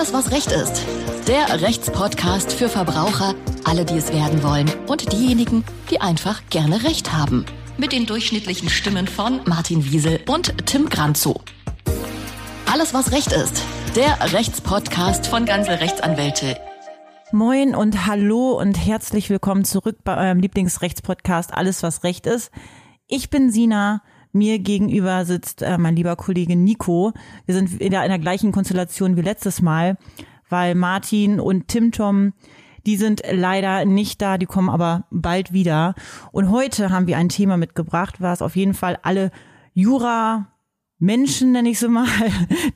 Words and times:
Alles, 0.00 0.14
was 0.14 0.30
Recht 0.30 0.50
ist. 0.50 0.86
Der 1.28 1.60
Rechtspodcast 1.60 2.54
für 2.54 2.70
Verbraucher, 2.70 3.34
alle, 3.64 3.84
die 3.84 3.98
es 3.98 4.10
werden 4.10 4.42
wollen 4.42 4.66
und 4.86 5.12
diejenigen, 5.12 5.62
die 5.90 6.00
einfach 6.00 6.40
gerne 6.48 6.84
Recht 6.84 7.12
haben. 7.12 7.44
Mit 7.76 7.92
den 7.92 8.06
durchschnittlichen 8.06 8.70
Stimmen 8.70 9.06
von 9.06 9.42
Martin 9.44 9.84
Wiesel 9.84 10.20
und 10.26 10.66
Tim 10.66 10.88
Granzow. 10.88 11.38
Alles, 12.72 12.94
was 12.94 13.12
Recht 13.12 13.30
ist. 13.32 13.62
Der 13.94 14.32
Rechtspodcast 14.32 15.26
von 15.26 15.44
Ganze 15.44 15.82
Rechtsanwälte. 15.82 16.56
Moin 17.30 17.74
und 17.74 18.06
hallo 18.06 18.58
und 18.58 18.78
herzlich 18.82 19.28
willkommen 19.28 19.66
zurück 19.66 19.98
bei 20.02 20.16
eurem 20.16 20.40
Lieblingsrechtspodcast 20.40 21.52
Alles, 21.52 21.82
was 21.82 22.04
Recht 22.04 22.26
ist. 22.26 22.50
Ich 23.06 23.28
bin 23.28 23.50
Sina. 23.50 24.00
Mir 24.32 24.58
gegenüber 24.60 25.24
sitzt 25.24 25.62
äh, 25.62 25.76
mein 25.78 25.96
lieber 25.96 26.14
Kollege 26.16 26.56
Nico. 26.56 27.12
Wir 27.46 27.54
sind 27.54 27.80
wieder 27.80 28.02
in 28.04 28.10
der 28.10 28.18
gleichen 28.18 28.52
Konstellation 28.52 29.16
wie 29.16 29.22
letztes 29.22 29.60
Mal, 29.60 29.96
weil 30.48 30.74
Martin 30.74 31.40
und 31.40 31.68
Tim 31.68 31.90
Tom, 31.90 32.32
die 32.86 32.96
sind 32.96 33.22
leider 33.30 33.84
nicht 33.84 34.22
da, 34.22 34.38
die 34.38 34.46
kommen 34.46 34.68
aber 34.68 35.04
bald 35.10 35.52
wieder. 35.52 35.94
Und 36.30 36.50
heute 36.50 36.90
haben 36.90 37.06
wir 37.06 37.16
ein 37.16 37.28
Thema 37.28 37.56
mitgebracht, 37.56 38.20
was 38.20 38.40
auf 38.40 38.54
jeden 38.54 38.74
Fall 38.74 38.98
alle 39.02 39.32
Jura 39.74 40.46
Menschen, 41.00 41.52
nenne 41.52 41.70
ich 41.70 41.80
sie 41.80 41.88
mal, 41.88 42.06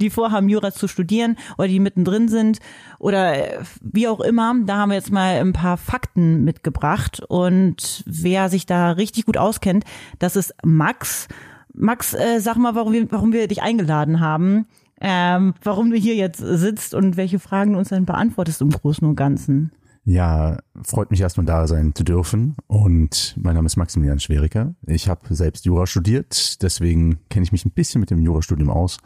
die 0.01 0.11
vorhaben, 0.11 0.49
Jura 0.49 0.73
zu 0.73 0.89
studieren 0.89 1.37
oder 1.57 1.69
die 1.69 1.79
mittendrin 1.79 2.29
sind 2.29 2.59
oder 2.99 3.35
wie 3.81 4.09
auch 4.09 4.21
immer. 4.21 4.55
Da 4.65 4.79
haben 4.79 4.89
wir 4.89 4.97
jetzt 4.97 5.13
mal 5.13 5.41
ein 5.41 5.53
paar 5.53 5.77
Fakten 5.77 6.43
mitgebracht. 6.43 7.23
Und 7.29 8.03
wer 8.07 8.49
sich 8.49 8.67
da 8.67 8.93
richtig 8.93 9.27
gut 9.27 9.37
auskennt, 9.37 9.85
das 10.19 10.35
ist 10.35 10.55
Max. 10.65 11.29
Max, 11.73 12.15
äh, 12.15 12.41
sag 12.41 12.57
mal, 12.57 12.75
warum 12.75 12.93
wir, 12.93 13.11
warum 13.13 13.33
wir 13.33 13.47
dich 13.49 13.63
eingeladen 13.63 14.21
haben, 14.21 14.67
ähm, 15.01 15.55
warum 15.63 15.91
du 15.91 15.97
hier 15.97 16.15
jetzt 16.15 16.39
sitzt 16.39 16.95
und 16.95 17.17
welche 17.17 17.39
Fragen 17.39 17.73
du 17.73 17.79
uns 17.79 17.89
dann 17.89 18.07
beantwortest 18.07 18.61
im 18.63 18.71
Großen 18.71 19.07
und 19.07 19.17
Ganzen. 19.17 19.73
Ja, 20.07 20.59
freut 20.83 21.11
mich 21.11 21.23
erstmal 21.23 21.47
da 21.47 21.67
sein 21.67 21.95
zu 21.95 22.05
dürfen. 22.05 22.57
Und 22.67 23.35
mein 23.41 23.55
Name 23.55 23.67
ist 23.67 23.77
Maximilian 23.77 24.21
Schweriker. 24.21 24.75
Ich 24.87 25.09
habe 25.09 25.35
selbst 25.35 25.65
Jura 25.65 25.87
studiert, 25.87 26.63
deswegen 26.63 27.21
kenne 27.31 27.45
ich 27.45 27.53
mich 27.53 27.65
ein 27.65 27.71
bisschen 27.71 28.01
mit 28.01 28.11
dem 28.11 28.21
Jurastudium 28.21 28.69
aus. 28.69 28.99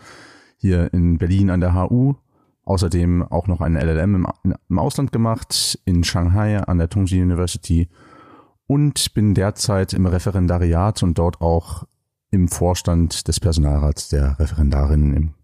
Hier 0.57 0.93
in 0.93 1.19
Berlin 1.19 1.51
an 1.51 1.61
der 1.61 1.75
HU. 1.75 2.15
Außerdem 2.65 3.23
auch 3.23 3.47
noch 3.47 3.63
einen 3.63 3.77
LLM 3.77 4.15
im, 4.17 4.55
im 4.69 4.79
Ausland 4.79 5.11
gemacht, 5.11 5.79
in 5.87 6.05
Shanghai 6.05 6.59
an 6.59 6.77
der 6.77 6.91
Tongji 6.91 7.23
University. 7.23 7.89
Und 8.67 9.15
bin 9.15 9.33
derzeit 9.33 9.95
im 9.95 10.05
Referendariat 10.05 11.03
und 11.03 11.17
dort 11.17 11.41
auch 11.41 11.85
im 12.31 12.49
Vorstand 12.49 13.27
des 13.27 13.41
Personalrats 13.41 14.09
der 14.09 14.39
Referendarinnen 14.39 15.15
im, 15.15 15.35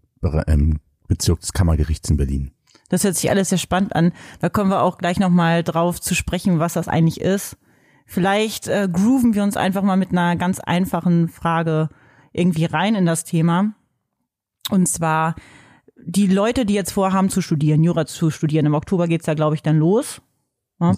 im 0.45 0.79
Bezirk 1.07 1.39
des 1.39 1.53
Kammergerichts 1.53 2.09
in 2.09 2.17
Berlin. 2.17 2.54
Das 2.89 3.03
hört 3.03 3.15
sich 3.15 3.29
alles 3.29 3.49
sehr 3.49 3.57
spannend 3.57 3.95
an. 3.95 4.11
Da 4.39 4.49
kommen 4.49 4.69
wir 4.69 4.81
auch 4.81 4.97
gleich 4.97 5.19
nochmal 5.19 5.63
drauf 5.63 5.99
zu 5.99 6.13
sprechen, 6.15 6.59
was 6.59 6.73
das 6.73 6.87
eigentlich 6.87 7.21
ist. 7.21 7.57
Vielleicht 8.05 8.67
äh, 8.67 8.87
grooven 8.91 9.33
wir 9.33 9.43
uns 9.43 9.57
einfach 9.57 9.81
mal 9.81 9.97
mit 9.97 10.11
einer 10.11 10.35
ganz 10.35 10.59
einfachen 10.59 11.27
Frage 11.27 11.89
irgendwie 12.31 12.65
rein 12.65 12.93
in 12.95 13.05
das 13.05 13.23
Thema. 13.23 13.73
Und 14.69 14.87
zwar 14.87 15.35
die 15.97 16.27
Leute, 16.27 16.65
die 16.65 16.73
jetzt 16.73 16.91
vorhaben 16.91 17.29
zu 17.29 17.41
studieren, 17.41 17.83
Jura 17.83 18.05
zu 18.05 18.29
studieren. 18.29 18.67
Im 18.67 18.75
Oktober 18.75 19.07
geht's 19.07 19.25
ja, 19.25 19.33
glaube 19.33 19.55
ich, 19.55 19.63
dann 19.63 19.79
los. 19.79 20.21
Ja. 20.79 20.91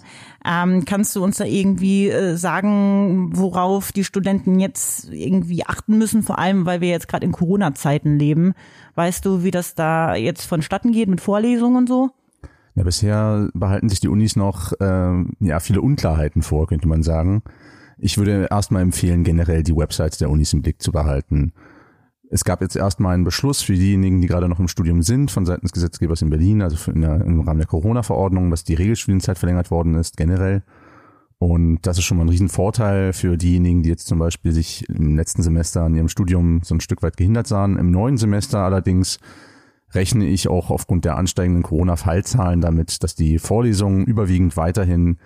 Ähm, 0.44 0.84
kannst 0.84 1.14
du 1.14 1.22
uns 1.22 1.36
da 1.36 1.44
irgendwie 1.44 2.08
äh, 2.08 2.36
sagen, 2.36 3.30
worauf 3.32 3.92
die 3.92 4.02
Studenten 4.02 4.58
jetzt 4.58 5.08
irgendwie 5.12 5.64
achten 5.64 5.98
müssen, 5.98 6.22
vor 6.24 6.38
allem 6.38 6.66
weil 6.66 6.80
wir 6.80 6.88
jetzt 6.88 7.06
gerade 7.06 7.24
in 7.24 7.32
Corona-Zeiten 7.32 8.18
leben? 8.18 8.54
Weißt 8.96 9.24
du, 9.24 9.44
wie 9.44 9.52
das 9.52 9.76
da 9.76 10.16
jetzt 10.16 10.46
vonstatten 10.46 10.90
geht 10.90 11.08
mit 11.08 11.20
Vorlesungen 11.20 11.76
und 11.76 11.88
so? 11.88 12.10
Ja, 12.74 12.82
bisher 12.82 13.48
behalten 13.54 13.88
sich 13.88 14.00
die 14.00 14.08
Unis 14.08 14.34
noch 14.34 14.72
äh, 14.80 15.24
ja 15.40 15.60
viele 15.60 15.80
Unklarheiten 15.80 16.42
vor, 16.42 16.66
könnte 16.66 16.88
man 16.88 17.02
sagen. 17.04 17.42
Ich 17.98 18.18
würde 18.18 18.48
erstmal 18.50 18.82
empfehlen, 18.82 19.24
generell 19.24 19.62
die 19.62 19.76
Websites 19.76 20.18
der 20.18 20.30
Unis 20.30 20.52
im 20.52 20.62
Blick 20.62 20.80
zu 20.80 20.92
behalten. 20.92 21.52
Es 22.30 22.44
gab 22.44 22.60
jetzt 22.60 22.76
erstmal 22.76 23.14
einen 23.14 23.24
Beschluss 23.24 23.62
für 23.62 23.74
diejenigen, 23.74 24.20
die 24.20 24.26
gerade 24.26 24.48
noch 24.48 24.58
im 24.58 24.68
Studium 24.68 25.02
sind, 25.02 25.30
von 25.30 25.46
Seiten 25.46 25.62
des 25.62 25.72
Gesetzgebers 25.72 26.20
in 26.20 26.30
Berlin, 26.30 26.60
also 26.60 26.92
der, 26.92 27.22
im 27.22 27.40
Rahmen 27.40 27.58
der 27.58 27.66
Corona-Verordnung, 27.66 28.50
dass 28.50 28.64
die 28.64 28.74
Regelstudienzeit 28.74 29.38
verlängert 29.38 29.70
worden 29.70 29.94
ist, 29.94 30.16
generell. 30.16 30.62
Und 31.38 31.80
das 31.82 31.98
ist 31.98 32.04
schon 32.04 32.18
mal 32.18 32.24
ein 32.24 32.28
Riesenvorteil 32.28 33.12
für 33.12 33.36
diejenigen, 33.36 33.82
die 33.82 33.88
jetzt 33.88 34.08
zum 34.08 34.18
Beispiel 34.18 34.52
sich 34.52 34.88
im 34.88 35.16
letzten 35.16 35.42
Semester 35.42 35.82
an 35.82 35.94
ihrem 35.94 36.08
Studium 36.08 36.60
so 36.64 36.74
ein 36.74 36.80
Stück 36.80 37.02
weit 37.02 37.16
gehindert 37.16 37.46
sahen. 37.46 37.78
Im 37.78 37.90
neuen 37.92 38.18
Semester 38.18 38.58
allerdings 38.58 39.18
rechne 39.92 40.26
ich 40.26 40.48
auch 40.48 40.70
aufgrund 40.70 41.04
der 41.04 41.16
ansteigenden 41.16 41.62
Corona-Fallzahlen 41.62 42.60
damit, 42.60 43.02
dass 43.02 43.14
die 43.14 43.38
Vorlesungen 43.38 44.04
überwiegend 44.04 44.56
weiterhin 44.56 45.18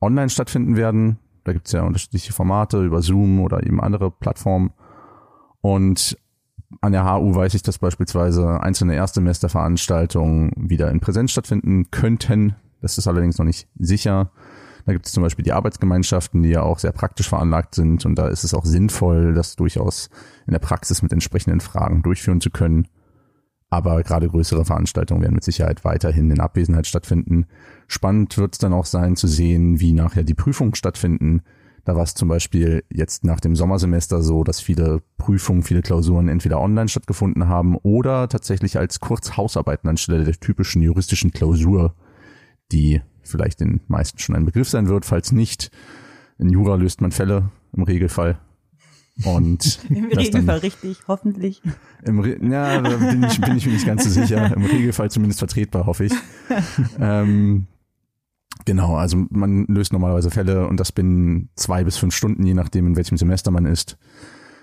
online 0.00 0.30
stattfinden 0.30 0.76
werden. 0.76 1.18
Da 1.44 1.52
gibt 1.52 1.66
es 1.66 1.72
ja 1.72 1.82
unterschiedliche 1.82 2.32
Formate 2.32 2.82
über 2.84 3.02
Zoom 3.02 3.40
oder 3.40 3.64
eben 3.64 3.80
andere 3.80 4.10
Plattformen. 4.10 4.72
Und 5.60 6.16
an 6.80 6.92
der 6.92 7.04
HU 7.04 7.34
weiß 7.34 7.54
ich, 7.54 7.62
dass 7.62 7.78
beispielsweise 7.78 8.60
einzelne 8.60 8.94
Erstsemesterveranstaltungen 8.94 10.52
wieder 10.56 10.90
in 10.90 11.00
Präsenz 11.00 11.32
stattfinden 11.32 11.90
könnten. 11.90 12.54
Das 12.80 12.96
ist 12.96 13.06
allerdings 13.08 13.38
noch 13.38 13.44
nicht 13.44 13.68
sicher. 13.78 14.30
Da 14.86 14.92
gibt 14.92 15.06
es 15.06 15.12
zum 15.12 15.22
Beispiel 15.22 15.44
die 15.44 15.52
Arbeitsgemeinschaften, 15.52 16.42
die 16.42 16.50
ja 16.50 16.62
auch 16.62 16.78
sehr 16.78 16.92
praktisch 16.92 17.28
veranlagt 17.28 17.74
sind. 17.74 18.06
Und 18.06 18.14
da 18.16 18.28
ist 18.28 18.44
es 18.44 18.54
auch 18.54 18.64
sinnvoll, 18.64 19.34
das 19.34 19.56
durchaus 19.56 20.10
in 20.46 20.52
der 20.52 20.60
Praxis 20.60 21.02
mit 21.02 21.12
entsprechenden 21.12 21.60
Fragen 21.60 22.02
durchführen 22.02 22.40
zu 22.40 22.50
können. 22.50 22.86
Aber 23.68 24.02
gerade 24.02 24.28
größere 24.28 24.64
Veranstaltungen 24.64 25.22
werden 25.22 25.34
mit 25.34 25.44
Sicherheit 25.44 25.84
weiterhin 25.84 26.30
in 26.30 26.40
Abwesenheit 26.40 26.86
stattfinden. 26.86 27.46
Spannend 27.86 28.36
wird 28.38 28.54
es 28.54 28.58
dann 28.58 28.72
auch 28.72 28.86
sein 28.86 29.16
zu 29.16 29.28
sehen, 29.28 29.80
wie 29.80 29.92
nachher 29.92 30.24
die 30.24 30.34
Prüfungen 30.34 30.74
stattfinden. 30.74 31.42
Da 31.84 31.96
war 31.96 32.02
es 32.02 32.14
zum 32.14 32.28
Beispiel 32.28 32.84
jetzt 32.90 33.24
nach 33.24 33.40
dem 33.40 33.56
Sommersemester 33.56 34.22
so, 34.22 34.44
dass 34.44 34.60
viele 34.60 35.02
Prüfungen, 35.16 35.62
viele 35.62 35.82
Klausuren 35.82 36.28
entweder 36.28 36.60
online 36.60 36.88
stattgefunden 36.88 37.48
haben 37.48 37.76
oder 37.76 38.28
tatsächlich 38.28 38.78
als 38.78 39.00
Kurzhausarbeiten 39.00 39.88
anstelle 39.88 40.24
der 40.24 40.34
typischen 40.34 40.82
juristischen 40.82 41.32
Klausur, 41.32 41.94
die 42.72 43.00
vielleicht 43.22 43.60
den 43.60 43.80
meisten 43.88 44.18
schon 44.18 44.36
ein 44.36 44.44
Begriff 44.44 44.68
sein 44.68 44.88
wird. 44.88 45.04
Falls 45.04 45.32
nicht, 45.32 45.70
in 46.38 46.50
Jura 46.50 46.74
löst 46.76 47.00
man 47.00 47.12
Fälle 47.12 47.50
im 47.72 47.82
Regelfall. 47.82 48.38
Und 49.24 49.80
Im 49.90 50.06
Regelfall 50.06 50.58
richtig, 50.58 50.98
hoffentlich. 51.08 51.62
Im 52.04 52.20
Re 52.20 52.38
ja, 52.42 52.80
da 52.80 52.96
bin 52.96 53.24
ich, 53.24 53.40
bin 53.40 53.56
ich 53.56 53.66
mir 53.66 53.72
nicht 53.72 53.86
ganz 53.86 54.04
so 54.04 54.10
sicher. 54.10 54.54
Im 54.54 54.64
Regelfall 54.64 55.10
zumindest 55.10 55.40
vertretbar, 55.40 55.86
hoffe 55.86 56.06
ich. 56.06 56.12
ähm, 57.00 57.66
Genau, 58.64 58.96
also 58.96 59.26
man 59.30 59.64
löst 59.66 59.92
normalerweise 59.92 60.30
Fälle 60.30 60.66
und 60.66 60.78
das 60.78 60.92
binnen 60.92 61.48
zwei 61.54 61.84
bis 61.84 61.96
fünf 61.96 62.14
Stunden, 62.14 62.44
je 62.44 62.54
nachdem, 62.54 62.86
in 62.86 62.96
welchem 62.96 63.16
Semester 63.16 63.50
man 63.50 63.64
ist. 63.64 63.96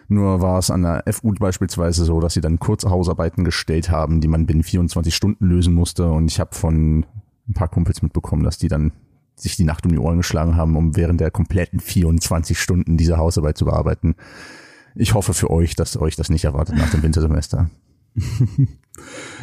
Nur 0.10 0.42
war 0.42 0.60
es 0.60 0.72
an 0.72 0.84
der 0.84 1.04
FU 1.12 1.34
beispielsweise 1.34 2.06
so, 2.06 2.22
dass 2.22 2.34
sie 2.34 2.42
dann 2.42 2.60
kurze 2.60 2.90
Hausarbeiten 2.90 3.44
gestellt 3.44 3.90
haben, 3.90 4.22
die 4.22 4.30
man 4.30 4.46
binnen 4.46 4.64
24 4.64 5.14
Stunden 5.14 5.46
lösen 5.46 5.74
musste. 5.74 6.10
Und 6.10 6.32
ich 6.32 6.40
habe 6.40 6.56
von 6.56 7.06
ein 7.48 7.54
paar 7.54 7.68
Kumpels 7.68 8.02
mitbekommen, 8.02 8.44
dass 8.44 8.58
die 8.58 8.70
dann 8.70 8.94
sich 9.36 9.56
die 9.56 9.66
Nacht 9.66 9.86
um 9.86 9.92
die 9.92 10.00
Ohren 10.00 10.18
geschlagen 10.18 10.56
haben, 10.56 10.76
um 10.76 10.96
während 10.96 11.20
der 11.20 11.30
kompletten 11.30 11.80
24 11.80 12.60
Stunden 12.60 12.98
diese 12.98 13.18
Hausarbeit 13.18 13.58
zu 13.58 13.66
bearbeiten. 13.66 14.16
Ich 14.96 15.14
hoffe 15.14 15.34
für 15.34 15.52
euch, 15.52 15.76
dass 15.76 15.98
euch 15.98 16.16
das 16.16 16.30
nicht 16.30 16.46
erwartet 16.46 16.76
nach 16.76 16.90
dem 16.90 17.04
Wintersemester. 17.04 17.70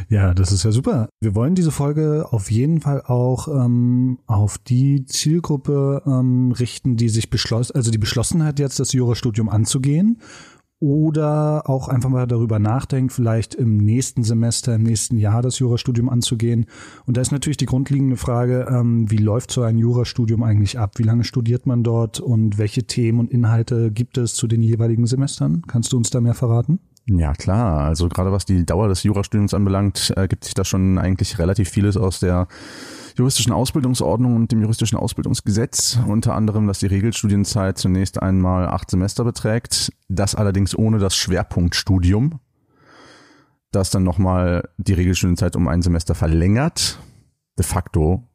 Ja, 0.09 0.35
das 0.35 0.53
ist 0.53 0.65
ja 0.65 0.73
super. 0.73 1.09
Wir 1.21 1.35
wollen 1.35 1.55
diese 1.55 1.71
Folge 1.71 2.27
auf 2.31 2.51
jeden 2.51 2.81
Fall 2.81 3.03
auch 3.03 3.49
ähm, 3.49 4.19
auf 4.27 4.59
die 4.59 5.05
Zielgruppe 5.07 6.03
ähm, 6.07 6.53
richten, 6.53 6.97
die 6.97 7.09
sich 7.09 7.31
beschlossen, 7.31 7.75
also 7.75 7.91
die 7.91 7.99
beschlossen 7.99 8.43
hat, 8.45 8.59
jetzt 8.59 8.81
das 8.81 8.93
Jurastudium 8.93 9.49
anzugehen 9.49 10.19
oder 10.81 11.71
auch 11.71 11.89
einfach 11.89 12.11
mal 12.11 12.27
darüber 12.27 12.59
nachdenkt, 12.59 13.13
vielleicht 13.13 13.55
im 13.55 13.79
nächsten 13.79 14.23
Semester, 14.23 14.75
im 14.75 14.83
nächsten 14.83 15.17
Jahr 15.17 15.41
das 15.41 15.59
Jurastudium 15.59 16.11
anzugehen. 16.11 16.67
Und 17.07 17.17
da 17.17 17.23
ist 17.23 17.33
natürlich 17.33 17.57
die 17.57 17.67
grundlegende 17.67 18.17
Frage, 18.17 18.67
ähm, 18.69 19.11
wie 19.11 19.17
läuft 19.17 19.51
so 19.51 19.63
ein 19.63 19.79
Jurastudium 19.79 20.43
eigentlich 20.43 20.79
ab? 20.79 20.99
Wie 20.99 21.05
lange 21.05 21.25
studiert 21.25 21.65
man 21.65 21.85
dort 21.85 22.21
und 22.21 22.59
welche 22.59 22.85
Themen 22.85 23.21
und 23.21 23.31
Inhalte 23.31 23.93
gibt 23.93 24.19
es 24.19 24.35
zu 24.35 24.47
den 24.47 24.63
jeweiligen 24.63 25.07
Semestern? 25.07 25.63
Kannst 25.67 25.93
du 25.93 25.97
uns 25.97 26.11
da 26.11 26.21
mehr 26.21 26.35
verraten? 26.35 26.81
Ja, 27.07 27.35
klar. 27.35 27.81
Also 27.81 28.09
gerade 28.09 28.33
was 28.33 28.47
die 28.47 28.65
Dauer 28.65 28.89
des 28.89 29.03
Jurastudiums 29.03 29.53
anbelangt, 29.53 30.11
ergibt 30.17 30.45
sich 30.45 30.55
da 30.55 30.65
schon 30.65 30.99
eigentlich 30.99 31.39
relativ 31.39 31.69
vieles 31.69 31.97
aus 31.97 32.21
der 32.21 32.49
juristischen 33.17 33.53
Ausbildungsordnung 33.53 34.35
und 34.35 34.51
dem 34.51 34.63
juristischen 34.63 34.99
Ausbildungsgesetz. 34.99 35.99
Unter 36.07 36.35
anderem, 36.35 36.67
dass 36.67 36.79
die 36.79 36.87
Regelstudienzeit 36.87 37.77
zunächst 37.79 38.23
einmal 38.23 38.69
acht 38.69 38.91
Semester 38.91 39.23
beträgt. 39.25 39.93
Das 40.09 40.35
allerdings 40.35 40.77
ohne 40.77 40.99
das 40.99 41.15
Schwerpunktstudium, 41.15 42.41
das 43.71 43.91
dann 43.91 44.03
nochmal 44.03 44.69
die 44.79 44.95
Regelstudienzeit 44.95 45.57
um 45.57 45.69
ein 45.69 45.83
Semester 45.83 46.15
verlängert. 46.15 46.99
De 47.59 47.65
facto 47.65 48.27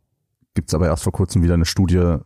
gibt's 0.54 0.74
aber 0.74 0.88
erst 0.88 1.04
vor 1.04 1.14
kurzem 1.14 1.42
wieder 1.42 1.56
eine 1.56 1.66
Studie 1.66 2.18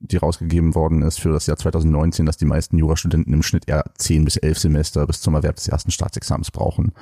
die 0.00 0.16
rausgegeben 0.16 0.74
worden 0.74 1.02
ist 1.02 1.20
für 1.20 1.32
das 1.32 1.46
Jahr 1.46 1.56
2019, 1.56 2.24
dass 2.24 2.36
die 2.36 2.44
meisten 2.44 2.78
Jurastudenten 2.78 3.32
im 3.32 3.42
Schnitt 3.42 3.68
eher 3.68 3.84
zehn 3.96 4.24
bis 4.24 4.36
elf 4.36 4.58
Semester 4.58 5.06
bis 5.06 5.20
zum 5.20 5.34
Erwerb 5.34 5.56
des 5.56 5.68
ersten 5.68 5.90
Staatsexamens 5.90 6.50
brauchen. 6.50 6.92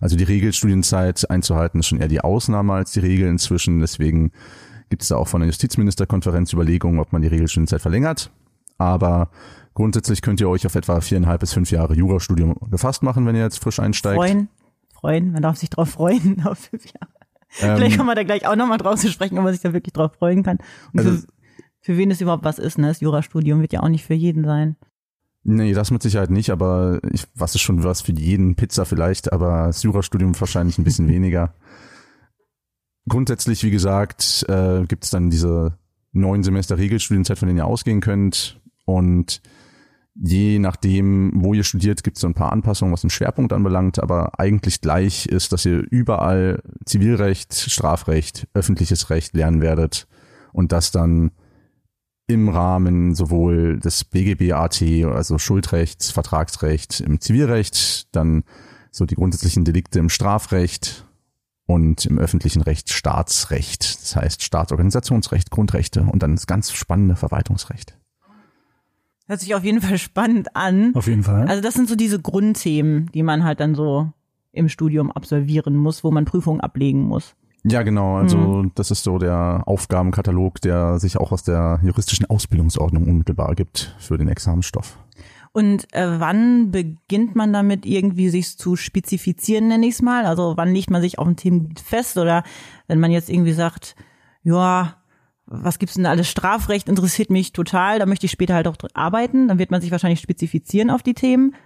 Also 0.00 0.16
die 0.16 0.24
Regelstudienzeit 0.24 1.30
einzuhalten 1.30 1.80
ist 1.80 1.86
schon 1.86 2.00
eher 2.00 2.08
die 2.08 2.20
Ausnahme 2.20 2.72
als 2.72 2.92
die 2.92 3.00
Regel 3.00 3.28
inzwischen. 3.28 3.80
Deswegen 3.80 4.32
gibt 4.88 5.02
es 5.02 5.08
da 5.08 5.16
auch 5.16 5.28
von 5.28 5.40
der 5.40 5.48
Justizministerkonferenz 5.48 6.52
Überlegungen, 6.52 6.98
ob 6.98 7.12
man 7.12 7.22
die 7.22 7.28
Regelstudienzeit 7.28 7.82
verlängert. 7.82 8.30
Aber 8.78 9.30
grundsätzlich 9.74 10.22
könnt 10.22 10.40
ihr 10.40 10.48
euch 10.48 10.66
auf 10.66 10.74
etwa 10.74 11.00
viereinhalb 11.00 11.40
bis 11.40 11.52
fünf 11.52 11.70
Jahre 11.70 11.94
Jurastudium 11.94 12.56
gefasst 12.70 13.02
machen, 13.02 13.26
wenn 13.26 13.36
ihr 13.36 13.42
jetzt 13.42 13.62
frisch 13.62 13.78
einsteigt. 13.78 14.16
Freuen, 14.16 14.48
freuen, 14.92 15.32
man 15.32 15.42
darf 15.42 15.58
sich 15.58 15.70
drauf 15.70 15.90
freuen 15.90 16.42
auf 16.44 16.58
fünf 16.58 16.84
Jahre. 16.86 17.12
Ähm, 17.60 17.76
Vielleicht 17.76 17.96
kommen 17.96 18.08
wir 18.08 18.14
da 18.14 18.22
gleich 18.22 18.46
auch 18.46 18.56
nochmal 18.56 18.78
drauf 18.78 18.98
zu 18.98 19.10
sprechen, 19.10 19.36
ob 19.38 19.44
man 19.44 19.52
sich 19.52 19.62
da 19.62 19.72
wirklich 19.72 19.92
drauf 19.92 20.12
freuen 20.18 20.42
kann. 20.42 20.58
Und 20.92 21.00
also, 21.00 21.26
für, 21.80 21.96
wen 21.96 22.10
es 22.10 22.20
überhaupt 22.20 22.44
was 22.44 22.58
ist, 22.58 22.78
ne? 22.78 22.88
Das 22.88 23.00
Jurastudium 23.00 23.60
wird 23.60 23.72
ja 23.72 23.82
auch 23.82 23.88
nicht 23.88 24.04
für 24.04 24.14
jeden 24.14 24.44
sein. 24.44 24.76
Nee, 25.42 25.72
das 25.72 25.90
mit 25.90 26.02
Sicherheit 26.02 26.30
nicht, 26.30 26.50
aber 26.50 27.00
ich, 27.10 27.24
was 27.34 27.54
ist 27.54 27.62
schon 27.62 27.82
was 27.82 28.02
für 28.02 28.12
jeden 28.12 28.56
Pizza 28.56 28.84
vielleicht, 28.84 29.32
aber 29.32 29.68
das 29.68 29.82
Jurastudium 29.82 30.38
wahrscheinlich 30.38 30.78
ein 30.78 30.84
bisschen 30.84 31.08
weniger. 31.08 31.54
Grundsätzlich, 33.08 33.64
wie 33.64 33.70
gesagt, 33.70 34.44
äh, 34.48 34.84
gibt 34.86 35.04
es 35.04 35.10
dann 35.10 35.30
diese 35.30 35.78
neun 36.12 36.42
Semester 36.42 36.76
Regelstudienzeit, 36.76 37.38
von 37.38 37.48
denen 37.48 37.58
ihr 37.58 37.66
ausgehen 37.66 38.00
könnt. 38.00 38.60
Und 38.84 39.40
je 40.14 40.58
nachdem, 40.58 41.32
wo 41.36 41.54
ihr 41.54 41.64
studiert, 41.64 42.04
gibt 42.04 42.18
es 42.18 42.20
so 42.20 42.26
ein 42.26 42.34
paar 42.34 42.52
Anpassungen, 42.52 42.92
was 42.92 43.00
den 43.00 43.10
Schwerpunkt 43.10 43.52
anbelangt, 43.52 43.98
aber 43.98 44.38
eigentlich 44.38 44.80
gleich 44.80 45.26
ist, 45.26 45.52
dass 45.52 45.64
ihr 45.64 45.84
überall 45.90 46.62
Zivilrecht, 46.84 47.54
Strafrecht, 47.54 48.46
öffentliches 48.52 49.08
Recht 49.08 49.34
lernen 49.34 49.62
werdet 49.62 50.06
und 50.52 50.72
das 50.72 50.90
dann 50.90 51.30
im 52.30 52.48
Rahmen 52.48 53.14
sowohl 53.14 53.78
des 53.80 54.04
BGB-AT, 54.04 54.82
also 55.04 55.38
Schuldrechts, 55.38 56.10
Vertragsrecht 56.10 57.00
im 57.00 57.20
Zivilrecht, 57.20 58.14
dann 58.14 58.44
so 58.90 59.04
die 59.04 59.16
grundsätzlichen 59.16 59.64
Delikte 59.64 59.98
im 59.98 60.08
Strafrecht 60.08 61.06
und 61.66 62.06
im 62.06 62.18
öffentlichen 62.18 62.62
Recht 62.62 62.90
Staatsrecht, 62.90 64.02
das 64.02 64.16
heißt 64.16 64.42
Staatsorganisationsrecht, 64.42 65.50
Grundrechte 65.50 66.02
und 66.02 66.22
dann 66.22 66.36
das 66.36 66.46
ganz 66.46 66.72
spannende 66.72 67.16
Verwaltungsrecht. 67.16 67.96
Hört 69.26 69.40
sich 69.40 69.54
auf 69.54 69.64
jeden 69.64 69.80
Fall 69.80 69.98
spannend 69.98 70.56
an. 70.56 70.94
Auf 70.94 71.06
jeden 71.06 71.22
Fall. 71.22 71.46
Also 71.46 71.62
das 71.62 71.74
sind 71.74 71.88
so 71.88 71.94
diese 71.94 72.20
Grundthemen, 72.20 73.10
die 73.12 73.22
man 73.22 73.44
halt 73.44 73.60
dann 73.60 73.74
so 73.74 74.12
im 74.52 74.68
Studium 74.68 75.12
absolvieren 75.12 75.76
muss, 75.76 76.02
wo 76.02 76.10
man 76.10 76.24
Prüfungen 76.24 76.60
ablegen 76.60 77.02
muss. 77.02 77.34
Ja, 77.64 77.82
genau. 77.82 78.16
Also 78.16 78.38
mhm. 78.38 78.72
das 78.74 78.90
ist 78.90 79.04
so 79.04 79.18
der 79.18 79.62
Aufgabenkatalog, 79.66 80.60
der 80.60 80.98
sich 80.98 81.18
auch 81.18 81.32
aus 81.32 81.42
der 81.42 81.80
juristischen 81.82 82.26
Ausbildungsordnung 82.26 83.06
unmittelbar 83.06 83.54
gibt 83.54 83.94
für 83.98 84.16
den 84.16 84.28
Examenstoff. 84.28 84.98
Und 85.52 85.92
äh, 85.92 86.20
wann 86.20 86.70
beginnt 86.70 87.34
man 87.34 87.52
damit 87.52 87.84
irgendwie 87.84 88.28
sich 88.28 88.56
zu 88.56 88.76
spezifizieren, 88.76 89.68
nenne 89.68 89.86
ich 89.86 89.94
es 89.94 90.02
mal? 90.02 90.24
Also 90.24 90.54
wann 90.56 90.72
legt 90.72 90.90
man 90.90 91.02
sich 91.02 91.18
auf 91.18 91.26
ein 91.26 91.36
Themengebiet 91.36 91.80
fest? 91.80 92.16
Oder 92.18 92.44
wenn 92.86 93.00
man 93.00 93.10
jetzt 93.10 93.28
irgendwie 93.28 93.52
sagt, 93.52 93.96
ja, 94.44 94.96
was 95.46 95.80
gibt's 95.80 95.96
denn 95.96 96.06
alles? 96.06 96.28
Strafrecht 96.28 96.88
interessiert 96.88 97.30
mich 97.30 97.52
total, 97.52 97.98
da 97.98 98.06
möchte 98.06 98.26
ich 98.26 98.32
später 98.32 98.54
halt 98.54 98.68
auch 98.68 98.76
arbeiten, 98.94 99.48
dann 99.48 99.58
wird 99.58 99.72
man 99.72 99.80
sich 99.80 99.90
wahrscheinlich 99.90 100.20
spezifizieren 100.20 100.90
auf 100.90 101.02
die 101.02 101.14
Themen. 101.14 101.56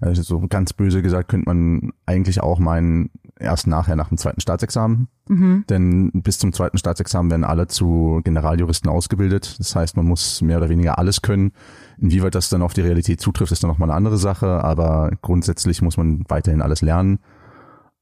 Also 0.00 0.22
so 0.22 0.40
ganz 0.48 0.72
böse 0.72 1.02
gesagt 1.02 1.28
könnte 1.28 1.48
man 1.48 1.92
eigentlich 2.06 2.40
auch 2.40 2.58
meinen, 2.58 3.10
erst 3.38 3.66
nachher 3.66 3.96
nach 3.96 4.08
dem 4.08 4.18
zweiten 4.18 4.40
Staatsexamen. 4.40 5.08
Mhm. 5.28 5.64
Denn 5.68 6.10
bis 6.12 6.38
zum 6.38 6.52
zweiten 6.52 6.78
Staatsexamen 6.78 7.30
werden 7.30 7.44
alle 7.44 7.66
zu 7.66 8.20
Generaljuristen 8.24 8.90
ausgebildet. 8.90 9.56
Das 9.58 9.74
heißt, 9.74 9.96
man 9.96 10.06
muss 10.06 10.40
mehr 10.40 10.58
oder 10.58 10.68
weniger 10.68 10.98
alles 10.98 11.22
können. 11.22 11.52
Inwieweit 11.98 12.34
das 12.34 12.48
dann 12.48 12.62
auf 12.62 12.74
die 12.74 12.82
Realität 12.82 13.20
zutrifft, 13.20 13.52
ist 13.52 13.62
dann 13.62 13.70
nochmal 13.70 13.90
eine 13.90 13.96
andere 13.96 14.18
Sache. 14.18 14.62
Aber 14.62 15.10
grundsätzlich 15.22 15.82
muss 15.82 15.96
man 15.96 16.24
weiterhin 16.28 16.62
alles 16.62 16.82
lernen. 16.82 17.18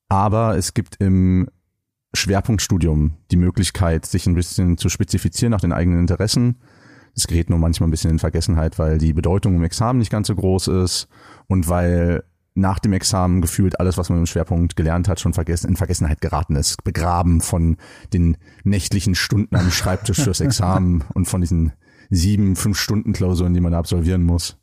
Aber 0.08 0.56
es 0.56 0.75
gibt 0.75 0.96
im 0.96 1.49
Schwerpunktstudium 2.14 3.12
die 3.31 3.37
Möglichkeit, 3.37 4.05
sich 4.05 4.26
ein 4.26 4.34
bisschen 4.34 4.76
zu 4.76 4.90
spezifizieren 4.90 5.52
nach 5.52 5.62
den 5.62 5.73
eigenen 5.73 6.00
Interessen. 6.00 6.58
Das 7.14 7.26
gerät 7.26 7.50
nur 7.50 7.58
manchmal 7.58 7.88
ein 7.88 7.90
bisschen 7.90 8.11
in 8.11 8.19
Vergessenheit, 8.19 8.79
weil 8.79 8.99
die 8.99 9.12
Bedeutung 9.12 9.55
im 9.55 9.64
Examen 9.64 9.99
nicht 9.99 10.11
ganz 10.11 10.29
so 10.29 10.34
groß 10.34 10.69
ist 10.69 11.08
und 11.46 11.69
weil 11.69 12.25
nach 12.54 12.78
dem 12.78 12.93
Examen 12.93 13.40
gefühlt 13.40 13.81
alles, 13.81 13.96
was 13.96 14.10
man 14.10 14.19
im 14.19 14.26
Schwerpunkt 14.26 14.76
gelernt 14.76 15.08
hat, 15.08 15.20
schon 15.20 15.32
vergessen, 15.32 15.69
in 15.69 15.76
Vergessenheit 15.76 16.20
geraten 16.20 16.56
ist. 16.56 16.84
Begraben 16.84 17.40
von 17.40 17.76
den 18.12 18.37
nächtlichen 18.64 19.14
Stunden 19.14 19.56
am 19.56 19.70
Schreibtisch 19.70 20.20
fürs 20.20 20.40
Examen 20.40 21.04
und 21.14 21.26
von 21.26 21.40
diesen 21.40 21.72
sieben, 22.10 22.56
fünf 22.56 22.78
Stunden 22.78 23.12
Klausuren, 23.12 23.54
die 23.54 23.60
man 23.60 23.75
absolvieren 23.75 24.22
muss. 24.22 24.58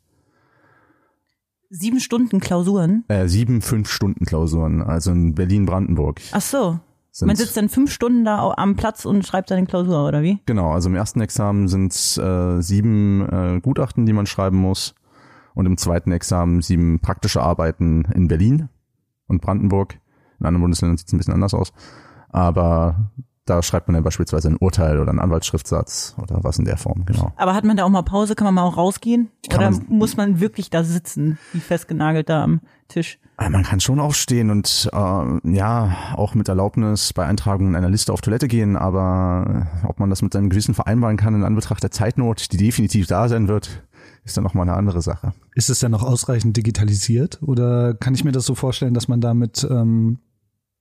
Sieben 1.68 2.00
Stunden 2.00 2.40
Klausuren? 2.40 3.04
Äh, 3.08 3.28
sieben, 3.28 3.62
fünf 3.62 3.90
Stunden 3.90 4.24
Klausuren, 4.24 4.82
also 4.82 5.12
in 5.12 5.34
Berlin-Brandenburg. 5.34 6.20
Ach 6.32 6.40
so. 6.40 6.80
Man 7.22 7.34
sitzt 7.34 7.56
dann 7.56 7.68
fünf 7.68 7.92
Stunden 7.92 8.24
da 8.24 8.54
am 8.56 8.76
Platz 8.76 9.04
und 9.04 9.26
schreibt 9.26 9.48
seine 9.48 9.66
Klausur, 9.66 10.06
oder 10.06 10.22
wie? 10.22 10.38
Genau, 10.46 10.72
also 10.72 10.88
im 10.88 10.94
ersten 10.94 11.20
Examen 11.20 11.66
sind 11.66 11.92
es 11.92 12.16
äh, 12.16 12.60
sieben 12.60 13.28
äh, 13.28 13.60
Gutachten, 13.60 14.06
die 14.06 14.12
man 14.12 14.26
schreiben 14.26 14.58
muss 14.58 14.94
und 15.54 15.66
im 15.66 15.76
zweiten 15.76 16.12
Examen 16.12 16.62
sieben 16.62 17.00
praktische 17.00 17.42
Arbeiten 17.42 18.04
in 18.14 18.28
Berlin 18.28 18.68
und 19.26 19.40
Brandenburg. 19.40 19.98
In 20.38 20.46
anderen 20.46 20.62
Bundesländern 20.62 20.96
sieht 20.96 21.08
es 21.08 21.12
ein 21.12 21.18
bisschen 21.18 21.34
anders 21.34 21.54
aus. 21.54 21.72
Aber 22.30 23.10
da 23.50 23.62
schreibt 23.62 23.88
man 23.88 23.94
dann 23.94 24.04
beispielsweise 24.04 24.48
ein 24.48 24.56
Urteil 24.56 25.00
oder 25.00 25.10
einen 25.10 25.18
Anwaltsschriftsatz 25.18 26.14
oder 26.18 26.38
was 26.44 26.58
in 26.58 26.64
der 26.64 26.76
Form, 26.76 27.04
genau. 27.04 27.32
Aber 27.36 27.54
hat 27.54 27.64
man 27.64 27.76
da 27.76 27.84
auch 27.84 27.88
mal 27.88 28.02
Pause? 28.02 28.36
Kann 28.36 28.44
man 28.44 28.54
mal 28.54 28.62
auch 28.62 28.76
rausgehen? 28.76 29.30
Kann 29.48 29.58
oder 29.58 29.70
man, 29.72 29.86
muss 29.88 30.16
man 30.16 30.40
wirklich 30.40 30.70
da 30.70 30.84
sitzen, 30.84 31.38
wie 31.52 31.60
festgenagelt 31.60 32.28
da 32.28 32.44
am 32.44 32.60
Tisch? 32.88 33.18
Man 33.38 33.62
kann 33.62 33.80
schon 33.80 33.98
aufstehen 33.98 34.50
und 34.50 34.88
äh, 34.92 35.54
ja, 35.56 35.96
auch 36.14 36.34
mit 36.34 36.48
Erlaubnis 36.48 37.12
bei 37.12 37.24
Eintragung 37.24 37.68
in 37.68 37.74
einer 37.74 37.88
Liste 37.88 38.12
auf 38.12 38.20
Toilette 38.20 38.48
gehen, 38.48 38.76
aber 38.76 39.66
ob 39.84 39.98
man 39.98 40.10
das 40.10 40.22
mit 40.22 40.32
seinem 40.32 40.50
Gewissen 40.50 40.74
vereinbaren 40.74 41.16
kann 41.16 41.34
in 41.34 41.42
Anbetracht 41.42 41.82
der 41.82 41.90
Zeitnot, 41.90 42.52
die 42.52 42.58
definitiv 42.58 43.06
da 43.06 43.28
sein 43.28 43.48
wird, 43.48 43.82
ist 44.24 44.36
dann 44.36 44.44
nochmal 44.44 44.68
eine 44.68 44.76
andere 44.76 45.02
Sache. 45.02 45.32
Ist 45.54 45.70
es 45.70 45.80
denn 45.80 45.90
noch 45.90 46.02
ausreichend 46.02 46.56
digitalisiert 46.56 47.42
oder 47.42 47.94
kann 47.94 48.14
ich 48.14 48.24
mir 48.24 48.32
das 48.32 48.46
so 48.46 48.54
vorstellen, 48.54 48.94
dass 48.94 49.08
man 49.08 49.20
damit 49.20 49.66
ähm, 49.68 50.18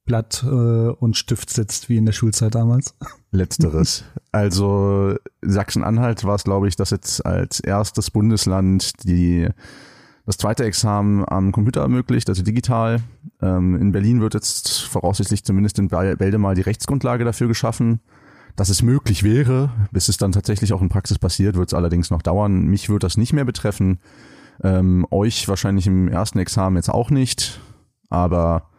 Blatt 0.05 0.43
äh, 0.43 0.47
und 0.47 1.17
Stift 1.17 1.49
sitzt 1.49 1.89
wie 1.89 1.97
in 1.97 2.05
der 2.05 2.13
Schulzeit 2.13 2.55
damals? 2.55 2.95
Letzteres. 3.31 4.03
Also 4.31 5.15
Sachsen-Anhalt 5.41 6.23
war 6.23 6.35
es, 6.35 6.43
glaube 6.43 6.67
ich, 6.67 6.75
das 6.75 6.89
jetzt 6.89 7.25
als 7.25 7.59
erstes 7.59 8.11
Bundesland 8.11 9.03
die 9.03 9.47
das 10.25 10.37
zweite 10.37 10.63
Examen 10.63 11.25
am 11.27 11.51
Computer 11.51 11.81
ermöglicht, 11.81 12.29
also 12.29 12.43
digital. 12.43 13.01
Ähm, 13.41 13.75
in 13.81 13.91
Berlin 13.91 14.21
wird 14.21 14.35
jetzt 14.35 14.81
voraussichtlich 14.81 15.43
zumindest 15.43 15.79
in 15.79 15.87
Bälde 15.87 16.37
mal 16.37 16.53
die 16.53 16.61
Rechtsgrundlage 16.61 17.25
dafür 17.25 17.47
geschaffen 17.47 17.99
dass 18.59 18.69
es 18.69 18.81
möglich 18.81 19.23
wäre. 19.23 19.71
Bis 19.91 20.09
es 20.09 20.17
dann 20.17 20.33
tatsächlich 20.33 20.73
auch 20.73 20.81
in 20.81 20.89
Praxis 20.89 21.17
passiert, 21.17 21.55
wird 21.55 21.69
es 21.69 21.73
allerdings 21.73 22.09
noch 22.09 22.21
dauern. 22.21 22.65
Mich 22.65 22.89
wird 22.89 23.03
das 23.03 23.15
nicht 23.15 23.31
mehr 23.31 23.45
betreffen. 23.45 23.99
Ähm, 24.61 25.05
euch 25.11 25.47
wahrscheinlich 25.47 25.87
im 25.87 26.09
ersten 26.09 26.39
Examen 26.39 26.75
jetzt 26.75 26.89
auch 26.89 27.09
nicht. 27.09 27.61
Aber 28.09 28.69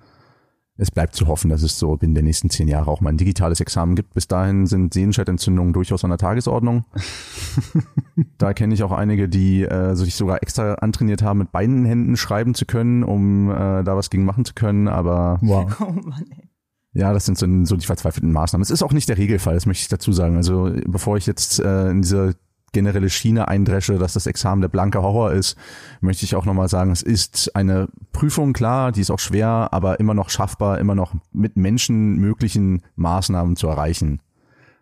es 0.76 0.90
bleibt 0.90 1.14
zu 1.14 1.28
hoffen, 1.28 1.48
dass 1.48 1.62
es 1.62 1.78
so 1.78 1.96
binnen 1.96 2.14
der 2.14 2.22
nächsten 2.22 2.50
zehn 2.50 2.68
Jahre 2.68 2.90
auch 2.90 3.00
mal 3.00 3.08
ein 3.08 3.16
digitales 3.16 3.60
Examen 3.60 3.96
gibt. 3.96 4.12
Bis 4.12 4.28
dahin 4.28 4.66
sind 4.66 4.92
Sehenscheidentzündungen 4.92 5.72
durchaus 5.72 6.04
an 6.04 6.10
der 6.10 6.18
Tagesordnung. 6.18 6.84
da 8.38 8.52
kenne 8.52 8.74
ich 8.74 8.82
auch 8.82 8.92
einige, 8.92 9.30
die 9.30 9.62
äh, 9.62 9.94
sich 9.94 10.14
sogar 10.14 10.42
extra 10.42 10.74
antrainiert 10.74 11.22
haben, 11.22 11.38
mit 11.38 11.52
beiden 11.52 11.86
Händen 11.86 12.18
schreiben 12.18 12.54
zu 12.54 12.66
können, 12.66 13.02
um 13.02 13.50
äh, 13.50 13.82
da 13.82 13.96
was 13.96 14.10
gegen 14.10 14.26
machen 14.26 14.44
zu 14.44 14.52
können. 14.52 14.88
Aber 14.88 15.38
wow. 15.40 15.74
oh 15.80 15.92
Mann, 15.92 16.26
ey. 16.38 16.49
Ja, 16.92 17.12
das 17.12 17.24
sind 17.24 17.38
so, 17.38 17.46
so 17.64 17.76
die 17.76 17.86
verzweifelten 17.86 18.32
Maßnahmen. 18.32 18.62
Es 18.62 18.70
ist 18.70 18.82
auch 18.82 18.92
nicht 18.92 19.08
der 19.08 19.18
Regelfall, 19.18 19.54
das 19.54 19.66
möchte 19.66 19.82
ich 19.82 19.88
dazu 19.88 20.12
sagen. 20.12 20.36
Also 20.36 20.72
bevor 20.86 21.16
ich 21.16 21.26
jetzt 21.26 21.60
äh, 21.60 21.90
in 21.90 22.02
diese 22.02 22.34
generelle 22.72 23.10
Schiene 23.10 23.48
eindresche, 23.48 23.98
dass 23.98 24.12
das 24.12 24.26
Examen 24.26 24.60
der 24.60 24.68
blanke 24.68 25.02
Horror 25.02 25.32
ist, 25.32 25.56
möchte 26.00 26.24
ich 26.24 26.34
auch 26.34 26.44
nochmal 26.44 26.68
sagen, 26.68 26.90
es 26.90 27.02
ist 27.02 27.54
eine 27.54 27.88
Prüfung, 28.12 28.52
klar, 28.52 28.92
die 28.92 29.00
ist 29.00 29.10
auch 29.10 29.18
schwer, 29.18 29.68
aber 29.72 30.00
immer 30.00 30.14
noch 30.14 30.30
schaffbar, 30.30 30.78
immer 30.78 30.94
noch 30.94 31.14
mit 31.32 31.56
menschenmöglichen 31.56 32.82
Maßnahmen 32.96 33.56
zu 33.56 33.68
erreichen. 33.68 34.20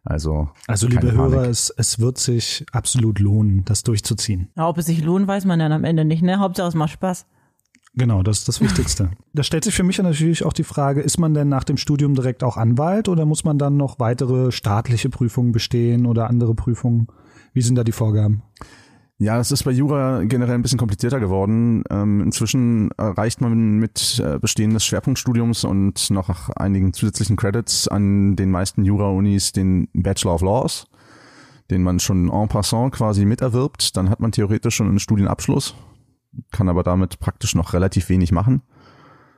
Also, 0.05 0.49
also 0.67 0.87
liebe 0.87 1.13
Hörer, 1.13 1.49
es, 1.49 1.73
es 1.77 1.99
wird 1.99 2.19
sich 2.19 2.65
absolut 2.73 3.19
lohnen, 3.19 3.65
das 3.67 3.83
durchzuziehen. 3.83 4.49
Ja, 4.57 4.69
ob 4.69 4.79
es 4.79 4.87
sich 4.87 5.03
lohnt, 5.03 5.27
weiß 5.27 5.45
man 5.45 5.59
dann 5.59 5.73
am 5.73 5.85
Ende 5.85 6.05
nicht, 6.05 6.23
ne? 6.23 6.39
Hauptsache 6.39 6.69
es 6.69 6.75
macht 6.75 6.93
Spaß. 6.93 7.27
Genau, 7.99 8.23
das 8.23 8.39
ist 8.39 8.49
das 8.49 8.61
Wichtigste. 8.61 9.11
da 9.35 9.43
stellt 9.43 9.65
sich 9.65 9.75
für 9.75 9.83
mich 9.83 9.99
natürlich 9.99 10.45
auch 10.45 10.53
die 10.53 10.65
Frage, 10.65 11.01
ist 11.01 11.19
man 11.19 11.35
denn 11.35 11.49
nach 11.49 11.65
dem 11.65 11.77
Studium 11.77 12.15
direkt 12.15 12.45
auch 12.45 12.57
Anwalt 12.57 13.09
oder 13.09 13.27
muss 13.27 13.45
man 13.45 13.59
dann 13.59 13.77
noch 13.77 13.99
weitere 13.99 14.53
staatliche 14.53 15.11
Prüfungen 15.11 15.51
bestehen 15.53 16.07
oder 16.07 16.31
andere 16.31 16.55
Prüfungen? 16.55 17.09
Wie 17.53 17.61
sind 17.61 17.75
da 17.75 17.83
die 17.83 17.93
Vorgaben? 17.93 18.43
Ja, 19.21 19.41
es 19.41 19.51
ist 19.51 19.65
bei 19.65 19.73
Jura 19.73 20.23
generell 20.23 20.55
ein 20.55 20.63
bisschen 20.63 20.79
komplizierter 20.79 21.19
geworden. 21.19 21.83
Ähm, 21.91 22.21
inzwischen 22.21 22.93
erreicht 22.93 23.41
man 23.41 23.79
mit 23.79 24.23
äh, 24.25 24.39
Bestehen 24.39 24.75
des 24.75 24.85
Schwerpunktstudiums 24.85 25.65
und 25.65 26.09
noch 26.11 26.51
einigen 26.51 26.93
zusätzlichen 26.93 27.37
Credits 27.37 27.89
an 27.89 28.37
den 28.37 28.53
meisten 28.53 28.85
Jura-Unis 28.85 29.51
den 29.51 29.89
Bachelor 29.93 30.35
of 30.35 30.43
Laws. 30.43 30.87
den 31.71 31.83
man 31.83 32.01
schon 32.01 32.31
en 32.31 32.49
passant 32.49 32.95
quasi 32.95 33.25
miterwirbt. 33.25 33.97
Dann 33.97 34.09
hat 34.09 34.21
man 34.21 34.33
theoretisch 34.33 34.77
schon 34.77 34.89
einen 34.89 34.99
Studienabschluss, 34.99 35.75
kann 36.51 36.69
aber 36.69 36.83
damit 36.83 37.21
praktisch 37.21 37.55
noch 37.55 37.73
relativ 37.73 38.09
wenig 38.09 38.33
machen, 38.33 38.63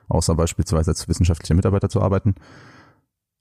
außer 0.07 0.35
beispielsweise 0.35 0.91
als 0.91 1.07
wissenschaftlicher 1.07 1.55
Mitarbeiter 1.55 1.89
zu 1.89 2.01
arbeiten. 2.01 2.35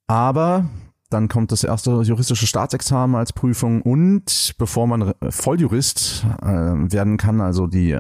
Aber 0.07 0.69
dann 1.11 1.29
kommt 1.29 1.51
das 1.53 1.65
erste 1.65 2.03
juristische 2.03 2.47
Staatsexamen 2.47 3.17
als 3.17 3.33
Prüfung 3.33 3.83
und 3.83 4.55
bevor 4.59 4.87
man 4.87 5.13
Volljurist 5.29 6.25
äh, 6.43 6.47
werden 6.47 7.17
kann, 7.17 7.41
also 7.41 7.67
die 7.67 7.99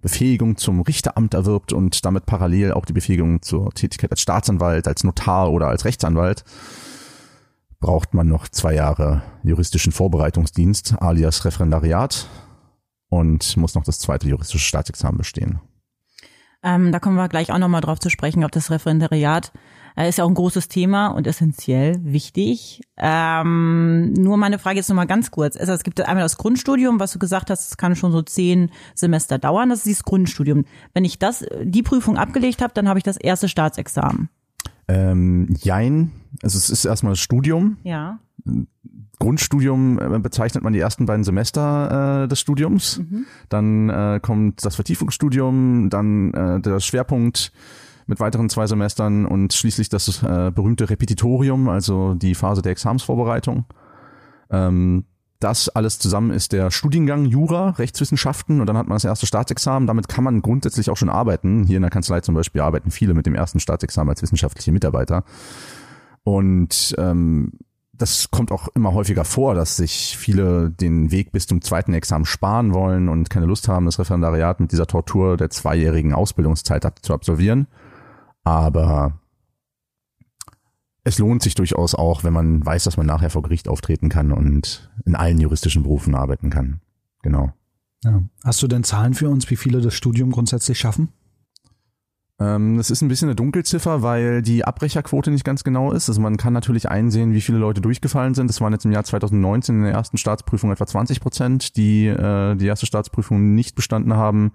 Befähigung 0.00 0.56
zum 0.56 0.80
Richteramt 0.80 1.34
erwirbt 1.34 1.72
und 1.72 2.04
damit 2.04 2.26
parallel 2.26 2.72
auch 2.72 2.84
die 2.84 2.92
Befähigung 2.92 3.42
zur 3.42 3.70
Tätigkeit 3.70 4.10
als 4.10 4.20
Staatsanwalt, 4.20 4.88
als 4.88 5.04
Notar 5.04 5.52
oder 5.52 5.68
als 5.68 5.84
Rechtsanwalt, 5.84 6.44
braucht 7.80 8.14
man 8.14 8.28
noch 8.28 8.48
zwei 8.48 8.74
Jahre 8.74 9.22
juristischen 9.42 9.92
Vorbereitungsdienst 9.92 11.00
alias 11.00 11.44
Referendariat 11.44 12.28
und 13.12 13.58
muss 13.58 13.74
noch 13.74 13.84
das 13.84 13.98
zweite 13.98 14.26
juristische 14.26 14.66
Staatsexamen 14.66 15.18
bestehen. 15.18 15.60
Ähm, 16.62 16.92
da 16.92 16.98
kommen 16.98 17.16
wir 17.16 17.28
gleich 17.28 17.52
auch 17.52 17.58
nochmal 17.58 17.82
drauf 17.82 17.98
zu 17.98 18.08
sprechen, 18.08 18.42
ob 18.42 18.52
das 18.52 18.70
Referendariat 18.70 19.52
äh, 19.96 20.08
ist 20.08 20.16
ja 20.16 20.24
auch 20.24 20.28
ein 20.28 20.34
großes 20.34 20.68
Thema 20.68 21.08
und 21.08 21.26
essentiell 21.26 22.00
wichtig. 22.02 22.80
Ähm, 22.96 24.14
nur 24.14 24.38
meine 24.38 24.58
Frage 24.58 24.76
jetzt 24.78 24.88
nochmal 24.88 25.06
ganz 25.06 25.30
kurz. 25.30 25.58
Also 25.58 25.74
es 25.74 25.82
gibt 25.82 26.00
einmal 26.00 26.24
das 26.24 26.38
Grundstudium, 26.38 27.00
was 27.00 27.12
du 27.12 27.18
gesagt 27.18 27.50
hast, 27.50 27.72
es 27.72 27.76
kann 27.76 27.96
schon 27.96 28.12
so 28.12 28.22
zehn 28.22 28.70
Semester 28.94 29.38
dauern. 29.38 29.68
Das 29.68 29.80
ist 29.80 29.86
dieses 29.86 30.04
Grundstudium. 30.04 30.64
Wenn 30.94 31.04
ich 31.04 31.18
das, 31.18 31.44
die 31.62 31.82
Prüfung 31.82 32.16
abgelegt 32.16 32.62
habe, 32.62 32.72
dann 32.72 32.88
habe 32.88 32.98
ich 32.98 33.04
das 33.04 33.18
erste 33.18 33.50
Staatsexamen. 33.50 34.30
Ähm, 34.88 35.54
jein. 35.60 36.12
Also 36.42 36.56
es 36.56 36.70
ist 36.70 36.86
erstmal 36.86 37.12
das 37.12 37.20
Studium. 37.20 37.76
Ja. 37.82 38.20
Grundstudium 39.18 39.98
äh, 39.98 40.18
bezeichnet 40.18 40.64
man 40.64 40.72
die 40.72 40.80
ersten 40.80 41.06
beiden 41.06 41.24
Semester 41.24 42.24
äh, 42.24 42.28
des 42.28 42.40
Studiums. 42.40 42.98
Mhm. 42.98 43.26
Dann 43.48 43.88
äh, 43.88 44.20
kommt 44.20 44.64
das 44.64 44.74
Vertiefungsstudium, 44.74 45.90
dann 45.90 46.32
äh, 46.34 46.60
der 46.60 46.80
Schwerpunkt 46.80 47.52
mit 48.06 48.18
weiteren 48.20 48.48
zwei 48.48 48.66
Semestern 48.66 49.26
und 49.26 49.52
schließlich 49.52 49.88
das 49.88 50.22
äh, 50.22 50.50
berühmte 50.52 50.90
Repetitorium, 50.90 51.68
also 51.68 52.14
die 52.14 52.34
Phase 52.34 52.62
der 52.62 52.72
Examsvorbereitung. 52.72 53.64
Ähm, 54.50 55.04
das 55.38 55.68
alles 55.68 55.98
zusammen 55.98 56.30
ist 56.30 56.52
der 56.52 56.70
Studiengang 56.70 57.24
Jura, 57.24 57.70
Rechtswissenschaften 57.70 58.60
und 58.60 58.66
dann 58.66 58.76
hat 58.76 58.86
man 58.86 58.94
das 58.96 59.04
erste 59.04 59.26
Staatsexamen. 59.26 59.86
Damit 59.86 60.08
kann 60.08 60.22
man 60.22 60.40
grundsätzlich 60.40 60.88
auch 60.88 60.96
schon 60.96 61.08
arbeiten. 61.08 61.64
Hier 61.64 61.76
in 61.76 61.82
der 61.82 61.90
Kanzlei 61.90 62.20
zum 62.20 62.34
Beispiel 62.34 62.60
arbeiten 62.60 62.90
viele 62.90 63.12
mit 63.14 63.26
dem 63.26 63.34
ersten 63.34 63.58
Staatsexamen 63.58 64.10
als 64.10 64.22
wissenschaftliche 64.22 64.70
Mitarbeiter. 64.70 65.24
Und 66.22 66.94
ähm, 66.98 67.52
das 68.02 68.32
kommt 68.32 68.50
auch 68.50 68.66
immer 68.74 68.94
häufiger 68.94 69.24
vor, 69.24 69.54
dass 69.54 69.76
sich 69.76 70.16
viele 70.18 70.70
den 70.70 71.12
Weg 71.12 71.30
bis 71.30 71.46
zum 71.46 71.62
zweiten 71.62 71.94
Examen 71.94 72.24
sparen 72.24 72.74
wollen 72.74 73.08
und 73.08 73.30
keine 73.30 73.46
Lust 73.46 73.68
haben, 73.68 73.86
das 73.86 74.00
Referendariat 74.00 74.58
mit 74.58 74.72
dieser 74.72 74.88
Tortur 74.88 75.36
der 75.36 75.50
zweijährigen 75.50 76.12
Ausbildungszeit 76.12 76.84
zu 77.02 77.14
absolvieren. 77.14 77.68
Aber 78.42 79.20
es 81.04 81.18
lohnt 81.18 81.44
sich 81.44 81.54
durchaus 81.54 81.94
auch, 81.94 82.24
wenn 82.24 82.32
man 82.32 82.66
weiß, 82.66 82.82
dass 82.82 82.96
man 82.96 83.06
nachher 83.06 83.30
vor 83.30 83.42
Gericht 83.42 83.68
auftreten 83.68 84.08
kann 84.08 84.32
und 84.32 84.90
in 85.04 85.14
allen 85.14 85.40
juristischen 85.40 85.84
Berufen 85.84 86.16
arbeiten 86.16 86.50
kann. 86.50 86.80
Genau. 87.22 87.52
Ja. 88.02 88.20
Hast 88.42 88.60
du 88.64 88.66
denn 88.66 88.82
Zahlen 88.82 89.14
für 89.14 89.28
uns, 89.28 89.48
wie 89.48 89.56
viele 89.56 89.80
das 89.80 89.94
Studium 89.94 90.32
grundsätzlich 90.32 90.76
schaffen? 90.76 91.10
Ähm, 92.42 92.76
das 92.76 92.90
ist 92.90 93.02
ein 93.02 93.08
bisschen 93.08 93.28
eine 93.28 93.36
Dunkelziffer, 93.36 94.02
weil 94.02 94.42
die 94.42 94.64
Abbrecherquote 94.64 95.30
nicht 95.30 95.44
ganz 95.44 95.64
genau 95.64 95.92
ist. 95.92 96.08
Also 96.08 96.20
man 96.20 96.36
kann 96.36 96.52
natürlich 96.52 96.88
einsehen, 96.88 97.34
wie 97.34 97.40
viele 97.40 97.58
Leute 97.58 97.80
durchgefallen 97.80 98.34
sind. 98.34 98.48
Das 98.48 98.60
waren 98.60 98.72
jetzt 98.72 98.84
im 98.84 98.92
Jahr 98.92 99.04
2019 99.04 99.76
in 99.76 99.82
der 99.84 99.92
ersten 99.92 100.18
Staatsprüfung 100.18 100.72
etwa 100.72 100.86
20 100.86 101.20
Prozent, 101.20 101.76
die 101.76 102.06
äh, 102.06 102.56
die 102.56 102.66
erste 102.66 102.86
Staatsprüfung 102.86 103.54
nicht 103.54 103.76
bestanden 103.76 104.14
haben. 104.14 104.52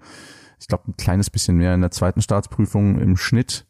Ich 0.60 0.66
glaube, 0.66 0.84
ein 0.88 0.96
kleines 0.96 1.30
bisschen 1.30 1.56
mehr 1.56 1.74
in 1.74 1.80
der 1.80 1.90
zweiten 1.90 2.20
Staatsprüfung 2.20 2.98
im 2.98 3.16
Schnitt. 3.16 3.64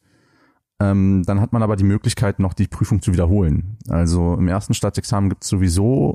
Ähm, 0.81 1.25
dann 1.27 1.41
hat 1.41 1.53
man 1.53 1.63
aber 1.63 1.77
die 1.77 1.85
Möglichkeit, 1.85 2.39
noch 2.39 2.55
die 2.55 2.69
Prüfung 2.69 3.03
zu 3.03 3.13
wiederholen. 3.13 3.77
Also 3.89 4.35
im 4.35 4.49
ersten 4.49 4.75
Staatsexamen 4.75 5.29
gibt 5.29 5.43
es 5.43 5.51
sowieso 5.51 6.15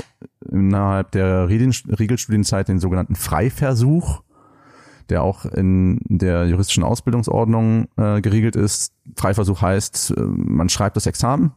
innerhalb 0.50 1.12
der 1.12 1.50
Regelstudienzeit 1.50 2.70
den 2.70 2.80
sogenannten 2.80 3.16
Freiversuch, 3.16 4.24
der 5.10 5.24
auch 5.24 5.46
in 5.46 6.00
der 6.06 6.48
juristischen 6.48 6.84
Ausbildungsordnung 6.84 7.88
äh, 7.98 8.22
geregelt 8.22 8.56
ist. 8.56 8.94
Freiversuch 9.16 9.62
heißt, 9.62 10.16
äh, 10.18 10.22
man 10.22 10.70
schreibt 10.70 10.96
das 10.96 11.06
Examen 11.06 11.54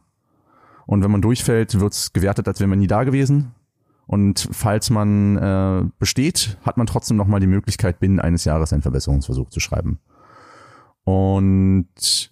und 0.85 1.03
wenn 1.03 1.11
man 1.11 1.21
durchfällt, 1.21 1.79
wird 1.79 1.93
es 1.93 2.13
gewertet, 2.13 2.47
als 2.47 2.59
wäre 2.59 2.69
man 2.69 2.79
nie 2.79 2.87
da 2.87 3.03
gewesen. 3.03 3.53
Und 4.07 4.47
falls 4.51 4.89
man 4.89 5.37
äh, 5.37 5.83
besteht, 5.99 6.57
hat 6.63 6.77
man 6.77 6.87
trotzdem 6.87 7.17
nochmal 7.17 7.41
die 7.41 7.47
Möglichkeit, 7.47 7.99
binnen 7.99 8.21
eines 8.21 8.45
Jahres 8.45 8.71
einen 8.71 8.81
Verbesserungsversuch 8.81 9.49
zu 9.49 9.59
schreiben. 9.59 9.99
Und 11.03 12.31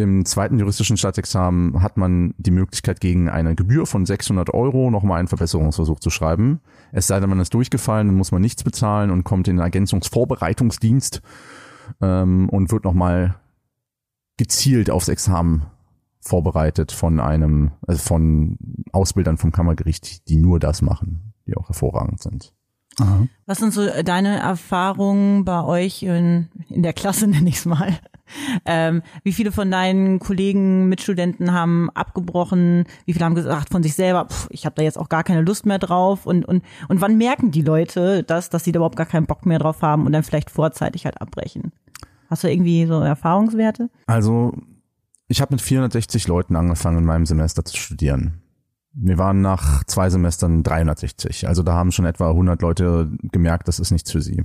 im 0.00 0.24
zweiten 0.24 0.58
juristischen 0.58 0.96
Staatsexamen 0.96 1.82
hat 1.82 1.96
man 1.96 2.34
die 2.38 2.50
Möglichkeit, 2.50 3.00
gegen 3.00 3.28
eine 3.28 3.54
Gebühr 3.54 3.86
von 3.86 4.06
600 4.06 4.52
Euro 4.52 4.90
nochmal 4.90 5.18
einen 5.18 5.28
Verbesserungsversuch 5.28 6.00
zu 6.00 6.10
schreiben. 6.10 6.60
Es 6.92 7.06
sei 7.06 7.20
denn, 7.20 7.30
man 7.30 7.40
ist 7.40 7.54
durchgefallen, 7.54 8.08
dann 8.08 8.16
muss 8.16 8.32
man 8.32 8.42
nichts 8.42 8.64
bezahlen 8.64 9.10
und 9.10 9.24
kommt 9.24 9.48
in 9.48 9.56
den 9.56 9.62
Ergänzungsvorbereitungsdienst 9.62 11.22
ähm, 12.00 12.48
und 12.48 12.72
wird 12.72 12.84
nochmal 12.84 13.36
gezielt 14.36 14.90
aufs 14.90 15.08
Examen 15.08 15.66
vorbereitet 16.20 16.92
von 16.92 17.20
einem, 17.20 17.72
also 17.86 18.00
von 18.00 18.58
Ausbildern 18.92 19.38
vom 19.38 19.52
Kammergericht, 19.52 20.28
die 20.28 20.36
nur 20.36 20.60
das 20.60 20.82
machen, 20.82 21.34
die 21.46 21.56
auch 21.56 21.68
hervorragend 21.68 22.20
sind. 22.20 22.54
Aha. 22.98 23.26
Was 23.46 23.58
sind 23.58 23.72
so 23.72 23.86
deine 24.02 24.38
Erfahrungen 24.38 25.44
bei 25.44 25.62
euch 25.62 26.02
in, 26.02 26.48
in 26.68 26.82
der 26.82 26.92
Klasse, 26.92 27.26
nenne 27.28 27.48
ich 27.48 27.56
es 27.56 27.66
mal? 27.66 27.98
Ähm, 28.64 29.02
wie 29.24 29.32
viele 29.32 29.50
von 29.50 29.70
deinen 29.70 30.20
Kollegen, 30.20 30.88
Mitstudenten 30.88 31.52
haben 31.52 31.90
abgebrochen? 31.90 32.84
Wie 33.04 33.12
viele 33.12 33.24
haben 33.24 33.34
gesagt 33.34 33.70
von 33.70 33.82
sich 33.82 33.94
selber, 33.94 34.26
pff, 34.26 34.48
ich 34.50 34.66
habe 34.66 34.76
da 34.76 34.82
jetzt 34.82 34.98
auch 34.98 35.08
gar 35.08 35.24
keine 35.24 35.42
Lust 35.42 35.66
mehr 35.66 35.78
drauf? 35.78 36.26
Und, 36.26 36.44
und, 36.44 36.62
und 36.88 37.00
wann 37.00 37.18
merken 37.18 37.50
die 37.50 37.62
Leute 37.62 38.22
das, 38.22 38.50
dass 38.50 38.64
sie 38.64 38.72
da 38.72 38.78
überhaupt 38.78 38.96
gar 38.96 39.06
keinen 39.06 39.26
Bock 39.26 39.46
mehr 39.46 39.58
drauf 39.58 39.82
haben 39.82 40.06
und 40.06 40.12
dann 40.12 40.22
vielleicht 40.22 40.50
vorzeitig 40.50 41.04
halt 41.04 41.20
abbrechen? 41.20 41.72
Hast 42.28 42.44
du 42.44 42.50
irgendwie 42.50 42.86
so 42.86 43.00
Erfahrungswerte? 43.00 43.90
Also 44.06 44.52
ich 45.26 45.40
habe 45.40 45.54
mit 45.54 45.60
460 45.60 46.28
Leuten 46.28 46.54
angefangen 46.56 46.98
in 46.98 47.04
meinem 47.04 47.26
Semester 47.26 47.64
zu 47.64 47.76
studieren. 47.76 48.39
Wir 48.92 49.18
waren 49.18 49.40
nach 49.40 49.84
zwei 49.84 50.10
Semestern 50.10 50.62
360. 50.62 51.46
Also 51.46 51.62
da 51.62 51.74
haben 51.74 51.92
schon 51.92 52.06
etwa 52.06 52.30
100 52.30 52.60
Leute 52.62 53.10
gemerkt, 53.22 53.68
das 53.68 53.78
ist 53.78 53.90
nichts 53.92 54.10
für 54.10 54.20
sie. 54.20 54.44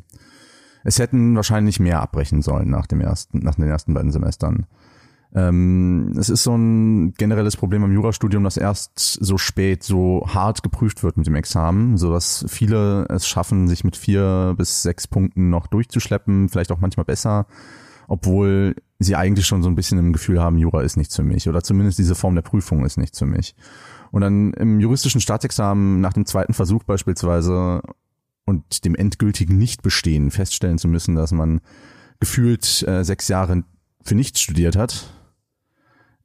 Es 0.83 0.99
hätten 0.99 1.35
wahrscheinlich 1.35 1.79
mehr 1.79 2.01
abbrechen 2.01 2.43
sollen 2.43 2.69
nach 2.69 2.85
dem 2.85 3.01
ersten, 3.01 3.39
nach 3.39 3.55
den 3.55 3.67
ersten 3.67 3.93
beiden 3.93 4.11
Semestern. 4.11 4.67
Ähm, 5.33 6.13
es 6.17 6.29
ist 6.29 6.43
so 6.43 6.55
ein 6.55 7.13
generelles 7.15 7.57
Problem 7.57 7.83
im 7.83 7.91
Jurastudium, 7.91 8.43
dass 8.43 8.55
erst 8.55 8.97
so 8.97 9.37
spät 9.37 9.83
so 9.83 10.23
hart 10.27 10.63
geprüft 10.63 11.03
wird 11.03 11.17
mit 11.17 11.27
dem 11.27 11.35
Examen, 11.35 11.97
so 11.97 12.11
dass 12.11 12.45
viele 12.47 13.05
es 13.09 13.27
schaffen, 13.27 13.67
sich 13.67 13.83
mit 13.83 13.97
vier 13.97 14.53
bis 14.57 14.83
sechs 14.83 15.07
Punkten 15.07 15.49
noch 15.49 15.67
durchzuschleppen, 15.67 16.47
vielleicht 16.47 16.71
auch 16.71 16.79
manchmal 16.79 17.05
besser, 17.05 17.47
obwohl 18.07 18.75
sie 18.99 19.17
eigentlich 19.17 19.45
schon 19.45 19.61
so 19.61 19.67
ein 19.67 19.75
bisschen 19.75 19.99
im 19.99 20.13
Gefühl 20.13 20.41
haben, 20.41 20.57
Jura 20.57 20.83
ist 20.83 20.95
nichts 20.95 21.15
für 21.15 21.23
mich 21.23 21.49
oder 21.49 21.61
zumindest 21.61 21.99
diese 21.99 22.15
Form 22.15 22.35
der 22.35 22.41
Prüfung 22.41 22.85
ist 22.85 22.97
nichts 22.97 23.19
für 23.19 23.25
mich. 23.25 23.55
Und 24.15 24.21
dann 24.21 24.53
im 24.53 24.79
juristischen 24.79 25.19
Staatsexamen 25.19 25.99
nach 25.99 26.13
dem 26.13 26.25
zweiten 26.25 26.53
Versuch 26.53 26.85
beispielsweise 26.85 27.81
und 28.45 28.85
dem 28.85 28.95
endgültigen 28.95 29.57
Nichtbestehen 29.57 30.31
feststellen 30.31 30.77
zu 30.77 30.87
müssen, 30.87 31.15
dass 31.15 31.33
man 31.33 31.59
gefühlt 32.21 32.87
äh, 32.87 33.03
sechs 33.03 33.27
Jahre 33.27 33.65
für 34.05 34.15
nichts 34.15 34.39
studiert 34.39 34.77
hat, 34.77 35.13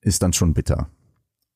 ist 0.02 0.22
dann 0.22 0.32
schon 0.32 0.54
bitter. 0.54 0.88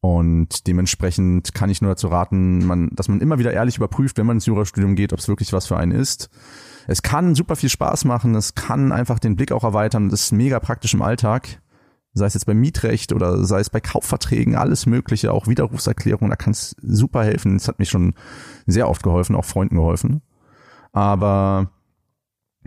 Und 0.01 0.67
dementsprechend 0.67 1.55
kann 1.55 1.71
ich 1.71 1.81
nur 1.81 1.93
dazu 1.93 2.09
raten, 2.09 2.67
man, 2.67 2.91
dass 2.95 3.07
man 3.07 3.21
immer 3.21 3.39
wieder 3.39 3.53
ehrlich 3.53 3.77
überprüft, 3.77 4.19
wenn 4.19 4.27
man 4.27 4.39
ins 4.39 4.47
Jurastudium 4.47 4.97
geht, 4.97 5.13
ob 5.13 5.21
es 5.21 5.29
wirklich 5.29 5.53
was 5.53 5.69
für 5.69 5.77
einen 5.77 5.93
ist. 5.93 6.31
Es 6.89 7.03
kann 7.03 7.37
super 7.37 7.55
viel 7.55 7.69
Spaß 7.69 8.07
machen, 8.07 8.35
es 8.35 8.57
kann 8.57 8.91
einfach 8.91 9.21
den 9.21 9.37
Blick 9.37 9.53
auch 9.53 9.63
erweitern, 9.63 10.09
das 10.09 10.25
ist 10.25 10.33
mega 10.33 10.59
praktisch 10.59 10.95
im 10.95 11.03
Alltag. 11.03 11.61
Sei 12.15 12.27
es 12.27 12.35
jetzt 12.35 12.47
beim 12.47 12.61
Mietrecht 12.61 13.13
oder 13.13 13.45
sei 13.45 13.61
es 13.61 13.71
bei 13.71 13.81
Kaufverträgen, 13.81 14.55
alles 14.55 14.87
Mögliche, 14.87 15.33
auch 15.33 15.49
Widerrufserklärungen, 15.49 16.31
da 16.31 16.37
kann 16.37 16.53
es 16.53 16.77
super 16.81 17.25
helfen. 17.25 17.57
Es 17.57 17.67
hat 17.67 17.81
mich 17.81 17.91
schon 17.91 18.15
sehr 18.67 18.89
oft 18.89 19.03
geholfen, 19.03 19.35
auch 19.35 19.45
Freunden 19.45 19.75
geholfen. 19.77 20.23
Aber 20.93 21.73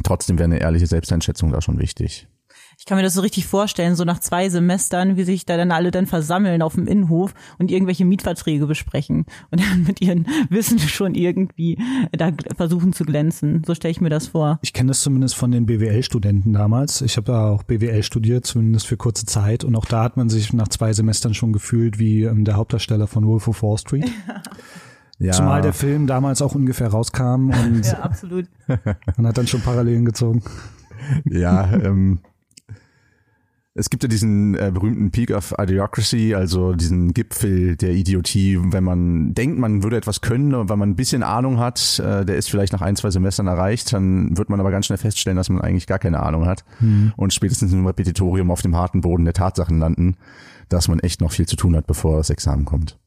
trotzdem 0.04 0.38
wäre 0.38 0.46
eine 0.46 0.60
ehrliche 0.60 0.88
Selbsteinschätzung 0.88 1.51
da 1.51 1.62
schon 1.62 1.80
wichtig. 1.80 2.27
Ich 2.88 2.89
kann 2.89 3.00
mir 3.00 3.03
das 3.03 3.15
so 3.15 3.22
richtig 3.22 3.46
vorstellen, 3.48 3.98
so 3.98 4.06
nach 4.06 4.20
zwei 4.20 4.48
Semestern, 4.48 5.17
wie 5.17 5.25
sich 5.25 5.46
da 5.46 5.58
dann 5.58 5.74
alle 5.74 5.91
dann 5.91 6.06
versammeln 6.06 6.62
auf 6.62 6.75
dem 6.75 6.88
Innenhof 6.88 7.34
und 7.58 7.70
irgendwelche 7.70 8.06
Mietverträge 8.06 8.65
besprechen 8.65 9.25
und 9.51 9.60
dann 9.60 9.84
mit 9.84 10.00
ihren 10.00 10.25
Wissen 10.50 10.79
schon 10.79 11.13
irgendwie 11.13 11.77
da 12.13 12.32
versuchen 12.56 12.94
zu 12.94 13.03
glänzen. 13.03 13.62
So 13.67 13.75
stelle 13.75 13.91
ich 13.91 14.00
mir 14.00 14.08
das 14.08 14.27
vor. 14.27 14.60
Ich 14.62 14.72
kenne 14.72 14.88
das 14.88 15.01
zumindest 15.01 15.36
von 15.36 15.51
den 15.51 15.65
BWL-Studenten 15.65 16.53
damals. 16.53 17.01
Ich 17.01 17.17
habe 17.17 17.34
ja 17.34 17.50
auch 17.50 17.63
BWL 17.63 18.03
studiert, 18.03 18.46
zumindest 18.46 18.88
für 18.88 18.96
kurze 18.96 19.25
Zeit. 19.25 19.65
Und 19.65 19.75
auch 19.75 19.84
da 19.84 20.03
hat 20.03 20.15
man 20.15 20.29
sich 20.29 20.53
nach 20.53 20.70
zwei 20.70 20.94
Semestern 20.94 21.34
schon 21.34 21.51
gefühlt 21.51 22.00
wie 22.00 22.24
ähm, 22.24 22.46
der 22.46 22.56
Hauptdarsteller 22.56 23.08
von 23.08 23.27
Wolf 23.27 23.50
of 23.50 23.63
Wall 23.63 23.77
Street. 23.77 24.10
Ja. 24.29 24.41
Ja. 25.20 25.32
Zumal 25.32 25.63
der 25.63 25.74
Film 25.74 26.06
damals 26.06 26.44
auch 26.44 26.53
ungefähr 26.53 26.89
rauskam 26.89 27.50
und 27.50 27.84
ja, 27.84 28.01
absolut. 28.01 28.46
man 28.67 29.25
hat 29.25 29.36
dann 29.36 29.48
schon 29.48 29.62
Parallelen 29.62 30.06
gezogen. 30.06 30.44
Ja, 31.25 31.74
ähm, 31.74 32.20
es 33.78 33.92
gibt 33.92 34.02
ja 34.02 34.10
diesen 34.10 34.56
äh, 34.56 34.72
berühmten 34.74 35.12
Peak 35.12 35.30
of 35.32 35.54
Idiocracy, 35.58 36.34
also 36.34 36.74
diesen 36.74 37.14
Gipfel 37.14 37.76
der 37.76 37.92
Idiotie, 37.92 38.58
wenn 38.60 38.84
man 38.84 39.36
denkt, 39.36 39.60
man 39.60 39.84
würde 39.84 39.98
etwas 39.98 40.22
können 40.22 40.56
und 40.56 40.70
wenn 40.70 40.80
man 40.80 40.90
ein 40.90 40.96
bisschen 40.96 41.22
Ahnung 41.22 41.60
hat, 41.60 42.00
äh, 42.00 42.26
der 42.26 42.38
ist 42.38 42.50
vielleicht 42.50 42.74
nach 42.74 42.82
ein, 42.82 42.96
zwei 42.96 43.12
Semestern 43.12 43.46
erreicht, 43.46 43.94
dann 43.94 44.36
wird 44.36 44.50
man 44.50 44.60
aber 44.60 44.72
ganz 44.72 44.88
schnell 44.88 44.98
feststellen, 44.98 45.38
dass 45.38 45.50
man 45.50 45.62
eigentlich 45.62 45.86
gar 45.86 46.00
keine 46.00 46.24
Ahnung 46.24 46.48
hat 46.48 46.66
mhm. 46.80 47.14
und 47.18 47.34
spätestens 47.34 47.72
im 47.72 47.86
Repetitorium 47.86 48.50
auf 48.50 48.64
dem 48.64 48.76
harten 48.76 49.02
Boden 49.02 49.26
der 49.26 49.36
Tatsachen 49.36 49.78
landen, 49.78 50.18
dass 50.70 50.88
man 50.88 51.00
echt 51.00 51.22
noch 51.22 51.32
viel 51.32 51.46
zu 51.46 51.56
tun 51.56 51.76
hat, 51.76 51.86
bevor 51.86 52.18
das 52.18 52.32
Examen 52.32 52.66
kommt. 52.66 52.98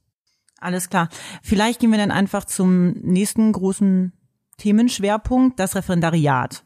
Alles 0.61 0.89
klar. 0.89 1.09
Vielleicht 1.43 1.81
gehen 1.81 1.91
wir 1.91 1.99
dann 1.99 2.13
einfach 2.13 2.45
zum 2.45 2.93
nächsten 3.03 3.51
großen 3.51 4.13
Themenschwerpunkt, 4.59 5.59
das 5.59 5.75
Referendariat. 5.75 6.65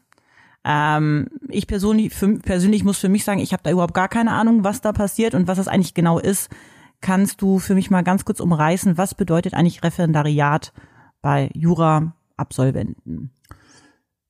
Ähm, 0.65 1.27
ich 1.49 1.67
persönlich, 1.67 2.13
für, 2.13 2.39
persönlich 2.39 2.83
muss 2.83 2.97
für 2.97 3.09
mich 3.09 3.23
sagen, 3.23 3.39
ich 3.39 3.53
habe 3.53 3.61
da 3.63 3.71
überhaupt 3.71 3.93
gar 3.93 4.07
keine 4.07 4.31
Ahnung, 4.31 4.63
was 4.63 4.81
da 4.81 4.91
passiert 4.91 5.35
und 5.35 5.47
was 5.47 5.57
das 5.57 5.67
eigentlich 5.67 5.93
genau 5.93 6.17
ist. 6.17 6.49
Kannst 7.01 7.41
du 7.41 7.59
für 7.59 7.75
mich 7.75 7.91
mal 7.91 8.03
ganz 8.03 8.25
kurz 8.25 8.39
umreißen, 8.39 8.97
was 8.97 9.13
bedeutet 9.13 9.53
eigentlich 9.53 9.83
Referendariat 9.83 10.73
bei 11.21 11.51
Jura-Absolventen? 11.53 13.29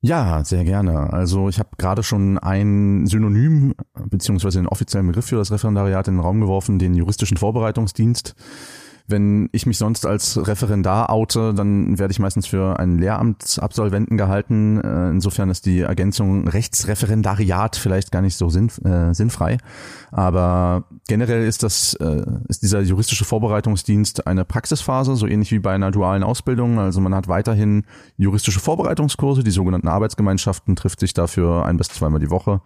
Ja, 0.02 0.44
sehr 0.44 0.64
gerne. 0.64 1.12
Also 1.12 1.48
ich 1.48 1.58
habe 1.58 1.70
gerade 1.78 2.02
schon 2.02 2.38
ein 2.38 3.06
Synonym 3.06 3.74
beziehungsweise 4.08 4.58
den 4.58 4.68
offiziellen 4.68 5.06
Begriff 5.06 5.26
für 5.26 5.36
das 5.36 5.50
Referendariat 5.50 6.06
in 6.06 6.14
den 6.14 6.20
Raum 6.20 6.40
geworfen, 6.40 6.78
den 6.78 6.94
juristischen 6.94 7.38
Vorbereitungsdienst. 7.38 8.34
Wenn 9.08 9.48
ich 9.52 9.66
mich 9.66 9.78
sonst 9.78 10.04
als 10.04 10.48
Referendar 10.48 11.10
oute, 11.10 11.54
dann 11.54 11.98
werde 11.98 12.10
ich 12.10 12.18
meistens 12.18 12.46
für 12.46 12.78
einen 12.78 12.98
Lehramtsabsolventen 12.98 14.16
gehalten. 14.16 14.80
Äh, 14.80 15.10
insofern 15.10 15.48
ist 15.48 15.66
die 15.66 15.80
Ergänzung 15.80 16.48
Rechtsreferendariat 16.48 17.76
vielleicht 17.76 18.10
gar 18.10 18.22
nicht 18.22 18.36
so 18.36 18.48
sinn, 18.48 18.68
äh, 18.84 19.14
sinnfrei. 19.14 19.58
Aber 20.10 20.84
generell 21.08 21.46
ist 21.46 21.62
das, 21.62 21.94
äh, 21.94 22.24
ist 22.48 22.62
dieser 22.62 22.80
juristische 22.80 23.24
Vorbereitungsdienst 23.24 24.26
eine 24.26 24.44
Praxisphase, 24.44 25.14
so 25.14 25.26
ähnlich 25.26 25.52
wie 25.52 25.60
bei 25.60 25.72
einer 25.72 25.92
dualen 25.92 26.24
Ausbildung. 26.24 26.78
Also 26.80 27.00
man 27.00 27.14
hat 27.14 27.28
weiterhin 27.28 27.84
juristische 28.16 28.60
Vorbereitungskurse, 28.60 29.44
die 29.44 29.50
sogenannten 29.52 29.88
Arbeitsgemeinschaften, 29.88 30.74
trifft 30.74 31.00
sich 31.00 31.14
dafür 31.14 31.64
ein 31.64 31.76
bis 31.76 31.88
zweimal 31.88 32.20
die 32.20 32.30
Woche 32.30 32.60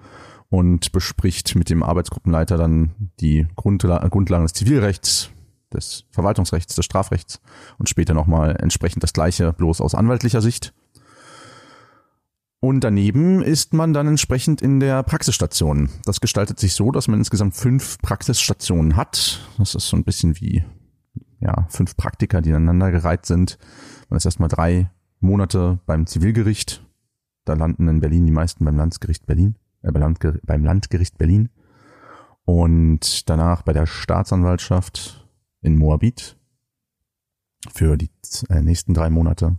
und 0.49 0.93
bespricht 0.93 1.55
mit 1.55 1.71
dem 1.71 1.83
Arbeitsgruppenleiter 1.83 2.59
dann 2.59 3.11
die 3.21 3.47
Grundla 3.57 4.07
Grundlagen 4.09 4.45
des 4.45 4.53
Zivilrechts, 4.53 5.31
des 5.73 6.05
Verwaltungsrechts, 6.11 6.75
des 6.75 6.85
Strafrechts 6.85 7.41
und 7.79 7.89
später 7.89 8.15
nochmal 8.15 8.57
entsprechend 8.61 9.03
das 9.03 9.13
gleiche, 9.13 9.53
bloß 9.53 9.81
aus 9.81 9.95
anwaltlicher 9.95 10.41
Sicht. 10.41 10.73
Und 12.63 12.85
daneben 12.85 13.43
ist 13.43 13.73
man 13.73 13.95
dann 13.95 14.07
entsprechend 14.07 14.61
in 14.61 14.81
der 14.81 15.03
Praxisstation. 15.03 15.89
Das 16.05 16.21
gestaltet 16.21 16.61
sich 16.61 16.75
so, 16.75 16.93
dass 16.93 17.09
man 17.09 17.19
insgesamt 17.19 17.55
fünf 17.55 17.99
Praxisstationen 17.99 18.97
hat. 18.97 19.41
Das 19.57 19.75
ist 19.75 19.89
so 19.89 19.97
ein 19.97 20.05
bisschen 20.05 20.39
wie 20.41 20.63
ja, 21.41 21.67
fünf 21.71 21.97
Praktiker, 21.97 22.43
die 22.43 22.51
ineinander 22.51 22.91
gereiht 22.91 23.25
sind. 23.25 23.59
Man 24.11 24.19
ist 24.19 24.27
erstmal 24.27 24.51
drei 24.51 24.91
Monate 25.21 25.81
beim 25.87 26.07
Zivilgericht. 26.07 26.85
Da 27.47 27.55
landen 27.55 27.89
in 27.89 28.01
Berlin 28.01 28.27
die 28.27 28.33
meisten 28.33 28.67
beim 28.67 28.77
Landgericht 28.77 29.27
Berlin, 29.27 29.57
äh, 29.83 29.91
beim 29.91 30.65
Landgericht 30.65 31.17
Berlin. 31.17 31.49
Und 32.45 33.31
danach 33.31 33.63
bei 33.63 33.73
der 33.73 33.87
Staatsanwaltschaft 33.87 35.20
in 35.63 35.77
Moabit 35.77 36.37
für 37.73 37.97
die 37.97 38.11
äh, 38.49 38.61
nächsten 38.61 38.95
drei 38.95 39.11
Monate. 39.11 39.57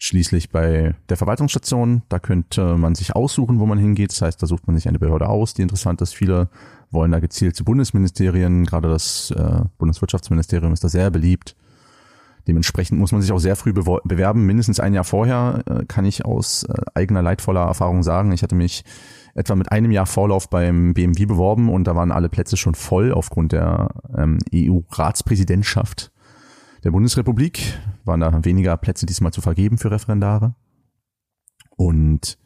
Schließlich 0.00 0.50
bei 0.50 0.94
der 1.08 1.16
Verwaltungsstation, 1.16 2.02
da 2.08 2.20
könnte 2.20 2.76
man 2.76 2.94
sich 2.94 3.16
aussuchen, 3.16 3.58
wo 3.58 3.66
man 3.66 3.78
hingeht. 3.78 4.12
Das 4.12 4.22
heißt, 4.22 4.40
da 4.40 4.46
sucht 4.46 4.68
man 4.68 4.76
sich 4.76 4.86
eine 4.86 5.00
Behörde 5.00 5.28
aus, 5.28 5.54
die 5.54 5.62
interessant 5.62 6.00
ist. 6.00 6.14
Viele 6.14 6.50
wollen 6.92 7.10
da 7.10 7.18
gezielt 7.18 7.56
zu 7.56 7.64
Bundesministerien. 7.64 8.64
Gerade 8.64 8.88
das 8.88 9.32
äh, 9.32 9.64
Bundeswirtschaftsministerium 9.76 10.72
ist 10.72 10.84
da 10.84 10.88
sehr 10.88 11.10
beliebt. 11.10 11.56
Dementsprechend 12.48 12.98
muss 12.98 13.12
man 13.12 13.20
sich 13.20 13.30
auch 13.30 13.38
sehr 13.38 13.56
früh 13.56 13.74
bewerben. 13.74 14.46
Mindestens 14.46 14.80
ein 14.80 14.94
Jahr 14.94 15.04
vorher 15.04 15.62
äh, 15.66 15.84
kann 15.84 16.06
ich 16.06 16.24
aus 16.24 16.64
äh, 16.64 16.72
eigener 16.94 17.20
leidvoller 17.20 17.60
Erfahrung 17.60 18.02
sagen. 18.02 18.32
Ich 18.32 18.42
hatte 18.42 18.54
mich 18.54 18.84
etwa 19.34 19.54
mit 19.54 19.70
einem 19.70 19.90
Jahr 19.90 20.06
Vorlauf 20.06 20.48
beim 20.48 20.94
BMW 20.94 21.26
beworben 21.26 21.68
und 21.68 21.84
da 21.84 21.94
waren 21.94 22.10
alle 22.10 22.30
Plätze 22.30 22.56
schon 22.56 22.74
voll 22.74 23.12
aufgrund 23.12 23.52
der 23.52 23.90
ähm, 24.16 24.38
EU-Ratspräsidentschaft 24.52 26.10
der 26.84 26.90
Bundesrepublik. 26.90 27.78
Waren 28.06 28.20
da 28.20 28.44
weniger 28.44 28.78
Plätze 28.78 29.04
diesmal 29.04 29.32
zu 29.32 29.42
vergeben 29.42 29.76
für 29.76 29.90
Referendare. 29.90 30.54
Und 31.76 32.38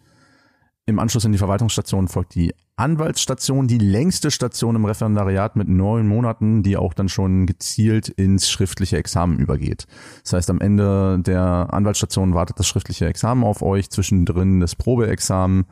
im 0.85 0.99
Anschluss 0.99 1.25
an 1.25 1.33
die 1.33 1.39
Verwaltungsstation 1.39 2.09
folgt 2.09 2.35
die 2.35 2.53
Anwaltsstation, 2.77 3.69
die 3.69 3.79
längste 3.79 4.31
Station 4.31 4.77
im 4.77 4.85
Referendariat 4.85 5.57
mit 5.57 5.69
neun 5.69 6.09
Monaten, 6.09 6.63
die 6.63 6.77
auch 6.77 6.95
dann 6.95 7.09
schon 7.09 7.47
gezielt 7.47 8.09
ins 8.09 8.51
schriftliche 8.51 8.97
Examen 8.97 9.39
übergeht. 9.39 9.87
Das 10.23 10.33
heißt, 10.33 10.51
am 10.51 10.61
Ende 10.61 11.19
der 11.21 11.69
Anwaltsstation 11.71 12.35
wartet 12.35 12.59
das 12.59 12.67
schriftliche 12.67 13.07
Examen 13.07 13.45
auf 13.45 13.63
euch, 13.63 13.91
zwischendrin 13.91 14.61
das 14.61 14.75
Probeexamen, 14.75 15.67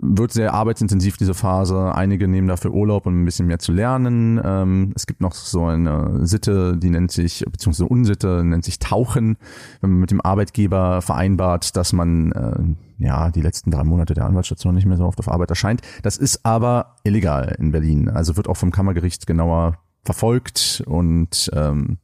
wird 0.00 0.32
sehr 0.32 0.54
arbeitsintensiv 0.54 1.16
diese 1.16 1.34
Phase. 1.34 1.94
Einige 1.94 2.28
nehmen 2.28 2.48
dafür 2.48 2.72
Urlaub, 2.72 3.06
um 3.06 3.22
ein 3.22 3.24
bisschen 3.24 3.46
mehr 3.46 3.58
zu 3.58 3.72
lernen. 3.72 4.40
Ähm, 4.42 4.92
es 4.94 5.06
gibt 5.06 5.20
noch 5.20 5.34
so 5.34 5.64
eine 5.66 6.26
Sitte, 6.26 6.76
die 6.76 6.90
nennt 6.90 7.10
sich, 7.10 7.44
beziehungsweise 7.50 7.88
Unsitte, 7.88 8.44
nennt 8.44 8.64
sich 8.64 8.78
Tauchen, 8.78 9.36
wenn 9.80 9.90
man 9.90 10.00
mit 10.00 10.10
dem 10.10 10.20
Arbeitgeber 10.20 11.02
vereinbart, 11.02 11.76
dass 11.76 11.92
man 11.92 12.32
äh, 12.32 13.04
ja 13.04 13.30
die 13.30 13.42
letzten 13.42 13.70
drei 13.70 13.84
Monate 13.84 14.14
der 14.14 14.26
Anwaltsstation 14.26 14.74
nicht 14.74 14.86
mehr 14.86 14.96
so 14.96 15.04
oft 15.04 15.18
auf 15.18 15.28
Arbeit 15.28 15.50
erscheint. 15.50 15.82
Das 16.02 16.16
ist 16.16 16.44
aber 16.44 16.96
illegal 17.04 17.56
in 17.58 17.72
Berlin. 17.72 18.08
Also 18.08 18.36
wird 18.36 18.48
auch 18.48 18.56
vom 18.56 18.70
Kammergericht 18.70 19.26
genauer 19.26 19.78
verfolgt 20.04 20.82
und 20.86 21.50
ähm, 21.54 21.98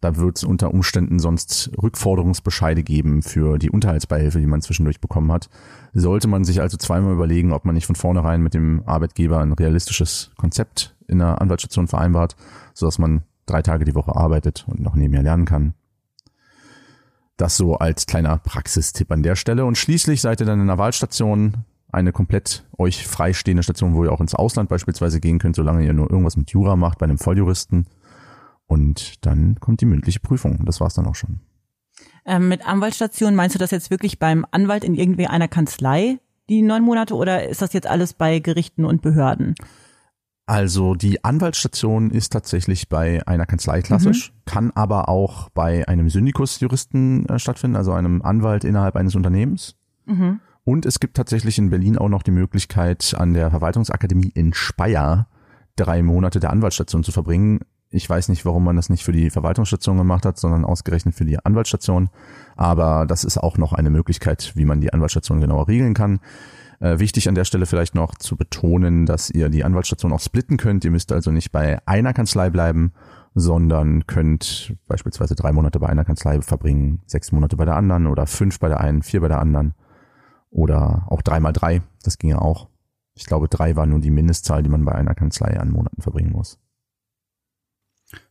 da 0.00 0.16
wird 0.16 0.36
es 0.36 0.44
unter 0.44 0.72
Umständen 0.72 1.18
sonst 1.18 1.70
Rückforderungsbescheide 1.82 2.84
geben 2.84 3.22
für 3.22 3.58
die 3.58 3.70
Unterhaltsbeihilfe, 3.70 4.38
die 4.38 4.46
man 4.46 4.62
zwischendurch 4.62 5.00
bekommen 5.00 5.32
hat. 5.32 5.48
Sollte 5.92 6.28
man 6.28 6.44
sich 6.44 6.60
also 6.60 6.76
zweimal 6.76 7.12
überlegen, 7.12 7.52
ob 7.52 7.64
man 7.64 7.74
nicht 7.74 7.86
von 7.86 7.96
vornherein 7.96 8.40
mit 8.40 8.54
dem 8.54 8.82
Arbeitgeber 8.86 9.40
ein 9.40 9.52
realistisches 9.52 10.30
Konzept 10.36 10.94
in 11.08 11.18
der 11.18 11.40
Anwaltsstation 11.40 11.88
vereinbart, 11.88 12.36
sodass 12.74 12.98
man 12.98 13.22
drei 13.46 13.62
Tage 13.62 13.84
die 13.84 13.94
Woche 13.94 14.14
arbeitet 14.14 14.64
und 14.68 14.80
noch 14.80 14.94
nebenher 14.94 15.22
lernen 15.22 15.46
kann. 15.46 15.74
Das 17.36 17.56
so 17.56 17.76
als 17.76 18.06
kleiner 18.06 18.38
Praxistipp 18.38 19.10
an 19.10 19.22
der 19.22 19.36
Stelle. 19.36 19.64
Und 19.64 19.78
schließlich 19.78 20.20
seid 20.20 20.40
ihr 20.40 20.46
dann 20.46 20.60
in 20.60 20.68
einer 20.68 20.78
Wahlstation, 20.78 21.64
eine 21.90 22.12
komplett 22.12 22.64
euch 22.76 23.06
freistehende 23.06 23.62
Station, 23.62 23.94
wo 23.94 24.04
ihr 24.04 24.12
auch 24.12 24.20
ins 24.20 24.34
Ausland 24.34 24.68
beispielsweise 24.68 25.20
gehen 25.20 25.38
könnt, 25.38 25.56
solange 25.56 25.84
ihr 25.84 25.94
nur 25.94 26.10
irgendwas 26.10 26.36
mit 26.36 26.50
Jura 26.50 26.76
macht, 26.76 26.98
bei 26.98 27.04
einem 27.04 27.18
Volljuristen. 27.18 27.86
Und 28.68 29.26
dann 29.26 29.58
kommt 29.58 29.80
die 29.80 29.86
mündliche 29.86 30.20
Prüfung. 30.20 30.64
Das 30.64 30.80
war's 30.80 30.94
dann 30.94 31.06
auch 31.06 31.16
schon. 31.16 31.40
Ähm, 32.24 32.48
mit 32.48 32.64
Anwaltsstation 32.66 33.34
meinst 33.34 33.54
du 33.54 33.58
das 33.58 33.72
jetzt 33.72 33.90
wirklich 33.90 34.18
beim 34.18 34.46
Anwalt 34.50 34.84
in 34.84 34.94
irgendwie 34.94 35.26
einer 35.26 35.48
Kanzlei, 35.48 36.18
die 36.48 36.62
neun 36.62 36.84
Monate, 36.84 37.14
oder 37.14 37.48
ist 37.48 37.62
das 37.62 37.72
jetzt 37.72 37.86
alles 37.86 38.12
bei 38.12 38.38
Gerichten 38.38 38.84
und 38.84 39.02
Behörden? 39.02 39.54
Also 40.46 40.94
die 40.94 41.24
Anwaltsstation 41.24 42.10
ist 42.10 42.32
tatsächlich 42.32 42.88
bei 42.88 43.26
einer 43.26 43.44
Kanzlei 43.44 43.82
klassisch, 43.82 44.30
mhm. 44.30 44.34
kann 44.46 44.70
aber 44.70 45.08
auch 45.08 45.50
bei 45.50 45.86
einem 45.88 46.08
Syndikusjuristen 46.08 47.26
äh, 47.28 47.38
stattfinden, 47.38 47.76
also 47.76 47.92
einem 47.92 48.22
Anwalt 48.22 48.64
innerhalb 48.64 48.96
eines 48.96 49.14
Unternehmens. 49.14 49.76
Mhm. 50.06 50.40
Und 50.64 50.86
es 50.86 51.00
gibt 51.00 51.16
tatsächlich 51.16 51.58
in 51.58 51.70
Berlin 51.70 51.98
auch 51.98 52.08
noch 52.08 52.22
die 52.22 52.30
Möglichkeit, 52.30 53.14
an 53.16 53.34
der 53.34 53.50
Verwaltungsakademie 53.50 54.32
in 54.34 54.52
Speyer 54.54 55.28
drei 55.76 56.02
Monate 56.02 56.40
der 56.40 56.50
Anwaltsstation 56.50 57.04
zu 57.04 57.12
verbringen. 57.12 57.60
Ich 57.90 58.08
weiß 58.08 58.28
nicht, 58.28 58.44
warum 58.44 58.64
man 58.64 58.76
das 58.76 58.90
nicht 58.90 59.02
für 59.02 59.12
die 59.12 59.30
Verwaltungsstation 59.30 59.96
gemacht 59.96 60.26
hat, 60.26 60.38
sondern 60.38 60.64
ausgerechnet 60.64 61.14
für 61.14 61.24
die 61.24 61.38
Anwaltsstation. 61.38 62.10
Aber 62.54 63.06
das 63.06 63.24
ist 63.24 63.38
auch 63.38 63.56
noch 63.56 63.72
eine 63.72 63.88
Möglichkeit, 63.88 64.52
wie 64.56 64.66
man 64.66 64.80
die 64.80 64.92
Anwaltsstation 64.92 65.40
genauer 65.40 65.68
regeln 65.68 65.94
kann. 65.94 66.20
Äh, 66.80 66.98
wichtig 66.98 67.28
an 67.28 67.34
der 67.34 67.44
Stelle 67.44 67.66
vielleicht 67.66 67.94
noch 67.94 68.14
zu 68.16 68.36
betonen, 68.36 69.06
dass 69.06 69.30
ihr 69.30 69.48
die 69.48 69.64
Anwaltsstation 69.64 70.12
auch 70.12 70.20
splitten 70.20 70.58
könnt. 70.58 70.84
Ihr 70.84 70.90
müsst 70.90 71.12
also 71.12 71.30
nicht 71.30 71.50
bei 71.50 71.78
einer 71.86 72.12
Kanzlei 72.12 72.50
bleiben, 72.50 72.92
sondern 73.34 74.06
könnt 74.06 74.76
beispielsweise 74.86 75.34
drei 75.34 75.52
Monate 75.52 75.80
bei 75.80 75.88
einer 75.88 76.04
Kanzlei 76.04 76.40
verbringen, 76.42 77.00
sechs 77.06 77.32
Monate 77.32 77.56
bei 77.56 77.64
der 77.64 77.76
anderen 77.76 78.06
oder 78.06 78.26
fünf 78.26 78.60
bei 78.60 78.68
der 78.68 78.80
einen, 78.80 79.02
vier 79.02 79.20
bei 79.20 79.28
der 79.28 79.40
anderen 79.40 79.74
oder 80.50 81.06
auch 81.08 81.22
drei 81.22 81.40
mal 81.40 81.52
drei. 81.52 81.82
Das 82.02 82.18
ging 82.18 82.30
ja 82.30 82.38
auch. 82.38 82.68
Ich 83.14 83.24
glaube, 83.24 83.48
drei 83.48 83.74
war 83.74 83.86
nur 83.86 83.98
die 83.98 84.10
Mindestzahl, 84.10 84.62
die 84.62 84.68
man 84.68 84.84
bei 84.84 84.92
einer 84.92 85.14
Kanzlei 85.14 85.58
an 85.58 85.70
Monaten 85.70 86.02
verbringen 86.02 86.32
muss. 86.32 86.58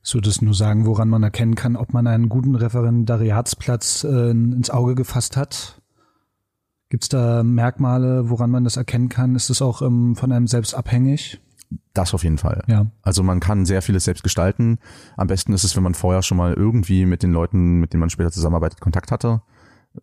So 0.01 0.19
das 0.19 0.41
nur 0.41 0.53
sagen, 0.53 0.85
woran 0.85 1.09
man 1.09 1.23
erkennen 1.23 1.55
kann, 1.55 1.75
ob 1.75 1.93
man 1.93 2.07
einen 2.07 2.29
guten 2.29 2.55
Referendariatsplatz 2.55 4.03
äh, 4.03 4.31
ins 4.31 4.69
Auge 4.69 4.95
gefasst 4.95 5.37
hat? 5.37 5.81
Gibt 6.89 7.03
es 7.03 7.09
da 7.09 7.43
Merkmale, 7.43 8.29
woran 8.29 8.49
man 8.49 8.63
das 8.63 8.77
erkennen 8.77 9.09
kann? 9.09 9.35
Ist 9.35 9.49
es 9.49 9.61
auch 9.61 9.81
ähm, 9.81 10.15
von 10.15 10.31
einem 10.31 10.47
selbst 10.47 10.73
abhängig? 10.73 11.39
Das 11.93 12.13
auf 12.13 12.23
jeden 12.23 12.37
Fall. 12.37 12.63
Ja. 12.67 12.85
Also 13.01 13.23
man 13.23 13.39
kann 13.39 13.65
sehr 13.65 13.81
vieles 13.81 14.05
selbst 14.05 14.23
gestalten. 14.23 14.79
Am 15.17 15.27
besten 15.27 15.51
ist 15.51 15.65
es, 15.65 15.75
wenn 15.75 15.83
man 15.83 15.95
vorher 15.95 16.21
schon 16.21 16.37
mal 16.37 16.53
irgendwie 16.53 17.05
mit 17.05 17.23
den 17.23 17.33
Leuten, 17.33 17.79
mit 17.79 17.91
denen 17.91 17.99
man 17.99 18.09
später 18.09 18.31
zusammenarbeitet, 18.31 18.79
Kontakt 18.79 19.11
hatte. 19.11 19.41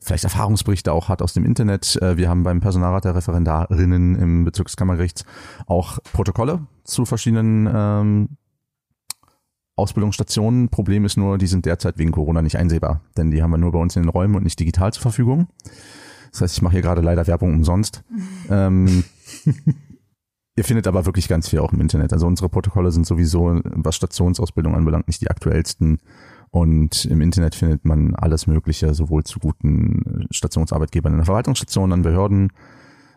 Vielleicht 0.00 0.24
Erfahrungsberichte 0.24 0.92
auch 0.92 1.08
hat 1.08 1.22
aus 1.22 1.32
dem 1.32 1.44
Internet. 1.44 1.96
Äh, 2.02 2.16
wir 2.16 2.28
haben 2.28 2.42
beim 2.42 2.60
Personalrat 2.60 3.04
der 3.04 3.14
Referendarinnen 3.14 4.16
im 4.16 4.44
Bezirkskammergericht 4.44 5.24
auch 5.66 5.98
Protokolle 6.12 6.66
zu 6.82 7.06
verschiedenen 7.06 7.70
ähm, 7.72 8.28
Ausbildungsstationen. 9.76 10.68
Problem 10.68 11.04
ist 11.04 11.16
nur, 11.16 11.38
die 11.38 11.46
sind 11.46 11.66
derzeit 11.66 11.98
wegen 11.98 12.12
Corona 12.12 12.42
nicht 12.42 12.56
einsehbar, 12.56 13.00
denn 13.16 13.30
die 13.30 13.42
haben 13.42 13.50
wir 13.50 13.58
nur 13.58 13.72
bei 13.72 13.78
uns 13.78 13.96
in 13.96 14.02
den 14.02 14.08
Räumen 14.08 14.36
und 14.36 14.44
nicht 14.44 14.58
digital 14.60 14.92
zur 14.92 15.02
Verfügung. 15.02 15.48
Das 16.30 16.42
heißt, 16.42 16.56
ich 16.56 16.62
mache 16.62 16.74
hier 16.74 16.82
gerade 16.82 17.00
leider 17.00 17.26
Werbung 17.26 17.54
umsonst. 17.54 18.02
ähm, 18.50 19.04
ihr 20.56 20.64
findet 20.64 20.86
aber 20.86 21.06
wirklich 21.06 21.28
ganz 21.28 21.48
viel 21.48 21.60
auch 21.60 21.72
im 21.72 21.80
Internet. 21.80 22.12
Also 22.12 22.26
unsere 22.26 22.48
Protokolle 22.48 22.92
sind 22.92 23.06
sowieso, 23.06 23.60
was 23.64 23.96
Stationsausbildung 23.96 24.74
anbelangt, 24.74 25.08
nicht 25.08 25.20
die 25.20 25.30
aktuellsten. 25.30 25.98
Und 26.50 27.04
im 27.06 27.20
Internet 27.20 27.56
findet 27.56 27.84
man 27.84 28.14
alles 28.14 28.46
Mögliche, 28.46 28.94
sowohl 28.94 29.24
zu 29.24 29.40
guten 29.40 30.26
Stationsarbeitgebern 30.30 31.12
in 31.12 31.18
der 31.18 31.26
Verwaltungsstation, 31.26 31.92
an 31.92 32.02
Behörden. 32.02 32.52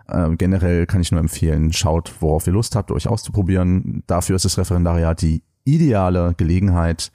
Äh, 0.08 0.36
generell 0.38 0.88
kann 0.88 1.02
ich 1.02 1.12
nur 1.12 1.20
empfehlen, 1.20 1.74
schaut, 1.74 2.16
worauf 2.20 2.48
ihr 2.48 2.54
Lust 2.54 2.76
habt, 2.76 2.92
euch 2.92 3.08
auszuprobieren. 3.08 4.04
Dafür 4.08 4.36
ist 4.36 4.46
das 4.46 4.58
Referendariat 4.58 5.22
die 5.22 5.44
ideale 5.68 6.34
Gelegenheit, 6.38 7.12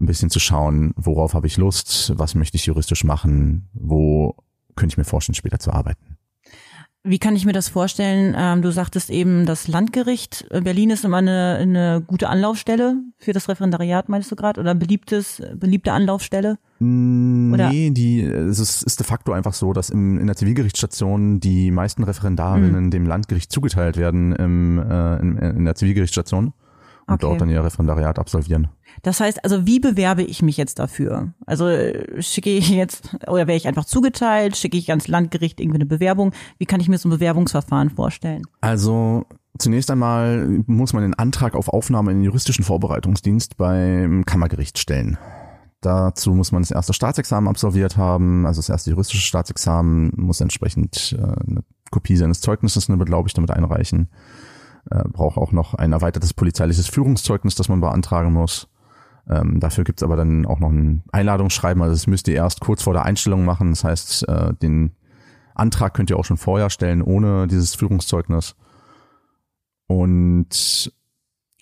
ein 0.00 0.06
bisschen 0.06 0.30
zu 0.30 0.40
schauen, 0.40 0.92
worauf 0.96 1.34
habe 1.34 1.46
ich 1.46 1.56
Lust, 1.56 2.12
was 2.16 2.34
möchte 2.34 2.56
ich 2.56 2.66
juristisch 2.66 3.04
machen, 3.04 3.68
wo 3.74 4.36
könnte 4.74 4.94
ich 4.94 4.98
mir 4.98 5.04
vorstellen, 5.04 5.34
später 5.34 5.58
zu 5.58 5.72
arbeiten. 5.72 6.16
Wie 7.04 7.18
kann 7.18 7.34
ich 7.34 7.44
mir 7.44 7.52
das 7.52 7.68
vorstellen? 7.68 8.32
Ähm, 8.38 8.62
du 8.62 8.70
sagtest 8.70 9.10
eben, 9.10 9.44
das 9.44 9.66
Landgericht 9.66 10.46
Berlin 10.50 10.90
ist 10.90 11.04
immer 11.04 11.16
eine, 11.16 11.56
eine 11.60 12.00
gute 12.06 12.28
Anlaufstelle 12.28 12.94
für 13.18 13.32
das 13.32 13.48
Referendariat, 13.48 14.08
meinst 14.08 14.30
du 14.30 14.36
gerade? 14.36 14.60
Oder 14.60 14.76
beliebtes, 14.76 15.42
beliebte 15.56 15.92
Anlaufstelle? 15.92 16.58
Oder? 16.78 17.70
Nee, 17.70 17.90
die, 17.90 18.20
es 18.20 18.60
ist, 18.60 18.84
ist 18.84 19.00
de 19.00 19.06
facto 19.06 19.32
einfach 19.32 19.52
so, 19.52 19.72
dass 19.72 19.90
im, 19.90 20.20
in 20.20 20.28
der 20.28 20.36
Zivilgerichtsstation 20.36 21.40
die 21.40 21.72
meisten 21.72 22.04
Referendarinnen 22.04 22.84
mhm. 22.84 22.90
dem 22.92 23.06
Landgericht 23.06 23.50
zugeteilt 23.50 23.96
werden 23.96 24.32
im, 24.36 24.78
äh, 24.78 25.16
in, 25.16 25.36
in 25.38 25.64
der 25.64 25.74
Zivilgerichtsstation 25.74 26.52
und 27.12 27.24
okay. 27.24 27.30
dort 27.30 27.40
dann 27.40 27.50
ihr 27.50 27.64
Referendariat 27.64 28.18
absolvieren. 28.18 28.68
Das 29.02 29.20
heißt, 29.20 29.44
also 29.44 29.66
wie 29.66 29.80
bewerbe 29.80 30.22
ich 30.22 30.42
mich 30.42 30.56
jetzt 30.56 30.78
dafür? 30.78 31.32
Also 31.46 31.66
schicke 32.18 32.50
ich 32.50 32.68
jetzt, 32.68 33.16
oder 33.26 33.46
wäre 33.46 33.56
ich 33.56 33.66
einfach 33.66 33.84
zugeteilt, 33.84 34.56
schicke 34.56 34.76
ich 34.76 34.90
ans 34.90 35.08
Landgericht 35.08 35.60
irgendwie 35.60 35.78
eine 35.78 35.86
Bewerbung? 35.86 36.32
Wie 36.58 36.66
kann 36.66 36.80
ich 36.80 36.88
mir 36.88 36.98
so 36.98 37.08
ein 37.08 37.12
Bewerbungsverfahren 37.12 37.90
vorstellen? 37.90 38.42
Also 38.60 39.24
zunächst 39.58 39.90
einmal 39.90 40.62
muss 40.66 40.92
man 40.92 41.02
den 41.02 41.14
Antrag 41.14 41.54
auf 41.54 41.68
Aufnahme 41.68 42.10
in 42.10 42.18
den 42.18 42.24
juristischen 42.24 42.64
Vorbereitungsdienst 42.64 43.56
beim 43.56 44.24
Kammergericht 44.24 44.78
stellen. 44.78 45.18
Dazu 45.80 46.32
muss 46.34 46.52
man 46.52 46.62
das 46.62 46.70
erste 46.70 46.92
Staatsexamen 46.92 47.48
absolviert 47.48 47.96
haben, 47.96 48.46
also 48.46 48.60
das 48.60 48.68
erste 48.68 48.90
juristische 48.90 49.26
Staatsexamen 49.26 50.12
muss 50.16 50.40
entsprechend 50.40 51.16
äh, 51.18 51.22
eine 51.22 51.64
Kopie 51.90 52.16
seines 52.16 52.40
Zeugnisses, 52.40 52.88
eine 52.88 52.98
Beglaubigte 52.98 53.40
mit 53.40 53.50
einreichen 53.50 54.08
äh, 54.90 55.04
braucht 55.08 55.36
auch 55.36 55.52
noch 55.52 55.74
ein 55.74 55.92
erweitertes 55.92 56.34
polizeiliches 56.34 56.88
Führungszeugnis, 56.88 57.54
das 57.54 57.68
man 57.68 57.80
beantragen 57.80 58.32
muss. 58.32 58.68
Ähm, 59.28 59.60
dafür 59.60 59.84
gibt's 59.84 60.02
aber 60.02 60.16
dann 60.16 60.46
auch 60.46 60.58
noch 60.58 60.70
ein 60.70 61.04
Einladungsschreiben, 61.12 61.82
also 61.82 61.94
das 61.94 62.06
müsst 62.06 62.26
ihr 62.28 62.34
erst 62.34 62.60
kurz 62.60 62.82
vor 62.82 62.92
der 62.92 63.04
Einstellung 63.04 63.44
machen. 63.44 63.70
Das 63.70 63.84
heißt, 63.84 64.28
äh, 64.28 64.54
den 64.54 64.96
Antrag 65.54 65.94
könnt 65.94 66.10
ihr 66.10 66.18
auch 66.18 66.24
schon 66.24 66.38
vorher 66.38 66.70
stellen, 66.70 67.02
ohne 67.02 67.46
dieses 67.46 67.74
Führungszeugnis. 67.74 68.56
Und 69.86 70.92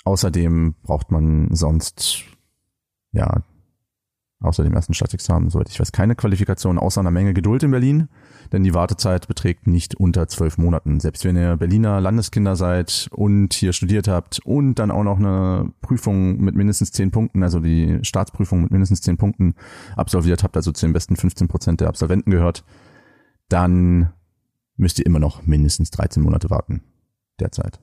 außerdem 0.04 0.74
braucht 0.83 1.11
man 1.11 1.48
sonst 1.54 2.24
ja 3.12 3.42
außer 4.40 4.64
dem 4.64 4.72
ersten 4.72 4.94
Staatsexamen, 4.94 5.50
soweit 5.50 5.68
ich 5.68 5.79
weiß, 5.79 5.92
keine 5.92 6.14
Qualifikation, 6.14 6.79
außer 6.79 7.00
einer 7.00 7.11
Menge 7.11 7.35
Geduld 7.35 7.62
in 7.62 7.70
Berlin, 7.70 8.09
denn 8.53 8.64
die 8.64 8.74
Wartezeit 8.74 9.29
beträgt 9.29 9.66
nicht 9.66 9.94
unter 9.94 10.29
zwölf 10.29 10.57
Monaten. 10.59 10.98
Selbst 10.98 11.24
wenn 11.24 11.37
ihr 11.37 11.57
Berliner 11.57 12.00
Landeskinder 12.00 12.57
seid 12.57 13.09
und 13.12 13.53
hier 13.53 13.72
studiert 13.72 14.09
habt 14.09 14.40
und 14.44 14.76
dann 14.76 14.90
auch 14.90 15.05
noch 15.05 15.18
eine 15.18 15.72
Prüfung 15.83 16.38
mit 16.38 16.55
mindestens 16.55 16.92
zehn 16.92 17.11
Punkten, 17.11 17.42
also 17.42 17.61
die 17.61 17.98
Staatsprüfung 18.03 18.62
mit 18.62 18.70
mindestens 18.70 19.03
zehn 19.03 19.18
Punkten 19.18 19.55
absolviert 19.94 20.42
habt, 20.42 20.57
also 20.57 20.72
zu 20.72 20.87
den 20.87 20.92
besten 20.92 21.16
15 21.16 21.48
Prozent 21.48 21.81
der 21.81 21.88
Absolventen 21.88 22.31
gehört, 22.31 22.64
dann 23.48 24.11
müsst 24.76 24.98
ihr 24.98 25.07
immer 25.07 25.18
noch 25.18 25.46
mindestens 25.46 25.90
13 25.90 26.22
Monate 26.22 26.48
warten 26.48 26.83
derzeit. 27.38 27.81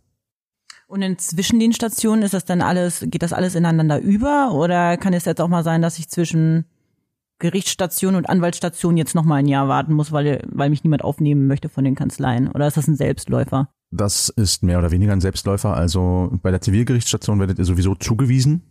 Und 0.88 1.02
inzwischen 1.02 1.60
den 1.60 1.74
Stationen 1.74 2.24
ist 2.24 2.34
das 2.34 2.46
dann 2.46 2.62
alles, 2.62 3.06
geht 3.08 3.22
das 3.22 3.34
alles 3.34 3.56
ineinander 3.56 4.00
über? 4.00 4.54
Oder 4.54 4.98
kann 4.98 5.14
es 5.14 5.26
jetzt 5.26 5.42
auch 5.42 5.50
mal 5.50 5.64
sein, 5.64 5.82
dass 5.82 6.00
ich 6.00 6.08
zwischen 6.08 6.66
Gerichtsstation 7.40 8.16
und 8.16 8.30
Anwaltsstation 8.30 8.96
jetzt 8.98 9.14
noch 9.14 9.26
mal 9.26 9.36
ein 9.36 9.48
Jahr 9.48 9.68
warten 9.68 9.94
muss, 9.94 10.14
weil, 10.14 10.42
weil 10.50 10.70
mich 10.70 10.84
niemand 10.84 11.04
aufnehmen 11.04 11.46
möchte 11.46 11.68
von 11.68 11.84
den 11.84 11.96
Kanzleien? 11.96 12.50
Oder 12.50 12.68
ist 12.68 12.78
das 12.78 12.88
ein 12.88 12.96
Selbstläufer? 12.96 13.70
Das 13.92 14.30
ist 14.30 14.64
mehr 14.64 14.80
oder 14.80 14.92
weniger 14.92 15.12
ein 15.12 15.22
Selbstläufer. 15.22 15.76
Also 15.76 16.32
bei 16.42 16.52
der 16.52 16.62
Zivilgerichtsstation 16.62 17.40
werdet 17.40 17.60
ihr 17.60 17.66
sowieso 17.66 17.94
zugewiesen. 17.96 18.64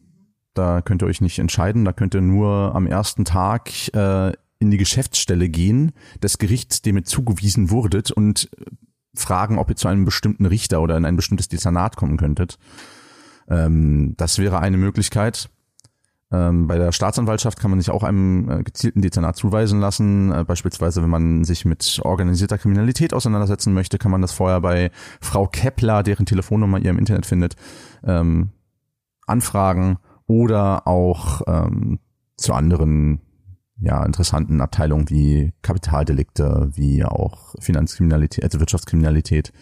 Da 0.55 0.81
könnt 0.81 1.03
ihr 1.03 1.07
euch 1.07 1.21
nicht 1.21 1.39
entscheiden. 1.39 1.85
Da 1.85 1.93
könnt 1.93 2.15
ihr 2.15 2.23
nur 2.23 2.75
am 2.75 2.87
ersten 2.87 3.27
Tag 3.27 3.71
äh, 3.95 4.33
in 4.59 4.71
die 4.71 4.79
Geschäftsstelle 4.79 5.51
gehen 5.51 5.93
des 6.23 6.39
Gerichts, 6.39 6.81
dem 6.81 6.97
ihr 6.97 7.05
zugewiesen 7.05 7.71
wurdet 7.71 8.11
und 8.11 8.49
fragen, 9.17 9.59
ob 9.59 9.71
ihr 9.71 9.77
zu 9.77 9.89
einem 9.89 10.05
bestimmten 10.05 10.47
Richter 10.47 10.81
oder 10.81 10.97
in 10.97 11.05
ein 11.05 11.17
bestimmtes 11.17 11.49
Dezernat 11.49 11.97
kommen 11.97 12.17
könntet. 12.17 12.59
Ähm, 13.49 14.15
das 14.17 14.39
wäre 14.39 14.61
eine 14.61 14.77
Möglichkeit. 14.77 15.49
Ähm, 16.33 16.67
bei 16.67 16.77
der 16.77 16.91
Staatsanwaltschaft 16.91 17.61
kann 17.61 17.71
man 17.71 17.81
sich 17.81 17.91
auch 17.91 18.03
einem 18.03 18.51
äh, 18.51 18.63
gezielten 18.65 19.01
Dezernat 19.01 19.37
zuweisen 19.37 19.79
lassen. 19.79 20.33
Äh, 20.33 20.45
beispielsweise, 20.45 21.03
wenn 21.03 21.11
man 21.11 21.45
sich 21.45 21.65
mit 21.65 22.01
organisierter 22.03 22.59
Kriminalität 22.59 23.15
auseinandersetzen 23.15 23.73
möchte, 23.73 23.99
kann 23.99 24.11
man 24.11 24.23
das 24.23 24.33
vorher 24.33 24.61
bei 24.61 24.91
Frau 25.21 25.47
Kepler, 25.47 26.03
deren 26.03 26.27
Telefonnummer 26.27 26.79
ihr 26.79 26.91
im 26.91 26.99
Internet 26.99 27.27
findet, 27.27 27.55
ähm, 28.05 28.51
anfragen 29.27 29.99
oder 30.27 30.89
auch 30.89 31.43
ähm, 31.47 32.01
zu 32.37 32.53
anderen 32.53 33.21
ja, 33.79 34.05
interessanten 34.05 34.61
Abteilungen 34.61 35.11
wie 35.11 35.53
Kapitaldelikte, 35.63 36.71
wie 36.75 37.05
auch 37.05 37.55
Finanzkriminalität, 37.61 38.45
also 38.45 38.61
Wirtschaftskriminalität 38.61 39.53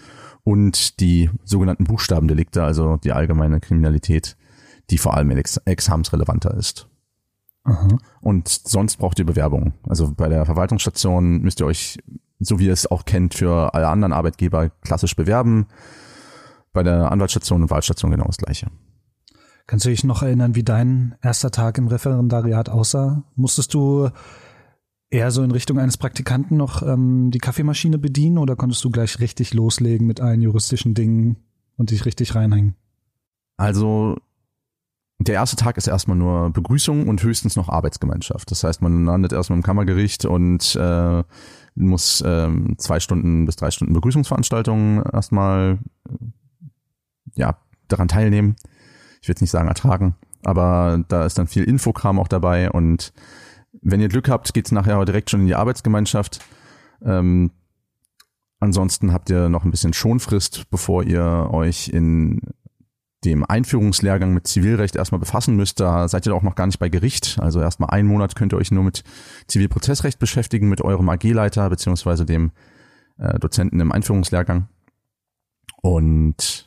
und 0.45 1.01
die 1.01 1.31
sogenannten 1.43 1.85
Buchstabendelikte, 1.85 2.63
also 2.63 2.99
die 2.99 3.13
allgemeine 3.13 3.61
Kriminalität, 3.61 4.37
die 4.91 4.99
vor 4.99 5.17
allem 5.17 5.31
ex 5.31 5.57
examensrelevanter 5.65 6.55
ist. 6.55 6.89
Aha. 7.65 7.99
Und 8.21 8.49
sonst 8.49 8.99
braucht 8.99 9.19
ihr 9.19 9.25
Bewerbung. 9.25 9.73
Also 9.89 10.13
bei 10.15 10.29
der 10.29 10.45
Verwaltungsstation 10.45 11.41
müsst 11.41 11.61
ihr 11.61 11.67
euch, 11.67 11.99
so 12.39 12.59
wie 12.59 12.67
ihr 12.67 12.73
es 12.75 12.91
auch 12.91 13.07
kennt, 13.07 13.35
für 13.35 13.73
alle 13.75 13.89
anderen 13.89 14.13
Arbeitgeber 14.13 14.69
klassisch 14.83 15.17
bewerben. 15.17 15.67
Bei 16.75 16.83
der 16.83 17.11
Anwaltsstation 17.11 17.63
und 17.63 17.71
Wahlstation 17.71 18.11
genau 18.11 18.27
das 18.27 18.37
gleiche. 18.37 18.67
Kannst 19.67 19.87
du 19.87 19.91
dich 19.91 20.05
noch 20.05 20.23
erinnern, 20.23 20.55
wie 20.55 20.63
dein 20.63 21.15
erster 21.23 21.51
Tag 21.51 21.79
im 21.79 21.89
Referendariat 21.89 22.69
aussah? 22.69 23.25
Musstest 23.35 23.73
du 23.73 24.11
eher 25.09 25.31
so 25.31 25.43
in 25.43 25.53
Richtung 25.53 25.79
eines 25.79 25.97
Praktikanten 25.97 26.57
noch 26.57 26.83
ähm, 26.83 27.31
die 27.31 27.39
Kaffeemaschine 27.39 27.99
bedienen 27.99 28.37
oder 28.37 28.57
konntest 28.57 28.85
du 28.85 28.91
gleich 28.91 29.21
richtig 29.21 29.55
loslegen 29.55 30.07
mit 30.07 30.21
allen 30.21 30.43
juristischen 30.43 30.95
Dingen 30.95 31.37
und 31.77 31.91
dich 31.91 32.05
richtig 32.05 32.35
reinhängen? 32.35 32.75
Also 33.57 34.17
der 35.19 35.37
erste 35.37 35.57
Tag 35.57 35.79
ist 35.79 35.87
erstmal 35.87 36.17
nur 36.17 36.51
Begrüßung 36.51 37.09
und 37.09 37.23
höchstens 37.23 37.57
noch 37.57 37.69
Arbeitsgemeinschaft. 37.71 38.51
Das 38.51 38.65
heißt, 38.65 38.83
man 38.83 39.07
landet 39.07 39.33
erstmal 39.33 39.59
im 39.59 39.63
Kammergericht 39.63 40.27
und 40.27 40.77
äh, 40.77 41.23
muss 41.75 42.23
ähm, 42.27 42.75
zwei 42.79 43.01
Stunden 43.01 43.47
bis 43.47 43.57
drei 43.57 43.71
Stunden 43.71 43.95
Begrüßungsveranstaltungen 43.95 45.03
erstmal 45.11 45.79
ja 47.37 47.57
daran 47.89 48.09
teilnehmen 48.09 48.57
ich 49.25 49.29
will 49.29 49.33
jetzt 49.33 49.41
nicht 49.41 49.51
sagen 49.51 49.69
ertragen, 49.69 50.17
aber 50.45 51.03
da 51.09 51.25
ist 51.25 51.39
dann 51.39 51.47
viel 51.47 51.65
Infokram 51.65 52.19
auch 52.19 52.29
dabei 52.29 52.71
und 52.71 53.15
wenn 53.81 54.03
ihr 54.03 54.09
Glück 54.09 54.29
habt, 54.29 54.53
geht's 54.53 54.71
nachher 54.71 55.03
direkt 55.07 55.31
schon 55.31 55.41
in 55.41 55.47
die 55.47 55.55
Arbeitsgemeinschaft. 55.55 56.45
Ähm, 57.03 57.51
ansonsten 58.61 59.15
habt 59.15 59.31
ihr 59.31 59.49
noch 59.49 59.65
ein 59.65 59.71
bisschen 59.71 59.95
Schonfrist, 59.95 60.65
bevor 60.71 61.05
ihr 61.05 61.49
euch 61.51 61.89
in 61.89 62.43
dem 63.25 63.47
Einführungslehrgang 63.47 64.35
mit 64.35 64.47
Zivilrecht 64.47 64.95
erstmal 64.95 65.21
befassen 65.21 65.57
müsst. 65.57 65.81
Da 65.81 66.07
seid 66.07 66.27
ihr 66.27 66.35
auch 66.35 66.43
noch 66.43 66.55
gar 66.55 66.67
nicht 66.67 66.79
bei 66.79 66.91
Gericht. 66.91 67.39
Also 67.41 67.63
erstmal 67.63 67.89
einen 67.89 68.09
Monat 68.09 68.37
könnt 68.37 68.53
ihr 68.53 68.59
euch 68.59 68.73
nur 68.73 68.85
mit 68.85 69.05
Zivilprozessrecht 69.47 70.19
beschäftigen, 70.19 70.69
mit 70.69 70.83
eurem 70.83 71.09
AG-Leiter 71.09 71.71
beziehungsweise 71.71 72.27
dem 72.27 72.53
äh, 73.17 73.39
Dozenten 73.39 73.81
im 73.81 73.91
Einführungslehrgang. 73.91 74.69
Und 75.81 76.64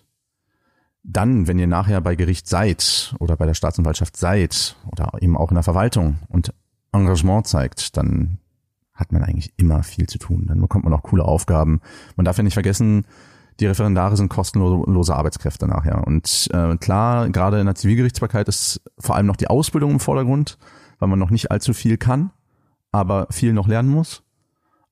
dann, 1.08 1.48
wenn 1.48 1.58
ihr 1.58 1.68
nachher 1.68 2.02
bei 2.02 2.16
Gericht 2.16 2.48
seid 2.48 3.16
oder 3.20 3.38
bei 3.38 3.46
der 3.46 3.54
Staatsanwaltschaft 3.54 4.18
seid 4.18 4.76
oder 4.92 5.12
eben 5.22 5.38
auch 5.38 5.50
in 5.50 5.56
der 5.56 5.64
Verwaltung 5.64 6.20
und 6.28 6.54
Engagement 6.92 7.48
zeigt, 7.48 7.96
dann 7.96 8.40
hat 8.94 9.12
man 9.14 9.24
eigentlich 9.24 9.54
immer 9.56 9.84
viel 9.84 10.08
zu 10.08 10.18
tun. 10.18 10.46
Dann 10.48 10.60
bekommt 10.60 10.84
man 10.84 10.94
auch 10.94 11.04
coole 11.04 11.24
Aufgaben. 11.24 11.80
Man 12.18 12.26
darf 12.26 12.38
ja 12.38 12.44
nicht 12.44 12.56
vergessen, 12.56 13.06
die 13.60 13.68
Referendare 13.68 14.18
sind 14.18 14.30
kostenlose 14.30 15.16
Arbeitskräfte 15.16 15.68
nachher. 15.68 16.06
Und 16.06 16.50
äh, 16.52 16.76
klar, 16.78 17.30
gerade 17.30 17.60
in 17.60 17.66
der 17.66 17.76
Zivilgerichtsbarkeit 17.76 18.48
ist 18.50 18.82
vor 19.00 19.16
allem 19.16 19.26
noch 19.26 19.38
die 19.38 19.48
Ausbildung 19.48 19.92
im 19.92 20.00
Vordergrund, 20.00 20.58
weil 21.00 21.10
man 21.10 21.20
noch 21.20 21.30
nicht 21.30 21.52
allzu 21.52 21.74
viel 21.74 21.98
kann, 21.98 22.32
aber 22.92 23.28
viel 23.32 23.54
noch 23.54 23.68
lernen 23.68 23.90
muss. 23.90 24.24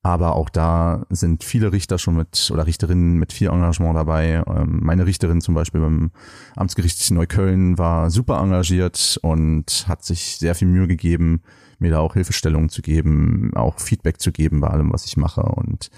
Aber 0.05 0.35
auch 0.35 0.49
da 0.49 1.07
sind 1.09 1.43
viele 1.43 1.71
Richter 1.71 1.97
schon 1.97 2.15
mit 2.15 2.51
oder 2.53 2.67
Richterinnen 2.67 3.17
mit 3.17 3.33
viel 3.33 3.47
Engagement 3.47 3.95
dabei. 3.95 4.43
Ähm, 4.45 4.81
meine 4.83 5.07
Richterin 5.07 5.41
zum 5.41 5.55
Beispiel 5.55 5.81
beim 5.81 6.11
Amtsgericht 6.55 7.09
Neukölln 7.09 7.79
war 7.79 8.11
super 8.11 8.39
engagiert 8.39 9.17
und 9.23 9.85
hat 9.87 10.05
sich 10.05 10.37
sehr 10.37 10.53
viel 10.53 10.67
Mühe 10.67 10.87
gegeben, 10.87 11.41
mir 11.79 11.89
da 11.89 12.01
auch 12.01 12.13
Hilfestellungen 12.13 12.69
zu 12.69 12.83
geben, 12.83 13.49
auch 13.55 13.79
Feedback 13.79 14.21
zu 14.21 14.31
geben 14.31 14.61
bei 14.61 14.67
allem, 14.67 14.93
was 14.93 15.05
ich 15.05 15.17
mache. 15.17 15.41
Und 15.41 15.89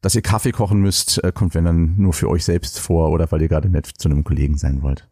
dass 0.00 0.14
ihr 0.14 0.22
Kaffee 0.22 0.52
kochen 0.52 0.80
müsst, 0.80 1.22
äh, 1.22 1.30
kommt 1.30 1.54
wenn 1.54 1.66
dann 1.66 1.96
nur 1.98 2.14
für 2.14 2.30
euch 2.30 2.46
selbst 2.46 2.80
vor 2.80 3.10
oder 3.10 3.30
weil 3.30 3.42
ihr 3.42 3.48
gerade 3.48 3.68
nett 3.68 3.84
zu 3.84 4.08
einem 4.08 4.24
Kollegen 4.24 4.56
sein 4.56 4.80
wollt. 4.80 5.06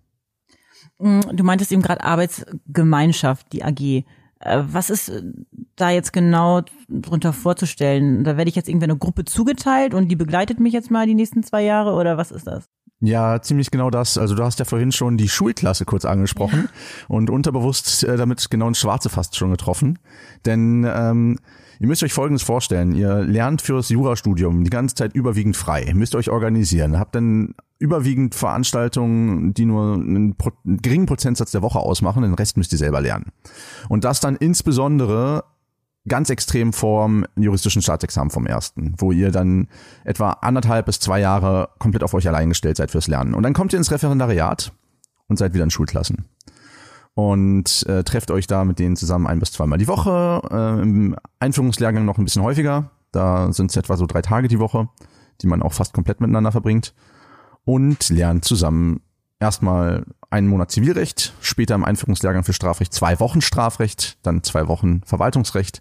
Mm, 0.98 1.20
du 1.34 1.44
meintest 1.44 1.70
eben 1.70 1.82
gerade 1.82 2.02
Arbeitsgemeinschaft, 2.02 3.52
die 3.52 3.62
AG. 3.62 4.06
Äh, 4.40 4.62
was 4.66 4.90
ist 4.90 5.08
äh, 5.08 5.22
da 5.76 5.90
jetzt 5.90 6.12
genau 6.12 6.62
drunter 6.88 7.32
vorzustellen? 7.32 8.24
Da 8.24 8.36
werde 8.36 8.48
ich 8.48 8.56
jetzt 8.56 8.68
irgendwie 8.68 8.84
eine 8.84 8.96
Gruppe 8.96 9.24
zugeteilt 9.24 9.94
und 9.94 10.08
die 10.08 10.16
begleitet 10.16 10.60
mich 10.60 10.72
jetzt 10.72 10.90
mal 10.90 11.06
die 11.06 11.14
nächsten 11.14 11.42
zwei 11.42 11.62
Jahre 11.62 11.94
oder 11.94 12.16
was 12.16 12.30
ist 12.30 12.46
das? 12.46 12.68
Ja, 13.00 13.42
ziemlich 13.42 13.70
genau 13.70 13.90
das. 13.90 14.16
Also 14.16 14.34
du 14.34 14.42
hast 14.42 14.58
ja 14.58 14.64
vorhin 14.64 14.90
schon 14.90 15.18
die 15.18 15.28
Schulklasse 15.28 15.84
kurz 15.84 16.04
angesprochen 16.04 16.68
ja. 16.70 17.04
und 17.08 17.28
unterbewusst 17.28 18.04
äh, 18.04 18.16
damit 18.16 18.48
genau 18.50 18.68
ins 18.68 18.78
Schwarze 18.78 19.10
fast 19.10 19.36
schon 19.36 19.50
getroffen. 19.50 19.98
Denn 20.46 20.86
ähm, 20.90 21.38
Ihr 21.78 21.86
müsst 21.86 22.02
euch 22.02 22.12
Folgendes 22.12 22.42
vorstellen. 22.42 22.92
Ihr 22.92 23.22
lernt 23.22 23.62
fürs 23.62 23.88
Jurastudium 23.88 24.64
die 24.64 24.70
ganze 24.70 24.94
Zeit 24.94 25.14
überwiegend 25.14 25.56
frei. 25.56 25.84
Ihr 25.84 25.94
müsst 25.94 26.14
euch 26.14 26.30
organisieren. 26.30 26.98
Habt 26.98 27.14
dann 27.14 27.54
überwiegend 27.78 28.34
Veranstaltungen, 28.34 29.52
die 29.52 29.66
nur 29.66 29.94
einen, 29.94 30.36
Pro 30.36 30.52
einen 30.64 30.78
geringen 30.78 31.06
Prozentsatz 31.06 31.50
der 31.50 31.62
Woche 31.62 31.78
ausmachen. 31.78 32.22
Den 32.22 32.34
Rest 32.34 32.56
müsst 32.56 32.72
ihr 32.72 32.78
selber 32.78 33.00
lernen. 33.00 33.32
Und 33.88 34.04
das 34.04 34.20
dann 34.20 34.36
insbesondere 34.36 35.44
ganz 36.08 36.30
extrem 36.30 36.72
vorm 36.72 37.26
juristischen 37.36 37.82
Staatsexamen 37.82 38.30
vom 38.30 38.46
ersten, 38.46 38.94
wo 38.98 39.12
ihr 39.12 39.32
dann 39.32 39.68
etwa 40.04 40.30
anderthalb 40.30 40.86
bis 40.86 41.00
zwei 41.00 41.20
Jahre 41.20 41.70
komplett 41.78 42.04
auf 42.04 42.14
euch 42.14 42.28
allein 42.28 42.48
gestellt 42.48 42.76
seid 42.76 42.92
fürs 42.92 43.08
Lernen. 43.08 43.34
Und 43.34 43.42
dann 43.42 43.54
kommt 43.54 43.72
ihr 43.72 43.78
ins 43.78 43.90
Referendariat 43.90 44.72
und 45.26 45.36
seid 45.36 45.52
wieder 45.52 45.64
in 45.64 45.70
Schulklassen 45.70 46.26
und 47.16 47.86
äh, 47.86 48.04
trefft 48.04 48.30
euch 48.30 48.46
da 48.46 48.66
mit 48.66 48.78
denen 48.78 48.94
zusammen 48.94 49.26
ein 49.26 49.38
bis 49.38 49.50
zweimal 49.50 49.78
die 49.78 49.88
Woche. 49.88 50.42
Äh, 50.50 50.82
Im 50.82 51.16
Einführungslehrgang 51.40 52.04
noch 52.04 52.18
ein 52.18 52.24
bisschen 52.24 52.42
häufiger. 52.42 52.90
Da 53.10 53.54
sind 53.54 53.70
es 53.70 53.76
etwa 53.78 53.96
so 53.96 54.04
drei 54.04 54.20
Tage 54.20 54.48
die 54.48 54.58
Woche, 54.58 54.90
die 55.40 55.46
man 55.46 55.62
auch 55.62 55.72
fast 55.72 55.94
komplett 55.94 56.20
miteinander 56.20 56.52
verbringt. 56.52 56.92
Und 57.64 58.10
lernt 58.10 58.44
zusammen 58.44 59.00
erstmal 59.40 60.04
einen 60.28 60.46
Monat 60.46 60.70
Zivilrecht, 60.70 61.32
später 61.40 61.74
im 61.74 61.84
Einführungslehrgang 61.84 62.44
für 62.44 62.52
Strafrecht 62.52 62.92
zwei 62.92 63.18
Wochen 63.18 63.40
Strafrecht, 63.40 64.18
dann 64.22 64.42
zwei 64.42 64.68
Wochen 64.68 65.00
Verwaltungsrecht. 65.06 65.80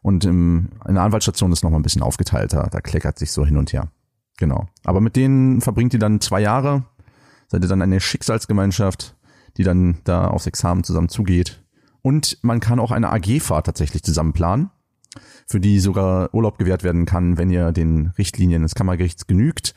Und 0.00 0.24
im, 0.24 0.70
in 0.88 0.94
der 0.94 1.04
Anwaltsstation 1.04 1.52
ist 1.52 1.62
noch 1.62 1.70
mal 1.70 1.80
ein 1.80 1.82
bisschen 1.82 2.02
aufgeteilter. 2.02 2.68
Da 2.70 2.80
kleckert 2.80 3.18
sich 3.18 3.30
so 3.30 3.44
hin 3.44 3.58
und 3.58 3.74
her. 3.74 3.88
Genau. 4.38 4.68
Aber 4.84 5.02
mit 5.02 5.16
denen 5.16 5.60
verbringt 5.60 5.92
ihr 5.92 6.00
dann 6.00 6.22
zwei 6.22 6.40
Jahre. 6.40 6.84
Seid 7.48 7.62
ihr 7.62 7.68
dann 7.68 7.82
eine 7.82 8.00
Schicksalsgemeinschaft 8.00 9.14
die 9.56 9.64
dann 9.64 9.98
da 10.04 10.28
aufs 10.28 10.46
Examen 10.46 10.84
zusammen 10.84 11.08
zugeht. 11.08 11.62
Und 12.02 12.38
man 12.42 12.60
kann 12.60 12.80
auch 12.80 12.90
eine 12.90 13.12
AG-Fahrt 13.12 13.66
tatsächlich 13.66 14.02
zusammen 14.02 14.32
planen, 14.32 14.70
für 15.46 15.60
die 15.60 15.78
sogar 15.78 16.34
Urlaub 16.34 16.58
gewährt 16.58 16.82
werden 16.82 17.06
kann, 17.06 17.38
wenn 17.38 17.50
ihr 17.50 17.72
den 17.72 18.12
Richtlinien 18.18 18.62
des 18.62 18.74
Kammergerichts 18.74 19.26
genügt. 19.26 19.74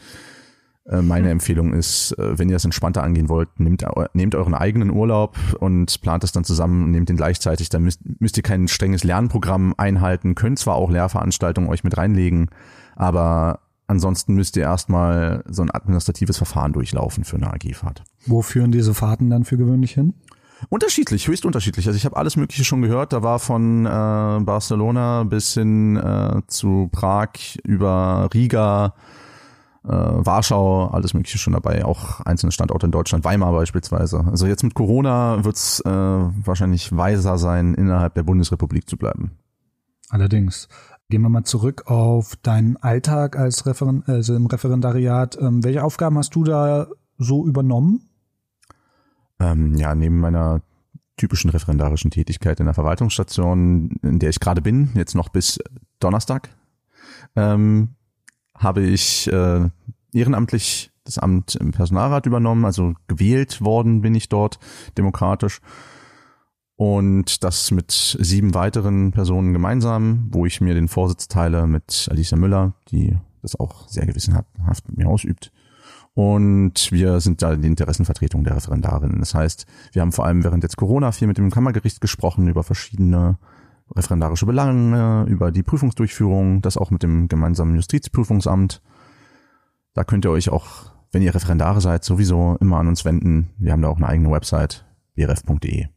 Äh, 0.88 1.02
meine 1.02 1.30
Empfehlung 1.30 1.74
ist, 1.74 2.18
äh, 2.18 2.38
wenn 2.38 2.50
ihr 2.50 2.56
das 2.56 2.66
entspannter 2.66 3.04
angehen 3.04 3.30
wollt, 3.30 3.60
nehmt, 3.60 3.86
nehmt 4.14 4.36
euren 4.36 4.54
eigenen 4.54 4.92
Urlaub 4.92 5.38
und 5.60 6.02
plant 6.02 6.24
es 6.24 6.32
dann 6.32 6.44
zusammen 6.44 6.86
und 6.86 6.92
nehmt 6.92 7.10
den 7.10 7.18
gleichzeitig. 7.18 7.70
Dann 7.70 7.84
müsst, 7.84 8.02
müsst 8.20 8.38
ihr 8.38 8.44
kein 8.44 8.68
strenges 8.68 9.04
Lernprogramm 9.04 9.74
einhalten, 9.78 10.36
könnt 10.36 10.60
zwar 10.60 10.76
auch 10.76 10.92
Lehrveranstaltungen 10.92 11.70
euch 11.70 11.84
mit 11.84 11.98
reinlegen, 11.98 12.50
aber 12.96 13.60
Ansonsten 13.88 14.34
müsst 14.34 14.58
ihr 14.58 14.64
erstmal 14.64 15.44
so 15.48 15.62
ein 15.62 15.70
administratives 15.72 16.38
Verfahren 16.38 16.74
durchlaufen 16.74 17.24
für 17.24 17.36
eine 17.36 17.54
AG-Fahrt. 17.54 18.04
Wo 18.26 18.42
führen 18.42 18.72
diese 18.72 18.94
Fahrten 18.94 19.30
dann 19.30 19.46
für 19.46 19.58
gewöhnlich 19.58 19.92
hin? 19.94 20.16
Unterschiedlich, 20.70 21.28
höchst 21.28 21.46
unterschiedlich. 21.46 21.86
Also 21.88 21.98
ich 21.98 22.06
habe 22.06 22.18
alles 22.18 22.38
Mögliche 22.38 22.64
schon 22.64 22.82
gehört. 22.82 23.14
Da 23.14 23.22
war 23.22 23.40
von 23.40 23.86
äh, 23.86 23.90
Barcelona 23.90 25.24
bis 25.24 25.54
hin 25.54 25.98
äh, 25.98 26.42
zu 26.48 26.90
Prag 26.92 27.30
über 27.64 28.30
Riga, 28.34 28.96
äh, 29.84 29.90
Warschau, 29.90 30.88
alles 30.88 31.14
Mögliche 31.14 31.38
schon 31.38 31.54
dabei. 31.54 31.86
Auch 31.86 32.22
einzelne 32.22 32.52
Standorte 32.52 32.88
in 32.88 32.92
Deutschland, 32.92 33.24
Weimar 33.26 33.52
beispielsweise. 33.52 34.26
Also 34.32 34.48
jetzt 34.48 34.64
mit 34.64 34.74
Corona 34.74 35.44
wird's 35.44 35.82
äh, 35.82 35.90
wahrscheinlich 35.90 36.96
weiser 36.96 37.38
sein, 37.38 37.76
innerhalb 37.76 38.16
der 38.16 38.24
Bundesrepublik 38.24 38.90
zu 38.90 38.98
bleiben. 38.98 39.38
Allerdings. 40.10 40.68
Gehen 41.10 41.22
wir 41.22 41.30
mal 41.30 41.44
zurück 41.44 41.84
auf 41.86 42.36
deinen 42.38 42.78
Alltag 42.78 43.38
als 43.38 43.66
Referen 43.68 44.04
also 44.08 44.36
im 44.36 44.48
Referendariat. 44.48 45.38
Ähm, 45.40 45.64
welche 45.64 45.84
Aufgaben 45.84 46.18
hast 46.18 46.34
du 46.36 46.44
da 46.44 46.88
so 47.18 47.46
übernommen? 47.46 48.10
Ähm, 49.40 49.76
ja, 49.76 49.94
neben 49.94 50.20
meiner 50.20 50.62
typischen 51.18 51.52
referendarischen 51.52 52.12
Tätigkeit 52.12 52.60
in 52.60 52.66
der 52.66 52.74
Verwaltungsstation, 52.74 53.92
in 54.02 54.20
der 54.20 54.30
ich 54.30 54.40
gerade 54.40 54.62
bin, 54.62 54.90
jetzt 54.96 55.16
noch 55.16 55.30
bis 55.30 55.60
Donnerstag, 56.00 56.50
ähm, 57.36 57.90
habe 58.58 58.82
ich 58.82 59.32
äh, 59.32 59.70
ehrenamtlich 60.12 60.92
das 61.04 61.20
Amt 61.20 61.56
im 61.56 61.72
Personalrat 61.72 62.26
übernommen, 62.26 62.66
also 62.66 62.96
gewählt 63.08 63.62
worden 63.62 64.02
bin 64.02 64.16
ich 64.16 64.28
dort 64.28 64.60
demokratisch 64.98 65.62
und 66.78 67.44
das 67.44 67.72
mit 67.72 67.92
sieben 67.92 68.54
weiteren 68.54 69.12
Personen 69.12 69.54
gemeinsam, 69.54 70.28
wo 70.32 70.46
ich 70.46 70.62
mir 70.62 70.74
den 70.74 70.88
Vorsitz 70.88 71.28
teile 71.28 71.68
mit 71.68 72.08
Alicia 72.12 72.38
Müller, 72.38 72.74
die 72.92 73.18
das 73.42 73.60
auch 73.60 73.88
sehr 73.88 74.06
gewissenhaft 74.06 74.48
mit 74.88 74.98
mir 74.98 75.08
ausübt. 75.08 75.52
Und 76.14 76.92
wir 76.92 77.20
sind 77.20 77.42
da 77.42 77.56
die 77.56 77.68
Interessenvertretung 77.68 78.44
der 78.46 78.56
Referendarinnen. 78.56 79.20
Das 79.20 79.36
heißt, 79.36 79.66
wir 79.92 80.02
haben 80.02 80.14
vor 80.14 80.26
allem 80.26 80.44
während 80.44 80.64
jetzt 80.64 80.78
Corona 80.78 81.12
viel 81.12 81.28
mit 81.28 81.38
dem 81.38 81.52
Kammergericht 81.52 82.00
gesprochen 82.00 82.48
über 82.48 82.64
verschiedene 82.64 83.38
referendarische 83.94 84.46
Belange, 84.46 85.26
über 85.28 85.52
die 85.52 85.64
Prüfungsdurchführung, 85.64 86.62
das 86.62 86.78
auch 86.78 86.90
mit 86.90 87.04
dem 87.04 87.28
gemeinsamen 87.28 87.76
Justizprüfungsamt. 87.76 88.82
Da 89.94 90.04
könnt 90.04 90.26
ihr 90.26 90.32
euch 90.32 90.50
auch, 90.50 90.92
wenn 91.12 91.22
ihr 91.22 91.36
Referendare 91.36 91.82
seid, 91.82 92.04
sowieso 92.04 92.58
immer 92.60 92.78
an 92.78 92.88
uns 92.88 93.06
wenden. 93.06 93.50
Wir 93.58 93.74
haben 93.74 93.82
da 93.82 93.90
auch 93.90 93.98
eine 93.98 94.08
eigene 94.08 94.32
Website, 94.32 94.86
brf.de. 95.16 95.88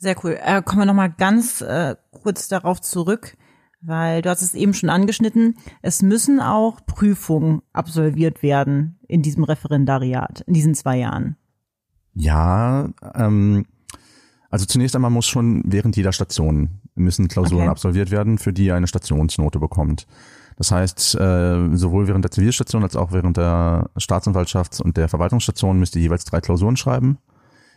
Sehr 0.00 0.16
cool. 0.24 0.38
Äh, 0.42 0.62
kommen 0.62 0.80
wir 0.80 0.86
nochmal 0.86 1.12
ganz 1.16 1.60
äh, 1.60 1.94
kurz 2.10 2.48
darauf 2.48 2.80
zurück, 2.80 3.36
weil 3.82 4.22
du 4.22 4.30
hast 4.30 4.40
es 4.40 4.54
eben 4.54 4.72
schon 4.72 4.88
angeschnitten. 4.88 5.58
Es 5.82 6.00
müssen 6.00 6.40
auch 6.40 6.80
Prüfungen 6.86 7.60
absolviert 7.74 8.42
werden 8.42 8.98
in 9.08 9.20
diesem 9.20 9.44
Referendariat, 9.44 10.40
in 10.46 10.54
diesen 10.54 10.74
zwei 10.74 10.96
Jahren. 10.98 11.36
Ja, 12.14 12.88
ähm, 13.14 13.66
also 14.48 14.64
zunächst 14.64 14.96
einmal 14.96 15.10
muss 15.10 15.28
schon 15.28 15.62
während 15.66 15.96
jeder 15.96 16.12
Station 16.12 16.80
müssen 16.94 17.28
Klausuren 17.28 17.64
okay. 17.64 17.70
absolviert 17.70 18.10
werden, 18.10 18.38
für 18.38 18.54
die 18.54 18.66
ihr 18.66 18.76
eine 18.76 18.86
Stationsnote 18.86 19.58
bekommt. 19.58 20.06
Das 20.56 20.72
heißt, 20.72 21.14
äh, 21.14 21.76
sowohl 21.76 22.08
während 22.08 22.24
der 22.24 22.30
Zivilstation 22.30 22.82
als 22.82 22.96
auch 22.96 23.12
während 23.12 23.36
der 23.36 23.90
Staatsanwaltschafts- 23.98 24.82
und 24.82 24.96
der 24.96 25.08
Verwaltungsstation 25.08 25.78
müsst 25.78 25.94
ihr 25.94 26.02
jeweils 26.02 26.24
drei 26.24 26.40
Klausuren 26.40 26.76
schreiben. 26.76 27.18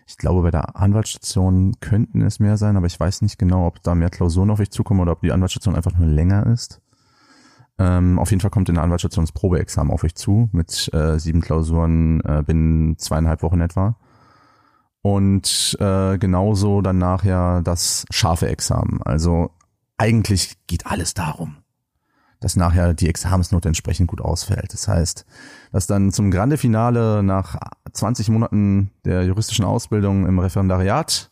Ich 0.08 0.18
glaube, 0.18 0.42
bei 0.42 0.52
der 0.52 0.76
Anwaltsstation 0.76 1.74
könnten 1.80 2.22
es 2.22 2.40
mehr 2.40 2.58
sein, 2.58 2.78
aber 2.78 2.88
ich 2.88 3.00
weiß 3.00 3.22
nicht 3.22 3.38
genau, 3.38 3.68
ob 3.68 3.82
da 3.84 3.96
mehr 3.96 4.10
Klausuren 4.10 4.50
auf 4.50 4.60
euch 4.60 4.72
zukommen 4.72 5.00
oder 5.00 5.14
ob 5.14 5.22
die 5.22 5.32
Anwaltsstation 5.32 5.76
einfach 5.76 5.98
nur 5.98 6.08
länger 6.08 6.46
ist. 6.48 6.82
Ähm, 7.80 8.20
auf 8.20 8.30
jeden 8.30 8.42
Fall 8.42 8.52
kommt 8.52 8.70
in 8.70 8.76
der 8.76 8.84
Anwaltsstation 8.84 9.26
das 9.26 9.32
Probeexamen 9.32 9.92
auf 9.92 10.04
euch 10.04 10.16
zu 10.16 10.50
mit 10.52 10.94
äh, 10.94 11.18
sieben 11.20 11.42
Klausuren 11.42 12.22
äh, 12.22 12.44
binnen 12.46 12.98
zweieinhalb 12.98 13.42
Wochen 13.42 13.62
etwa. 13.62 13.98
Und 15.02 15.76
äh, 15.80 16.18
genauso 16.18 16.82
dann 16.82 16.98
nachher 16.98 17.62
das 17.62 18.06
scharfe 18.10 18.48
Examen. 18.48 19.02
Also 19.04 19.52
eigentlich 19.98 20.66
geht 20.68 20.86
alles 20.86 21.14
darum 21.14 21.63
dass 22.44 22.56
nachher 22.56 22.94
die 22.94 23.08
Examensnote 23.08 23.70
entsprechend 23.70 24.08
gut 24.08 24.22
ausfällt. 24.22 24.74
Das 24.74 24.88
heißt, 24.88 25.26
dass 25.72 25.88
dann 25.88 26.12
zum 26.12 26.30
Grande 26.30 26.58
Finale 26.58 27.24
nach 27.24 27.58
20 27.92 28.30
Monaten 28.30 28.92
der 29.06 29.24
juristischen 29.24 29.66
Ausbildung 29.66 30.28
im 30.28 30.40
Referendariat 30.40 31.32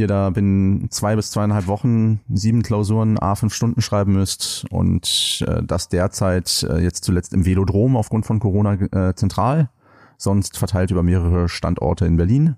ihr 0.00 0.06
da 0.06 0.30
binnen 0.30 0.90
zwei 0.90 1.14
bis 1.14 1.30
zweieinhalb 1.30 1.66
Wochen 1.66 2.20
sieben 2.32 2.62
Klausuren 2.62 3.18
a 3.18 3.34
fünf 3.34 3.54
Stunden 3.54 3.82
schreiben 3.82 4.14
müsst 4.14 4.64
und 4.70 5.44
äh, 5.46 5.62
das 5.62 5.88
derzeit 5.88 6.66
äh, 6.68 6.78
jetzt 6.78 7.04
zuletzt 7.04 7.34
im 7.34 7.44
Velodrom 7.44 7.96
aufgrund 7.96 8.26
von 8.26 8.40
Corona 8.40 8.74
äh, 8.74 9.14
zentral, 9.14 9.68
sonst 10.16 10.56
verteilt 10.56 10.90
über 10.90 11.02
mehrere 11.02 11.48
Standorte 11.48 12.06
in 12.06 12.16
Berlin. 12.16 12.56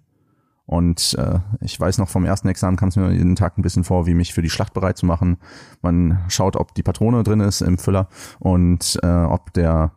Und 0.72 1.14
äh, 1.18 1.38
ich 1.60 1.78
weiß 1.78 1.98
noch, 1.98 2.08
vom 2.08 2.24
ersten 2.24 2.48
Examen 2.48 2.78
kam 2.78 2.88
es 2.88 2.96
mir 2.96 3.12
jeden 3.12 3.36
Tag 3.36 3.58
ein 3.58 3.62
bisschen 3.62 3.84
vor, 3.84 4.06
wie 4.06 4.14
mich 4.14 4.32
für 4.32 4.40
die 4.40 4.48
Schlacht 4.48 4.72
bereit 4.72 4.96
zu 4.96 5.04
machen. 5.04 5.36
Man 5.82 6.24
schaut, 6.28 6.56
ob 6.56 6.74
die 6.74 6.82
Patrone 6.82 7.22
drin 7.24 7.40
ist 7.40 7.60
im 7.60 7.76
Füller 7.76 8.08
und 8.38 8.98
äh, 9.02 9.06
ob 9.06 9.52
der 9.52 9.92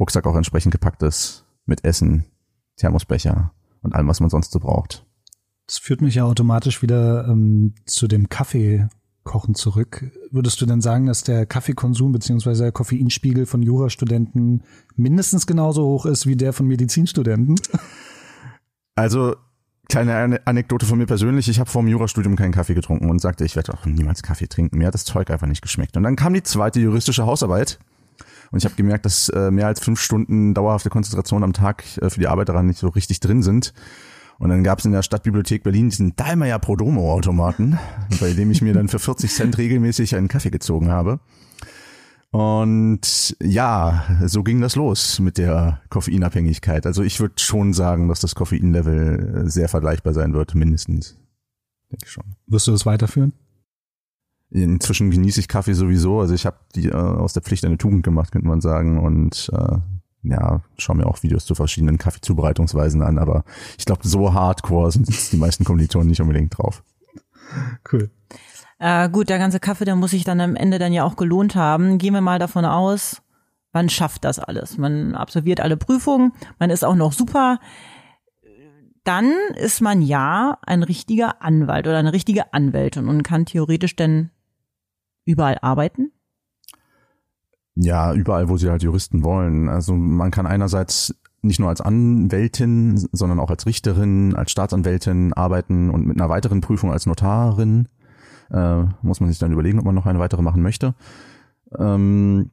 Rucksack 0.00 0.26
auch 0.26 0.34
entsprechend 0.34 0.72
gepackt 0.72 1.04
ist 1.04 1.44
mit 1.64 1.84
Essen, 1.84 2.24
Thermosbecher 2.74 3.52
und 3.82 3.94
allem, 3.94 4.08
was 4.08 4.18
man 4.18 4.28
sonst 4.28 4.50
so 4.50 4.58
braucht. 4.58 5.06
Das 5.68 5.78
führt 5.78 6.00
mich 6.00 6.16
ja 6.16 6.24
automatisch 6.24 6.82
wieder 6.82 7.28
ähm, 7.28 7.74
zu 7.84 8.08
dem 8.08 8.28
Kaffeekochen 8.28 9.54
zurück. 9.54 10.10
Würdest 10.32 10.60
du 10.60 10.66
denn 10.66 10.80
sagen, 10.80 11.06
dass 11.06 11.22
der 11.22 11.46
Kaffeekonsum 11.46 12.10
beziehungsweise 12.10 12.64
der 12.64 12.72
Koffeinspiegel 12.72 13.46
von 13.46 13.62
Jurastudenten 13.62 14.64
mindestens 14.96 15.46
genauso 15.46 15.84
hoch 15.84 16.04
ist 16.04 16.26
wie 16.26 16.34
der 16.34 16.52
von 16.52 16.66
Medizinstudenten? 16.66 17.54
Also 18.96 19.36
kleine 19.88 20.40
Anekdote 20.44 20.86
von 20.86 20.98
mir 20.98 21.06
persönlich. 21.06 21.48
Ich 21.48 21.60
habe 21.60 21.70
vor 21.70 21.82
dem 21.82 21.88
Jurastudium 21.88 22.36
keinen 22.36 22.52
Kaffee 22.52 22.74
getrunken 22.74 23.10
und 23.10 23.20
sagte, 23.20 23.44
ich 23.44 23.56
werde 23.56 23.74
auch 23.74 23.86
niemals 23.86 24.22
Kaffee 24.22 24.48
trinken. 24.48 24.78
Mir 24.78 24.88
hat 24.88 24.94
das 24.94 25.04
Zeug 25.04 25.30
einfach 25.30 25.46
nicht 25.46 25.62
geschmeckt. 25.62 25.96
Und 25.96 26.02
dann 26.02 26.16
kam 26.16 26.34
die 26.34 26.42
zweite 26.42 26.80
juristische 26.80 27.26
Hausarbeit. 27.26 27.78
Und 28.50 28.58
ich 28.58 28.64
habe 28.64 28.74
gemerkt, 28.74 29.04
dass 29.04 29.28
äh, 29.30 29.50
mehr 29.50 29.66
als 29.66 29.80
fünf 29.80 30.00
Stunden 30.00 30.54
dauerhafte 30.54 30.90
Konzentration 30.90 31.42
am 31.42 31.52
Tag 31.52 31.84
äh, 31.98 32.10
für 32.10 32.20
die 32.20 32.28
Arbeit 32.28 32.48
daran 32.48 32.66
nicht 32.66 32.78
so 32.78 32.88
richtig 32.88 33.20
drin 33.20 33.42
sind. 33.42 33.72
Und 34.38 34.50
dann 34.50 34.62
gab 34.62 34.80
es 34.80 34.84
in 34.84 34.92
der 34.92 35.02
Stadtbibliothek 35.02 35.62
Berlin 35.62 35.88
diesen 35.88 36.14
Dahlmeier 36.14 36.58
Prodomo-Automaten, 36.58 37.78
bei 38.20 38.32
dem 38.32 38.50
ich 38.50 38.60
mir 38.60 38.74
dann 38.74 38.88
für 38.88 38.98
40 38.98 39.32
Cent 39.32 39.58
regelmäßig 39.58 40.14
einen 40.14 40.28
Kaffee 40.28 40.50
gezogen 40.50 40.90
habe. 40.90 41.20
Und 42.36 43.34
ja, 43.40 44.04
so 44.26 44.42
ging 44.42 44.60
das 44.60 44.76
los 44.76 45.20
mit 45.20 45.38
der 45.38 45.80
Koffeinabhängigkeit. 45.88 46.84
Also 46.84 47.02
ich 47.02 47.18
würde 47.18 47.36
schon 47.38 47.72
sagen, 47.72 48.10
dass 48.10 48.20
das 48.20 48.34
Koffeinlevel 48.34 49.44
sehr 49.48 49.70
vergleichbar 49.70 50.12
sein 50.12 50.34
wird, 50.34 50.54
mindestens. 50.54 51.16
Denke 51.90 52.04
ich 52.04 52.10
schon. 52.10 52.36
Wirst 52.46 52.66
du 52.66 52.72
das 52.72 52.84
weiterführen? 52.84 53.32
Inzwischen 54.50 55.10
genieße 55.10 55.40
ich 55.40 55.48
Kaffee 55.48 55.72
sowieso. 55.72 56.20
Also 56.20 56.34
ich 56.34 56.44
habe 56.44 56.58
die 56.74 56.88
äh, 56.88 56.92
aus 56.92 57.32
der 57.32 57.42
Pflicht 57.42 57.64
eine 57.64 57.78
Tugend 57.78 58.02
gemacht, 58.02 58.32
könnte 58.32 58.48
man 58.48 58.60
sagen. 58.60 58.98
Und 58.98 59.50
äh, 59.54 59.78
ja, 60.24 60.62
schaue 60.76 60.96
mir 60.96 61.06
auch 61.06 61.22
Videos 61.22 61.46
zu 61.46 61.54
verschiedenen 61.54 61.96
Kaffeezubereitungsweisen 61.96 63.00
an, 63.00 63.18
aber 63.18 63.44
ich 63.78 63.86
glaube, 63.86 64.06
so 64.06 64.34
hardcore 64.34 64.92
sind 64.92 65.32
die 65.32 65.38
meisten 65.38 65.64
Kommilitonen 65.64 66.08
nicht 66.08 66.20
unbedingt 66.20 66.58
drauf. 66.58 66.84
Cool. 67.90 68.10
Äh, 68.78 69.08
gut, 69.08 69.28
der 69.28 69.38
ganze 69.38 69.60
Kaffee, 69.60 69.84
der 69.84 69.96
muss 69.96 70.10
sich 70.10 70.24
dann 70.24 70.40
am 70.40 70.54
Ende 70.54 70.78
dann 70.78 70.92
ja 70.92 71.04
auch 71.04 71.16
gelohnt 71.16 71.54
haben. 71.54 71.98
Gehen 71.98 72.14
wir 72.14 72.20
mal 72.20 72.38
davon 72.38 72.64
aus, 72.64 73.22
man 73.72 73.88
schafft 73.88 74.24
das 74.24 74.38
alles. 74.38 74.78
Man 74.78 75.14
absolviert 75.14 75.60
alle 75.60 75.76
Prüfungen, 75.76 76.32
man 76.58 76.70
ist 76.70 76.84
auch 76.84 76.94
noch 76.94 77.12
super. 77.12 77.58
Dann 79.04 79.32
ist 79.54 79.80
man 79.80 80.02
ja 80.02 80.58
ein 80.66 80.82
richtiger 80.82 81.40
Anwalt 81.42 81.86
oder 81.86 81.98
eine 81.98 82.12
richtige 82.12 82.52
Anwältin 82.52 83.08
und 83.08 83.22
kann 83.22 83.46
theoretisch 83.46 83.94
denn 83.94 84.30
überall 85.24 85.58
arbeiten? 85.62 86.10
Ja, 87.76 88.14
überall, 88.14 88.48
wo 88.48 88.56
sie 88.56 88.70
halt 88.70 88.82
Juristen 88.82 89.22
wollen. 89.22 89.68
Also 89.68 89.94
man 89.94 90.30
kann 90.30 90.46
einerseits 90.46 91.14
nicht 91.42 91.60
nur 91.60 91.68
als 91.68 91.80
Anwältin, 91.80 92.96
sondern 93.12 93.38
auch 93.38 93.50
als 93.50 93.66
Richterin, 93.66 94.34
als 94.34 94.50
Staatsanwältin 94.50 95.32
arbeiten 95.34 95.90
und 95.90 96.06
mit 96.06 96.18
einer 96.18 96.28
weiteren 96.28 96.60
Prüfung 96.60 96.90
als 96.90 97.06
Notarin. 97.06 97.88
Äh, 98.50 98.84
muss 99.02 99.20
man 99.20 99.28
sich 99.28 99.38
dann 99.38 99.52
überlegen, 99.52 99.78
ob 99.78 99.84
man 99.84 99.94
noch 99.94 100.06
eine 100.06 100.18
weitere 100.18 100.42
machen 100.42 100.62
möchte. 100.62 100.94
Ähm, 101.78 102.50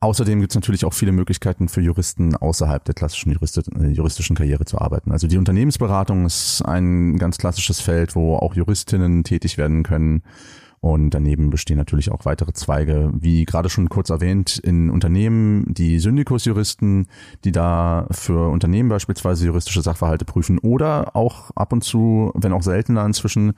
außerdem 0.00 0.40
gibt 0.40 0.52
es 0.52 0.56
natürlich 0.56 0.84
auch 0.84 0.92
viele 0.92 1.12
Möglichkeiten 1.12 1.68
für 1.68 1.80
Juristen 1.80 2.36
außerhalb 2.36 2.84
der 2.84 2.94
klassischen 2.94 3.32
äh, 3.32 3.88
juristischen 3.88 4.36
Karriere 4.36 4.64
zu 4.64 4.78
arbeiten. 4.80 5.12
Also 5.12 5.26
die 5.26 5.38
Unternehmensberatung 5.38 6.26
ist 6.26 6.62
ein 6.62 7.18
ganz 7.18 7.38
klassisches 7.38 7.80
Feld, 7.80 8.14
wo 8.14 8.36
auch 8.36 8.54
Juristinnen 8.54 9.24
tätig 9.24 9.58
werden 9.58 9.82
können. 9.82 10.22
Und 10.84 11.14
daneben 11.14 11.48
bestehen 11.48 11.78
natürlich 11.78 12.12
auch 12.12 12.26
weitere 12.26 12.52
Zweige, 12.52 13.10
wie 13.14 13.46
gerade 13.46 13.70
schon 13.70 13.88
kurz 13.88 14.10
erwähnt, 14.10 14.58
in 14.58 14.90
Unternehmen 14.90 15.64
die 15.72 15.98
Syndikusjuristen, 15.98 17.06
die 17.42 17.52
da 17.52 18.06
für 18.10 18.50
Unternehmen 18.50 18.90
beispielsweise 18.90 19.46
juristische 19.46 19.80
Sachverhalte 19.80 20.26
prüfen 20.26 20.58
oder 20.58 21.16
auch 21.16 21.50
ab 21.52 21.72
und 21.72 21.84
zu, 21.84 22.32
wenn 22.34 22.52
auch 22.52 22.62
seltener 22.62 23.06
inzwischen, 23.06 23.54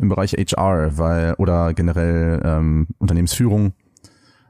im 0.00 0.08
Bereich 0.08 0.32
HR 0.32 0.98
weil, 0.98 1.34
oder 1.34 1.74
generell 1.74 2.42
ähm, 2.44 2.88
Unternehmensführung, 2.98 3.74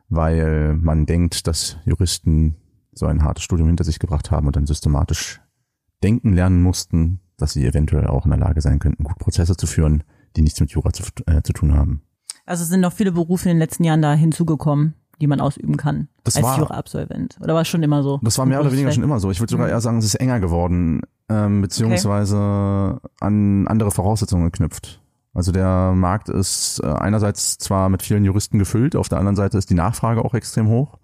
weil 0.08 0.76
man 0.76 1.04
denkt, 1.04 1.46
dass 1.46 1.76
Juristen 1.84 2.56
so 2.94 3.04
ein 3.04 3.22
hartes 3.22 3.44
Studium 3.44 3.68
hinter 3.68 3.84
sich 3.84 3.98
gebracht 3.98 4.30
haben 4.30 4.46
und 4.46 4.56
dann 4.56 4.64
systematisch 4.64 5.42
denken 6.02 6.32
lernen 6.32 6.62
mussten, 6.62 7.20
dass 7.36 7.52
sie 7.52 7.66
eventuell 7.66 8.06
auch 8.06 8.24
in 8.24 8.30
der 8.30 8.40
Lage 8.40 8.62
sein 8.62 8.78
könnten, 8.78 9.04
gut 9.04 9.18
Prozesse 9.18 9.58
zu 9.58 9.66
führen, 9.66 10.04
die 10.36 10.40
nichts 10.40 10.58
mit 10.60 10.70
Jura 10.70 10.90
zu, 10.90 11.02
äh, 11.26 11.42
zu 11.42 11.52
tun 11.52 11.74
haben. 11.74 12.00
Also 12.46 12.64
sind 12.64 12.80
noch 12.80 12.92
viele 12.92 13.12
Berufe 13.12 13.48
in 13.48 13.56
den 13.56 13.58
letzten 13.58 13.84
Jahren 13.84 14.02
da 14.02 14.12
hinzugekommen, 14.14 14.94
die 15.20 15.26
man 15.26 15.40
ausüben 15.40 15.76
kann 15.76 16.08
das 16.24 16.36
als 16.36 16.56
Jura-Absolvent. 16.56 17.36
Oder 17.40 17.54
war 17.54 17.62
es 17.62 17.68
schon 17.68 17.82
immer 17.82 18.02
so? 18.02 18.18
Das 18.22 18.38
war 18.38 18.46
mehr 18.46 18.60
oder 18.60 18.72
weniger 18.72 18.90
schon 18.92 19.02
immer 19.02 19.20
so. 19.20 19.30
Ich 19.30 19.40
würde 19.40 19.50
sogar 19.50 19.68
eher 19.68 19.80
sagen, 19.80 19.98
es 19.98 20.06
ist 20.06 20.14
enger 20.16 20.40
geworden, 20.40 21.02
ähm, 21.28 21.60
beziehungsweise 21.60 22.36
okay. 22.36 23.08
an 23.20 23.68
andere 23.68 23.90
Voraussetzungen 23.90 24.44
geknüpft. 24.44 25.00
Also 25.34 25.52
der 25.52 25.92
Markt 25.94 26.28
ist 26.28 26.80
äh, 26.82 26.86
einerseits 26.86 27.58
zwar 27.58 27.88
mit 27.88 28.02
vielen 28.02 28.24
Juristen 28.24 28.58
gefüllt, 28.58 28.96
auf 28.96 29.08
der 29.08 29.18
anderen 29.18 29.36
Seite 29.36 29.58
ist 29.58 29.68
die 29.68 29.74
Nachfrage 29.74 30.24
auch 30.24 30.34
extrem 30.34 30.68
hoch. 30.68 30.98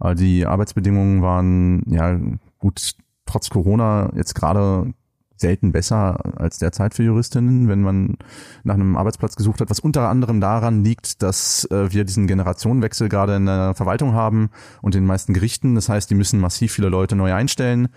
Aber 0.00 0.14
die 0.14 0.46
Arbeitsbedingungen 0.46 1.22
waren 1.22 1.82
ja 1.86 2.18
gut 2.58 2.94
trotz 3.26 3.50
Corona 3.50 4.10
jetzt 4.14 4.34
gerade 4.34 4.92
selten 5.36 5.72
besser 5.72 6.38
als 6.38 6.58
derzeit 6.58 6.94
für 6.94 7.02
Juristinnen, 7.02 7.68
wenn 7.68 7.82
man 7.82 8.16
nach 8.62 8.74
einem 8.74 8.96
Arbeitsplatz 8.96 9.36
gesucht 9.36 9.60
hat, 9.60 9.70
was 9.70 9.80
unter 9.80 10.08
anderem 10.08 10.40
daran 10.40 10.84
liegt, 10.84 11.22
dass 11.22 11.64
äh, 11.70 11.92
wir 11.92 12.04
diesen 12.04 12.26
Generationenwechsel 12.26 13.08
gerade 13.08 13.36
in 13.36 13.46
der 13.46 13.74
Verwaltung 13.74 14.12
haben 14.12 14.50
und 14.80 14.94
in 14.94 15.02
den 15.02 15.08
meisten 15.08 15.34
Gerichten. 15.34 15.74
Das 15.74 15.88
heißt, 15.88 16.10
die 16.10 16.14
müssen 16.14 16.40
massiv 16.40 16.72
viele 16.72 16.88
Leute 16.88 17.16
neu 17.16 17.34
einstellen 17.34 17.88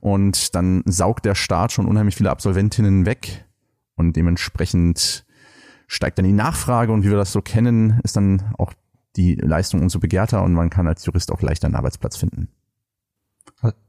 und 0.00 0.54
dann 0.54 0.82
saugt 0.86 1.24
der 1.24 1.34
Staat 1.34 1.72
schon 1.72 1.86
unheimlich 1.86 2.16
viele 2.16 2.30
Absolventinnen 2.30 3.06
weg 3.06 3.44
und 3.96 4.16
dementsprechend 4.16 5.24
steigt 5.86 6.18
dann 6.18 6.24
die 6.24 6.32
Nachfrage 6.32 6.92
und 6.92 7.04
wie 7.04 7.10
wir 7.10 7.16
das 7.16 7.32
so 7.32 7.42
kennen, 7.42 8.00
ist 8.04 8.16
dann 8.16 8.54
auch 8.58 8.72
die 9.16 9.34
Leistung 9.36 9.82
umso 9.82 10.00
begehrter 10.00 10.42
und 10.42 10.52
man 10.52 10.70
kann 10.70 10.88
als 10.88 11.04
Jurist 11.06 11.30
auch 11.30 11.42
leichter 11.42 11.66
einen 11.66 11.76
Arbeitsplatz 11.76 12.16
finden. 12.16 12.48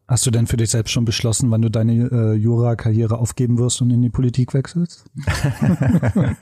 Hast 0.08 0.24
du 0.28 0.30
denn 0.30 0.46
für 0.46 0.58
dich 0.58 0.70
selbst 0.70 0.92
schon 0.92 1.04
beschlossen, 1.04 1.50
wann 1.50 1.64
du 1.64 1.70
deine 1.70 1.94
äh, 2.12 2.34
Jura-Karriere 2.34 3.18
aufgeben 3.18 3.58
wirst 3.58 3.82
und 3.82 3.90
in 3.90 4.04
die 4.04 4.12
Politik 4.12 4.54
wechselst? 4.54 5.04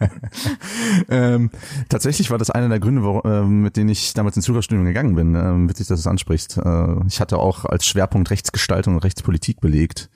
ähm, 1.10 1.50
tatsächlich 1.88 2.30
war 2.30 2.38
das 2.38 2.50
einer 2.50 2.68
der 2.68 2.82
Gründe, 2.82 3.04
wo, 3.04 3.22
äh, 3.22 3.46
mit 3.46 3.78
denen 3.78 3.90
ich 3.90 4.14
damals 4.14 4.36
ins 4.36 4.48
Jurastudium 4.48 4.84
gegangen 4.84 5.16
bin. 5.16 5.36
Ähm, 5.36 5.70
witzig, 5.70 5.88
dass 5.88 6.00
du 6.00 6.02
es 6.02 6.12
ansprichst. 6.12 6.58
Äh, 6.58 7.08
ich 7.08 7.22
hatte 7.22 7.38
auch 7.38 7.64
als 7.64 7.86
Schwerpunkt 7.86 8.32
Rechtsgestaltung 8.32 8.96
und 8.96 9.04
Rechtspolitik 9.06 9.62
belegt. 9.62 10.10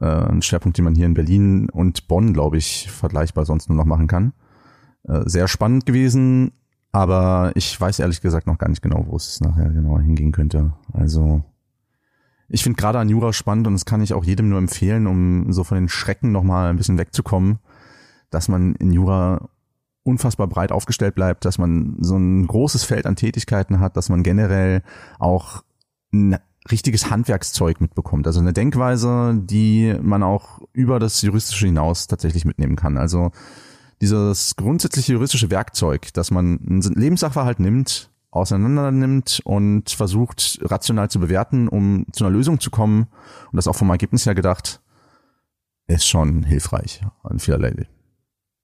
Äh, 0.00 0.06
ein 0.06 0.42
Schwerpunkt, 0.42 0.78
den 0.78 0.84
man 0.84 0.94
hier 0.94 1.06
in 1.06 1.14
Berlin 1.14 1.68
und 1.68 2.06
Bonn, 2.06 2.32
glaube 2.32 2.58
ich, 2.58 2.88
vergleichbar 2.92 3.44
sonst 3.44 3.68
nur 3.68 3.76
noch 3.76 3.86
machen 3.86 4.06
kann. 4.06 4.34
Äh, 5.02 5.22
sehr 5.24 5.48
spannend 5.48 5.84
gewesen, 5.84 6.52
aber 6.92 7.50
ich 7.56 7.80
weiß 7.80 7.98
ehrlich 7.98 8.20
gesagt 8.20 8.46
noch 8.46 8.58
gar 8.58 8.68
nicht 8.68 8.82
genau, 8.82 9.04
wo 9.08 9.16
es 9.16 9.40
nachher 9.40 9.70
genauer 9.70 10.00
hingehen 10.00 10.30
könnte. 10.30 10.74
Also 10.92 11.42
ich 12.50 12.64
finde 12.64 12.76
gerade 12.76 12.98
an 12.98 13.08
Jura 13.08 13.32
spannend 13.32 13.66
und 13.68 13.74
das 13.74 13.84
kann 13.84 14.02
ich 14.02 14.12
auch 14.12 14.24
jedem 14.24 14.48
nur 14.48 14.58
empfehlen, 14.58 15.06
um 15.06 15.52
so 15.52 15.64
von 15.64 15.76
den 15.76 15.88
Schrecken 15.88 16.32
nochmal 16.32 16.70
ein 16.70 16.76
bisschen 16.76 16.98
wegzukommen, 16.98 17.60
dass 18.30 18.48
man 18.48 18.74
in 18.74 18.92
Jura 18.92 19.48
unfassbar 20.02 20.48
breit 20.48 20.72
aufgestellt 20.72 21.14
bleibt, 21.14 21.44
dass 21.44 21.58
man 21.58 21.96
so 22.00 22.16
ein 22.16 22.46
großes 22.46 22.84
Feld 22.84 23.06
an 23.06 23.16
Tätigkeiten 23.16 23.78
hat, 23.78 23.96
dass 23.96 24.08
man 24.08 24.22
generell 24.24 24.82
auch 25.18 25.62
ein 26.12 26.38
richtiges 26.70 27.08
Handwerkszeug 27.10 27.80
mitbekommt. 27.80 28.26
Also 28.26 28.40
eine 28.40 28.52
Denkweise, 28.52 29.34
die 29.36 29.94
man 30.02 30.22
auch 30.22 30.60
über 30.72 30.98
das 30.98 31.22
Juristische 31.22 31.66
hinaus 31.66 32.08
tatsächlich 32.08 32.44
mitnehmen 32.44 32.76
kann. 32.76 32.96
Also 32.96 33.30
dieses 34.00 34.56
grundsätzliche 34.56 35.12
juristische 35.12 35.50
Werkzeug, 35.50 36.12
dass 36.14 36.30
man 36.30 36.58
einen 36.66 36.82
Lebenssachverhalt 36.82 37.60
nimmt, 37.60 38.09
auseinander 38.30 38.90
nimmt 38.90 39.40
und 39.44 39.90
versucht 39.90 40.60
rational 40.62 41.10
zu 41.10 41.18
bewerten, 41.18 41.68
um 41.68 42.06
zu 42.12 42.24
einer 42.24 42.32
Lösung 42.32 42.60
zu 42.60 42.70
kommen 42.70 43.08
und 43.50 43.56
das 43.56 43.68
auch 43.68 43.76
vom 43.76 43.90
Ergebnis 43.90 44.26
her 44.26 44.34
gedacht, 44.34 44.80
ist 45.86 46.06
schon 46.06 46.44
hilfreich 46.44 47.02
an 47.22 47.40
vielerlei 47.40 47.88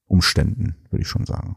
Umständen, 0.06 0.76
würde 0.90 1.02
ich 1.02 1.08
schon 1.08 1.26
sagen. 1.26 1.56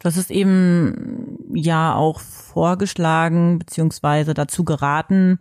Du 0.00 0.06
hast 0.06 0.16
es 0.16 0.30
eben 0.30 1.36
ja 1.52 1.94
auch 1.94 2.20
vorgeschlagen, 2.20 3.58
beziehungsweise 3.58 4.32
dazu 4.32 4.64
geraten, 4.64 5.38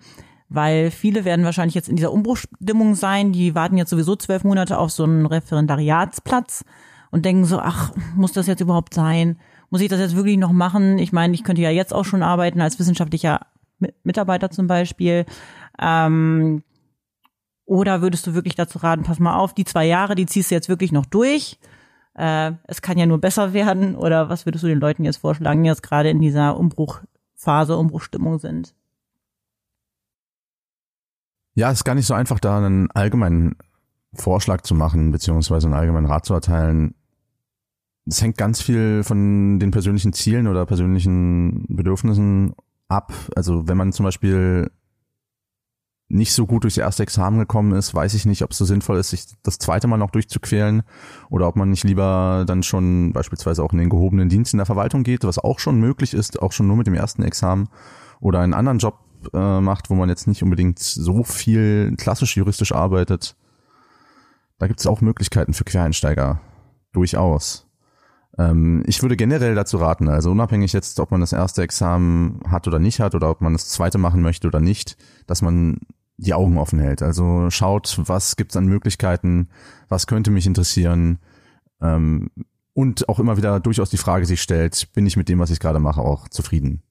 weil 0.50 0.92
viele 0.92 1.24
werden 1.24 1.46
wahrscheinlich 1.46 1.76
jetzt 1.76 1.88
in 1.88 1.96
dieser 1.96 2.12
Umbruchstimmung 2.12 2.96
sein, 2.96 3.32
die 3.32 3.56
warten 3.56 3.78
jetzt 3.78 3.92
sowieso 3.92 4.18
zwölf 4.18 4.44
Monate 4.44 4.78
auf 4.78 4.92
so 4.92 5.06
einen 5.06 5.26
Referendariatsplatz 5.26 6.66
und 7.12 7.24
denken 7.24 7.46
so, 7.46 7.60
ach, 7.60 7.94
muss 8.16 8.34
das 8.34 8.48
jetzt 8.48 8.60
überhaupt 8.60 8.94
sein? 8.94 9.40
Muss 9.70 9.82
ich 9.82 9.90
das 9.90 10.00
jetzt 10.00 10.16
wirklich 10.16 10.38
noch 10.38 10.52
machen? 10.52 10.98
Ich 10.98 11.12
meine, 11.12 11.34
ich 11.34 11.44
könnte 11.44 11.62
ja 11.62 11.70
jetzt 11.70 11.94
auch 11.94 12.06
schon 12.06 12.24
arbeiten 12.24 12.62
als 12.62 12.80
wissenschaftlicher 12.80 13.42
Mitarbeiter 14.04 14.50
zum 14.50 14.68
Beispiel. 14.68 15.26
Ähm, 15.80 16.64
oder 17.66 18.02
würdest 18.02 18.26
du 18.26 18.34
wirklich 18.34 18.56
dazu 18.56 18.80
raten, 18.80 19.04
pass 19.04 19.20
mal 19.20 19.38
auf, 19.38 19.54
die 19.54 19.66
zwei 19.66 19.86
Jahre, 19.86 20.16
die 20.16 20.26
ziehst 20.26 20.50
du 20.50 20.56
jetzt 20.56 20.70
wirklich 20.70 20.92
noch 20.92 21.06
durch? 21.06 21.60
Äh, 22.16 22.54
es 22.64 22.82
kann 22.82 22.98
ja 22.98 23.06
nur 23.06 23.20
besser 23.20 23.54
werden. 23.54 23.96
Oder 23.96 24.30
was 24.30 24.46
würdest 24.46 24.64
du 24.64 24.68
den 24.68 24.80
Leuten 24.80 25.06
jetzt 25.06 25.18
vorschlagen, 25.18 25.64
die 25.64 25.70
jetzt 25.70 25.84
gerade 25.84 26.10
in 26.10 26.20
dieser 26.20 26.58
Umbruchphase, 26.58 27.78
Umbruchstimmung 27.78 28.40
sind? 28.40 28.74
Ja, 31.54 31.72
ist 31.72 31.84
gar 31.84 31.96
nicht 31.96 32.08
so 32.08 32.14
einfach, 32.14 32.40
da 32.40 32.58
einen 32.58 32.90
allgemeinen 32.92 33.56
Vorschlag 34.14 34.62
zu 34.62 34.74
machen, 34.74 35.12
beziehungsweise 35.12 35.68
einen 35.68 35.76
allgemeinen 35.76 36.08
Rat 36.08 36.26
zu 36.26 36.34
erteilen. 36.34 36.96
Es 38.10 38.22
hängt 38.22 38.38
ganz 38.38 38.62
viel 38.62 39.04
von 39.04 39.60
den 39.60 39.72
persönlichen 39.72 40.14
Zielen 40.14 40.48
oder 40.48 40.66
persönlichen 40.66 41.66
Bedürfnissen 41.70 42.56
ab. 42.88 43.14
Also 43.36 43.68
wenn 43.68 43.78
man 43.78 43.92
zum 43.94 44.04
Beispiel 44.04 44.72
nicht 46.10 46.34
so 46.34 46.48
gut 46.48 46.64
durchs 46.64 46.78
erste 46.78 47.04
Examen 47.04 47.38
gekommen 47.38 47.72
ist, 47.74 47.94
weiß 47.94 48.16
ich 48.16 48.26
nicht, 48.26 48.42
ob 48.44 48.52
es 48.52 48.58
so 48.58 48.66
sinnvoll 48.66 48.98
ist, 48.98 49.12
sich 49.12 49.26
das 49.44 49.60
zweite 49.60 49.88
Mal 49.88 49.98
noch 49.98 50.10
durchzuquälen 50.10 50.82
oder 51.30 51.48
ob 51.48 51.56
man 51.56 51.70
nicht 51.70 51.84
lieber 51.84 52.46
dann 52.48 52.64
schon 52.64 53.14
beispielsweise 53.14 53.64
auch 53.64 53.74
in 53.74 53.78
den 53.78 53.90
gehobenen 53.90 54.28
Dienst 54.28 54.54
in 54.54 54.58
der 54.58 54.66
Verwaltung 54.66 55.04
geht, 55.04 55.24
was 55.24 55.38
auch 55.38 55.60
schon 55.60 55.80
möglich 55.80 56.16
ist, 56.16 56.42
auch 56.42 56.52
schon 56.52 56.68
nur 56.68 56.78
mit 56.78 56.88
dem 56.88 56.96
ersten 56.96 57.22
Examen 57.22 57.70
oder 58.20 58.40
einen 58.40 58.56
anderen 58.56 58.80
Job 58.80 58.98
äh, 59.34 59.62
macht, 59.62 59.92
wo 59.92 59.96
man 59.96 60.10
jetzt 60.10 60.28
nicht 60.28 60.42
unbedingt 60.42 60.80
so 60.80 61.24
viel 61.24 61.96
klassisch 61.96 62.36
juristisch 62.36 62.72
arbeitet. 62.72 63.36
Da 64.58 64.68
gibt 64.68 64.80
es 64.80 64.88
auch 64.88 65.02
Möglichkeiten 65.02 65.54
für 65.54 65.64
Quereinsteiger. 65.64 66.42
Durchaus. 66.92 67.69
Ähm, 68.40 68.84
ich 68.88 69.02
würde 69.02 69.18
generell 69.18 69.54
dazu 69.54 69.78
raten, 69.78 70.08
also 70.08 70.32
unabhängig 70.32 70.72
jetzt, 70.72 71.00
ob 71.02 71.12
man 71.12 71.20
das 71.20 71.34
erste 71.34 71.62
Examen 71.62 72.40
hat 72.48 72.68
oder 72.68 72.80
nicht 72.80 73.02
hat 73.02 73.14
oder 73.14 73.30
ob 73.30 73.42
man 73.42 73.52
das 73.54 73.68
zweite 73.68 73.98
machen 73.98 74.22
möchte 74.22 74.48
oder 74.48 74.62
nicht, 74.62 74.98
dass 75.28 75.42
man 75.42 75.80
die 76.16 76.34
Augen 76.34 76.58
offen 76.58 76.80
hält. 76.80 77.02
Also 77.02 77.50
schaut, 77.50 78.00
was 78.06 78.38
gibt's 78.38 78.56
an 78.56 78.66
Möglichkeiten, 78.66 79.50
was 79.90 80.08
könnte 80.08 80.32
mich 80.32 80.48
interessieren 80.48 81.20
ähm, 81.82 82.30
und 82.74 83.10
auch 83.10 83.20
immer 83.20 83.36
wieder 83.36 83.60
durchaus 83.60 83.90
die 83.90 83.98
Frage 83.98 84.26
sich 84.26 84.42
stellt, 84.42 84.88
bin 84.94 85.06
ich 85.06 85.18
mit 85.18 85.28
dem, 85.28 85.40
was 85.40 85.52
ich 85.52 85.60
gerade 85.60 85.80
mache, 85.80 86.02
auch 86.02 86.30
zufrieden? 86.30 86.82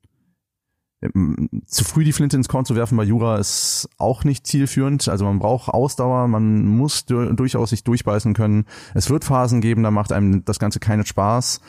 Ähm, 1.01 1.49
zu 1.67 1.85
früh 1.85 2.05
die 2.05 2.13
Flinte 2.13 2.37
ins 2.37 2.49
Korn 2.49 2.65
zu 2.65 2.75
werfen 2.75 2.97
bei 2.97 3.05
Jura 3.05 3.39
ist 3.39 3.89
auch 3.99 4.25
nicht 4.25 4.47
zielführend. 4.47 5.09
Also 5.09 5.25
man 5.25 5.39
braucht 5.39 5.69
Ausdauer, 5.69 6.29
man 6.29 6.67
muss 6.67 7.07
durchaus 7.07 7.71
sich 7.71 7.85
durchbeißen 7.85 8.35
können. 8.35 8.65
Es 8.95 9.11
wird 9.11 9.25
Phasen 9.25 9.61
geben, 9.61 9.83
da 9.83 9.91
macht 9.91 10.13
einem 10.13 10.45
das 10.45 10.59
Ganze 10.59 10.81
keinen 10.81 11.07
Spaß, 11.07 11.61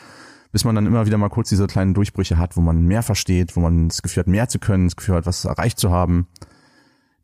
bis 0.52 0.64
man 0.64 0.74
dann 0.74 0.86
immer 0.86 1.06
wieder 1.06 1.18
mal 1.18 1.28
kurz 1.28 1.48
diese 1.48 1.66
kleinen 1.66 1.94
Durchbrüche 1.94 2.38
hat, 2.38 2.56
wo 2.56 2.60
man 2.60 2.82
mehr 2.82 3.02
versteht, 3.02 3.56
wo 3.56 3.60
man 3.60 3.88
das 3.88 4.02
Gefühl 4.02 4.22
hat, 4.22 4.28
mehr 4.28 4.48
zu 4.48 4.58
können, 4.58 4.86
das 4.86 4.96
Gefühl 4.96 5.16
hat, 5.16 5.26
was 5.26 5.44
erreicht 5.44 5.78
zu 5.78 5.90
haben 5.90 6.26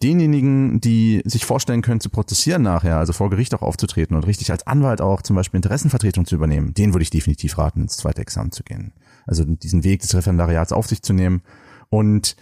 denjenigen, 0.03 0.81
die 0.81 1.23
sich 1.25 1.45
vorstellen 1.47 1.83
können 1.83 2.01
zu 2.01 2.11
prozessieren 2.11 2.63
nachher, 2.63 2.99
also 2.99 3.13
vor 3.13 3.31
Gericht 3.31 3.55
auch 3.55 3.63
aufzutreten 3.63 4.17
und 4.17 4.27
richtig 4.27 4.51
als 4.51 4.67
Anwalt 4.67 5.01
auch 5.01 5.23
zum 5.23 5.37
Beispiel 5.37 5.59
Interessenvertretung 5.59 6.27
zu 6.27 6.35
übernehmen, 6.35 6.75
den 6.75 6.93
würde 6.93 7.03
ich 7.03 7.11
definitiv 7.11 7.57
raten, 7.59 7.83
ins 7.83 7.97
zweite 7.97 8.21
Examen 8.21 8.53
zu 8.53 8.63
gehen. 8.63 8.93
Also 9.27 9.45
diesen 9.45 9.85
Weg 9.85 10.03
des 10.03 10.15
Referendariats 10.15 10.73
auf 10.73 10.87
sich 10.87 11.03
zu 11.03 11.13
nehmen. 11.13 11.43
Und 11.89 12.37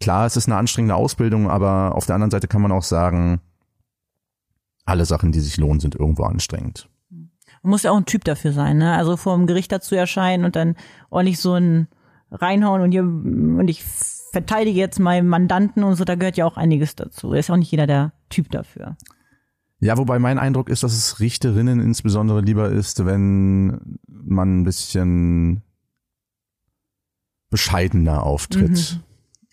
klar, 0.00 0.26
es 0.26 0.36
ist 0.36 0.46
eine 0.46 0.56
anstrengende 0.56 0.94
Ausbildung, 0.94 1.50
aber 1.50 1.94
auf 1.94 2.06
der 2.06 2.14
anderen 2.14 2.30
Seite 2.30 2.48
kann 2.48 2.62
man 2.62 2.72
auch 2.72 2.82
sagen, 2.82 3.40
alle 4.84 5.04
Sachen, 5.04 5.32
die 5.32 5.40
sich 5.40 5.56
lohnen, 5.58 5.80
sind 5.80 5.94
irgendwo 5.94 6.24
anstrengend. 6.24 6.88
Man 7.62 7.70
muss 7.70 7.82
ja 7.82 7.90
auch 7.90 7.96
ein 7.96 8.06
Typ 8.06 8.24
dafür 8.24 8.52
sein, 8.52 8.78
ne? 8.78 8.94
Also 8.94 9.16
vor 9.16 9.36
dem 9.36 9.46
Gericht 9.46 9.70
dazu 9.72 9.94
erscheinen 9.94 10.44
und 10.44 10.56
dann 10.56 10.76
ordentlich 11.10 11.38
so 11.40 11.54
ein 11.54 11.88
reinhauen 12.30 12.82
und 12.82 12.92
hier 12.92 13.02
und 13.02 13.68
ich 13.68 13.84
verteidige 14.32 14.78
jetzt 14.78 15.00
meinen 15.00 15.28
Mandanten 15.28 15.82
und 15.82 15.96
so, 15.96 16.04
da 16.04 16.14
gehört 16.14 16.36
ja 16.36 16.44
auch 16.44 16.56
einiges 16.56 16.94
dazu. 16.94 17.32
Ist 17.32 17.50
auch 17.50 17.56
nicht 17.56 17.70
jeder 17.70 17.86
der 17.86 18.12
Typ 18.28 18.50
dafür. 18.50 18.96
Ja, 19.80 19.96
wobei 19.96 20.18
mein 20.18 20.38
Eindruck 20.38 20.68
ist, 20.68 20.82
dass 20.82 20.92
es 20.92 21.20
Richterinnen 21.20 21.80
insbesondere 21.80 22.40
lieber 22.40 22.70
ist, 22.70 23.04
wenn 23.06 23.98
man 24.06 24.60
ein 24.60 24.64
bisschen 24.64 25.62
bescheidener 27.50 28.22
auftritt 28.22 29.00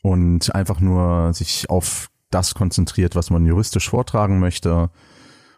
mhm. 0.04 0.10
und 0.10 0.56
einfach 0.56 0.80
nur 0.80 1.34
sich 1.34 1.70
auf 1.70 2.10
das 2.30 2.54
konzentriert, 2.54 3.16
was 3.16 3.30
man 3.30 3.46
juristisch 3.46 3.90
vortragen 3.90 4.40
möchte 4.40 4.90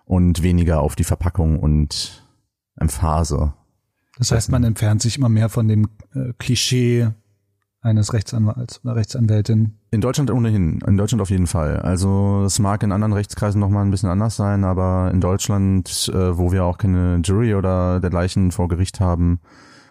und 0.05 0.43
weniger 0.43 0.81
auf 0.81 0.95
die 0.95 1.03
Verpackung 1.03 1.59
und 1.59 2.23
Emphase. 2.79 3.53
Das 4.17 4.31
heißt, 4.31 4.51
man 4.51 4.63
entfernt 4.63 5.01
sich 5.01 5.17
immer 5.17 5.29
mehr 5.29 5.49
von 5.49 5.67
dem 5.67 5.89
äh, 6.13 6.33
Klischee 6.37 7.09
eines 7.81 8.13
Rechtsanwalts 8.13 8.81
oder 8.83 8.95
Rechtsanwältin. 8.95 9.77
In 9.91 10.01
Deutschland 10.01 10.31
ohnehin, 10.31 10.79
in 10.85 10.97
Deutschland 10.97 11.21
auf 11.21 11.29
jeden 11.29 11.47
Fall. 11.47 11.77
Also 11.79 12.43
es 12.45 12.59
mag 12.59 12.83
in 12.83 12.91
anderen 12.91 13.13
Rechtskreisen 13.13 13.59
nochmal 13.59 13.85
ein 13.85 13.91
bisschen 13.91 14.09
anders 14.09 14.35
sein, 14.35 14.63
aber 14.63 15.11
in 15.13 15.21
Deutschland, 15.21 16.11
äh, 16.13 16.37
wo 16.37 16.51
wir 16.51 16.65
auch 16.65 16.77
keine 16.77 17.21
Jury 17.23 17.55
oder 17.55 17.99
dergleichen 17.99 18.51
vor 18.51 18.67
Gericht 18.67 18.99
haben 18.99 19.39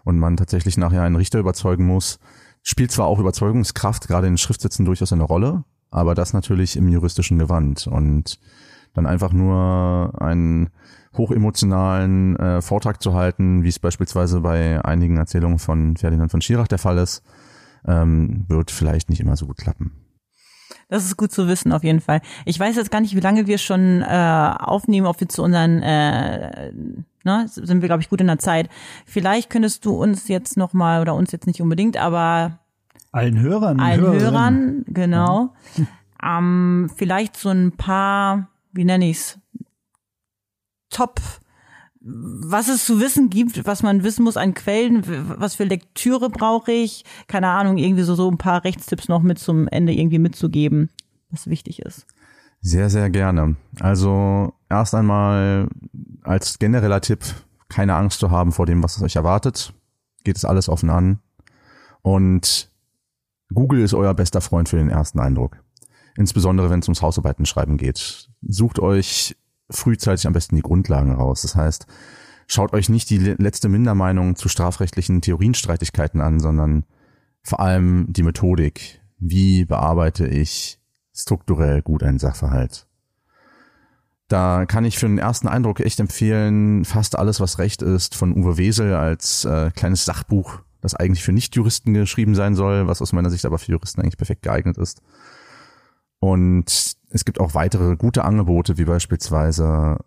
und 0.06 0.18
man 0.18 0.36
tatsächlich 0.36 0.76
nachher 0.76 1.02
einen 1.02 1.16
Richter 1.16 1.40
überzeugen 1.40 1.84
muss, 1.84 2.20
spielt 2.62 2.92
zwar 2.92 3.06
auch 3.06 3.18
Überzeugungskraft 3.18 4.06
gerade 4.06 4.28
in 4.28 4.38
Schriftsätzen 4.38 4.84
durchaus 4.84 5.12
eine 5.12 5.24
Rolle, 5.24 5.64
aber 5.90 6.14
das 6.14 6.32
natürlich 6.32 6.76
im 6.76 6.88
juristischen 6.88 7.38
Gewand 7.38 7.86
und 7.88 8.38
dann 8.94 9.06
einfach 9.06 9.32
nur 9.32 10.14
einen 10.18 10.70
hochemotionalen 11.16 12.36
äh, 12.36 12.62
Vortrag 12.62 13.02
zu 13.02 13.14
halten, 13.14 13.64
wie 13.64 13.68
es 13.68 13.78
beispielsweise 13.78 14.40
bei 14.40 14.82
einigen 14.84 15.16
Erzählungen 15.16 15.58
von 15.58 15.96
Ferdinand 15.96 16.30
von 16.30 16.40
Schirach 16.40 16.68
der 16.68 16.78
Fall 16.78 16.98
ist, 16.98 17.22
ähm, 17.86 18.44
wird 18.48 18.70
vielleicht 18.70 19.10
nicht 19.10 19.20
immer 19.20 19.36
so 19.36 19.46
gut 19.46 19.56
klappen. 19.56 19.92
Das 20.88 21.04
ist 21.04 21.16
gut 21.16 21.32
zu 21.32 21.48
wissen, 21.48 21.72
auf 21.72 21.82
jeden 21.82 22.00
Fall. 22.00 22.20
Ich 22.44 22.60
weiß 22.60 22.76
jetzt 22.76 22.92
gar 22.92 23.00
nicht, 23.00 23.16
wie 23.16 23.20
lange 23.20 23.48
wir 23.48 23.58
schon 23.58 24.02
äh, 24.02 24.54
aufnehmen, 24.58 25.06
ob 25.06 25.18
wir 25.18 25.28
zu 25.28 25.42
unseren, 25.42 25.82
äh, 25.82 26.72
ne, 27.26 27.46
sind 27.48 27.82
wir, 27.82 27.88
glaube 27.88 28.02
ich, 28.02 28.08
gut 28.08 28.22
in 28.22 28.28
der 28.28 28.38
Zeit. 28.38 28.70
Vielleicht 29.04 29.50
könntest 29.50 29.84
du 29.84 29.92
uns 29.92 30.28
jetzt 30.28 30.56
nochmal, 30.56 31.02
oder 31.02 31.14
uns 31.14 31.32
jetzt 31.32 31.46
nicht 31.46 31.60
unbedingt, 31.60 31.98
aber 31.98 32.60
allen 33.12 33.38
Hörern, 33.38 33.80
allen 33.80 34.00
Hörern, 34.00 34.84
genau, 34.88 35.54
mhm. 35.76 35.88
ähm, 36.22 36.90
vielleicht 36.96 37.36
so 37.36 37.50
ein 37.50 37.72
paar, 37.72 38.48
wie 38.72 38.84
nenne 38.84 39.10
ich's, 39.10 39.38
Top 40.88 41.20
was 42.08 42.68
es 42.68 42.86
zu 42.86 43.00
wissen 43.00 43.30
gibt, 43.30 43.66
was 43.66 43.82
man 43.82 44.04
wissen 44.04 44.22
muss 44.22 44.36
an 44.36 44.54
Quellen, 44.54 45.02
was 45.40 45.56
für 45.56 45.64
Lektüre 45.64 46.30
brauche 46.30 46.70
ich, 46.70 47.04
keine 47.26 47.48
Ahnung, 47.48 47.78
irgendwie 47.78 48.04
so, 48.04 48.14
so 48.14 48.30
ein 48.30 48.38
paar 48.38 48.62
Rechtstipps 48.62 49.08
noch 49.08 49.22
mit 49.22 49.40
zum 49.40 49.66
Ende 49.66 49.92
irgendwie 49.92 50.20
mitzugeben, 50.20 50.90
was 51.30 51.48
wichtig 51.48 51.80
ist. 51.80 52.06
Sehr, 52.60 52.90
sehr 52.90 53.10
gerne. 53.10 53.56
Also 53.80 54.54
erst 54.68 54.94
einmal 54.94 55.68
als 56.22 56.58
genereller 56.58 57.00
Tipp, 57.00 57.20
keine 57.68 57.94
Angst 57.94 58.20
zu 58.20 58.30
haben 58.30 58.52
vor 58.52 58.66
dem, 58.66 58.82
was 58.82 59.00
euch 59.02 59.16
erwartet. 59.16 59.72
Geht 60.24 60.36
es 60.36 60.44
alles 60.44 60.68
offen 60.68 60.90
an. 60.90 61.20
Und 62.02 62.70
Google 63.52 63.80
ist 63.80 63.94
euer 63.94 64.14
bester 64.14 64.40
Freund 64.40 64.68
für 64.68 64.76
den 64.76 64.90
ersten 64.90 65.20
Eindruck. 65.20 65.62
Insbesondere 66.16 66.70
wenn 66.70 66.80
es 66.80 66.88
ums 66.88 67.02
Hausarbeitenschreiben 67.02 67.76
geht. 67.76 68.30
Sucht 68.42 68.78
euch 68.78 69.36
frühzeitig 69.70 70.26
am 70.26 70.32
besten 70.32 70.56
die 70.56 70.62
Grundlagen 70.62 71.12
raus. 71.12 71.42
Das 71.42 71.56
heißt, 71.56 71.86
schaut 72.46 72.72
euch 72.72 72.88
nicht 72.88 73.10
die 73.10 73.18
letzte 73.18 73.68
Mindermeinung 73.68 74.36
zu 74.36 74.48
strafrechtlichen 74.48 75.20
Theorienstreitigkeiten 75.20 76.20
an, 76.20 76.40
sondern 76.40 76.84
vor 77.42 77.60
allem 77.60 78.06
die 78.08 78.22
Methodik. 78.22 79.00
Wie 79.18 79.64
bearbeite 79.64 80.26
ich 80.26 80.80
strukturell 81.16 81.82
gut 81.82 82.02
einen 82.02 82.18
Sachverhalt? 82.18 82.86
Da 84.28 84.66
kann 84.66 84.84
ich 84.84 84.98
für 84.98 85.06
den 85.06 85.18
ersten 85.18 85.46
Eindruck 85.46 85.80
echt 85.80 86.00
empfehlen, 86.00 86.84
fast 86.84 87.16
alles, 87.16 87.40
was 87.40 87.58
Recht 87.58 87.82
ist, 87.82 88.14
von 88.14 88.36
Uwe 88.36 88.56
Wesel 88.58 88.94
als 88.94 89.44
äh, 89.44 89.70
kleines 89.70 90.04
Sachbuch, 90.04 90.60
das 90.80 90.94
eigentlich 90.94 91.22
für 91.22 91.32
Nichtjuristen 91.32 91.94
geschrieben 91.94 92.34
sein 92.34 92.56
soll, 92.56 92.88
was 92.88 93.00
aus 93.00 93.12
meiner 93.12 93.30
Sicht 93.30 93.44
aber 93.44 93.58
für 93.58 93.70
Juristen 93.70 94.00
eigentlich 94.00 94.16
perfekt 94.16 94.42
geeignet 94.42 94.78
ist. 94.78 95.00
Und 96.18 96.96
es 97.10 97.24
gibt 97.24 97.38
auch 97.38 97.54
weitere 97.54 97.96
gute 97.96 98.24
Angebote, 98.24 98.78
wie 98.78 98.84
beispielsweise 98.84 99.98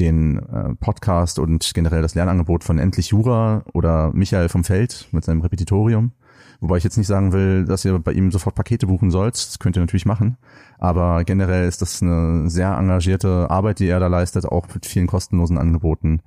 den 0.00 0.38
äh, 0.38 0.74
Podcast 0.74 1.38
und 1.38 1.72
generell 1.74 2.02
das 2.02 2.14
Lernangebot 2.14 2.64
von 2.64 2.78
Endlich 2.78 3.10
Jura 3.10 3.64
oder 3.72 4.10
Michael 4.12 4.48
vom 4.48 4.64
Feld 4.64 5.08
mit 5.12 5.24
seinem 5.24 5.42
Repetitorium. 5.42 6.12
Wobei 6.60 6.76
ich 6.76 6.84
jetzt 6.84 6.98
nicht 6.98 7.06
sagen 7.06 7.32
will, 7.32 7.64
dass 7.64 7.84
ihr 7.84 7.98
bei 7.98 8.12
ihm 8.12 8.30
sofort 8.30 8.54
Pakete 8.54 8.86
buchen 8.86 9.10
sollt. 9.10 9.34
Das 9.34 9.58
könnt 9.58 9.76
ihr 9.76 9.80
natürlich 9.80 10.06
machen. 10.06 10.36
Aber 10.78 11.24
generell 11.24 11.66
ist 11.66 11.80
das 11.80 12.02
eine 12.02 12.50
sehr 12.50 12.76
engagierte 12.76 13.50
Arbeit, 13.50 13.78
die 13.78 13.88
er 13.88 14.00
da 14.00 14.08
leistet, 14.08 14.44
auch 14.44 14.66
mit 14.74 14.84
vielen 14.84 15.06
kostenlosen 15.06 15.56
Angeboten. 15.56 16.20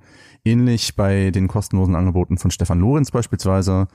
Ähnlich 0.44 0.96
bei 0.96 1.30
den 1.30 1.46
kostenlosen 1.46 1.94
Angeboten 1.94 2.36
von 2.36 2.50
Stefan 2.50 2.80
Lorenz 2.80 3.12
beispielsweise. 3.12 3.86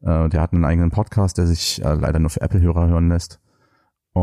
Äh, 0.00 0.28
der 0.30 0.40
hat 0.40 0.52
einen 0.52 0.64
eigenen 0.64 0.90
Podcast, 0.90 1.36
der 1.36 1.46
sich 1.46 1.84
äh, 1.84 1.94
leider 1.94 2.18
nur 2.18 2.30
für 2.30 2.40
Apple-Hörer 2.40 2.88
hören 2.88 3.08
lässt 3.08 3.40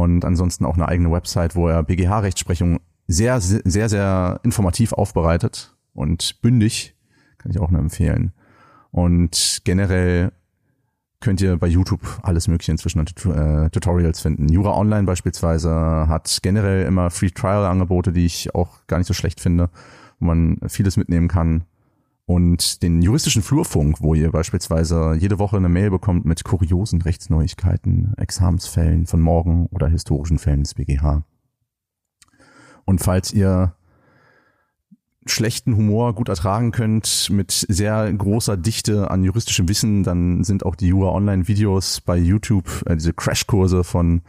und 0.02 0.26
ansonsten 0.26 0.66
auch 0.66 0.76
eine 0.76 0.88
eigene 0.88 1.12
Website, 1.12 1.56
wo 1.56 1.68
er 1.68 1.84
BGH-Rechtsprechung 1.84 2.80
sehr, 3.08 3.40
sehr, 3.40 3.90
sehr 3.90 4.40
informativ 4.44 4.94
aufbereitet 4.94 5.76
und 5.94 6.42
bündig, 6.42 6.96
kann 7.38 7.52
ich 7.52 7.60
auch 7.60 7.72
nur 7.72 7.82
empfehlen. 7.82 8.34
Und 8.92 9.62
generell 9.64 10.32
könnt 11.26 11.42
ihr 11.42 11.58
bei 11.58 11.66
YouTube 11.66 12.02
alles 12.22 12.48
Mögliche 12.48 12.72
inzwischen 12.72 13.00
an 13.00 13.08
äh, 13.08 13.70
Tutorials 13.72 14.22
finden. 14.22 14.48
Jura 14.48 14.78
Online 14.78 15.06
beispielsweise 15.06 15.72
hat 16.08 16.38
generell 16.44 16.86
immer 16.86 17.10
Free 17.10 17.32
Trial 17.32 17.66
Angebote, 17.66 18.12
die 18.14 18.28
ich 18.28 18.54
auch 18.54 18.86
gar 18.86 19.00
nicht 19.00 19.08
so 19.08 19.16
schlecht 19.16 19.42
finde, 19.42 19.72
wo 20.20 20.28
man 20.28 20.60
vieles 20.68 20.98
mitnehmen 20.98 21.28
kann 21.28 21.64
und 22.28 22.84
den 22.84 23.02
juristischen 23.02 23.42
Flurfunk, 23.42 24.02
wo 24.02 24.14
ihr 24.14 24.32
beispielsweise 24.32 25.16
jede 25.20 25.40
Woche 25.40 25.58
eine 25.58 25.68
Mail 25.68 25.90
bekommt 25.90 26.26
mit 26.26 26.44
kuriosen 26.44 27.02
Rechtsneuigkeiten, 27.02 28.14
Examensfällen 28.18 29.08
von 29.08 29.20
morgen 29.20 29.66
oder 29.72 29.88
historischen 29.88 30.38
Fällen 30.38 30.62
des 30.62 30.76
BGH. 30.76 31.24
Und 32.86 33.02
falls 33.02 33.34
ihr 33.34 33.74
schlechten 35.26 35.76
Humor 35.76 36.14
gut 36.14 36.30
ertragen 36.30 36.72
könnt, 36.72 37.30
mit 37.32 37.52
sehr 37.52 38.12
großer 38.14 38.58
Dichte 38.58 39.10
an 39.10 39.24
juristischem 39.24 39.68
Wissen, 39.68 40.04
dann 40.04 40.44
sind 40.44 40.66
auch 40.66 40.76
die 40.76 40.88
Jura 40.88 41.12
Online 41.12 41.48
Videos 41.48 42.02
bei 42.02 42.18
YouTube, 42.18 42.84
äh, 42.86 42.96
diese 42.96 43.14
Crashkurse 43.14 43.84
von 43.84 44.22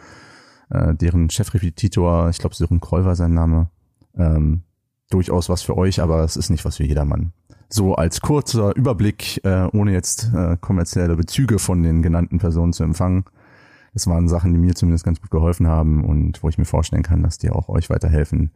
äh, 0.70 0.94
deren 0.94 1.30
Chefrepetitor, 1.30 2.30
ich 2.30 2.38
glaube 2.38 2.55
Sören 2.55 2.80
Kroll 2.80 3.05
war 3.05 3.14
sein 3.14 3.34
Name, 3.34 3.68
ähm, 4.16 4.62
durchaus 5.11 5.49
was 5.49 5.62
für 5.62 5.76
euch, 5.76 6.01
aber 6.01 6.24
es 6.24 6.36
ist 6.36 6.51
nicht 6.51 6.64
was 6.64 6.76
für 6.76 6.84
jedermann. 6.84 7.32
So 7.68 7.94
als 7.94 8.20
kurzer 8.20 8.74
Überblick, 8.74 9.44
äh, 9.44 9.68
ohne 9.72 9.92
jetzt 9.92 10.30
äh, 10.34 10.57
kommerzielle 10.61 11.16
Bezüge 11.16 11.59
von 11.59 11.82
den 11.82 12.03
genannten 12.03 12.38
Personen 12.38 12.72
zu 12.72 12.84
empfangen. 12.84 13.24
Das 13.92 14.07
waren 14.07 14.28
Sachen, 14.28 14.53
die 14.53 14.59
mir 14.59 14.74
zumindest 14.74 15.05
ganz 15.05 15.20
gut 15.20 15.30
geholfen 15.30 15.66
haben 15.66 16.05
und 16.05 16.42
wo 16.42 16.49
ich 16.49 16.59
mir 16.59 16.64
vorstellen 16.64 17.03
kann, 17.03 17.22
dass 17.22 17.38
die 17.38 17.51
auch 17.51 17.68
euch 17.68 17.90
weiterhelfen. 17.90 18.51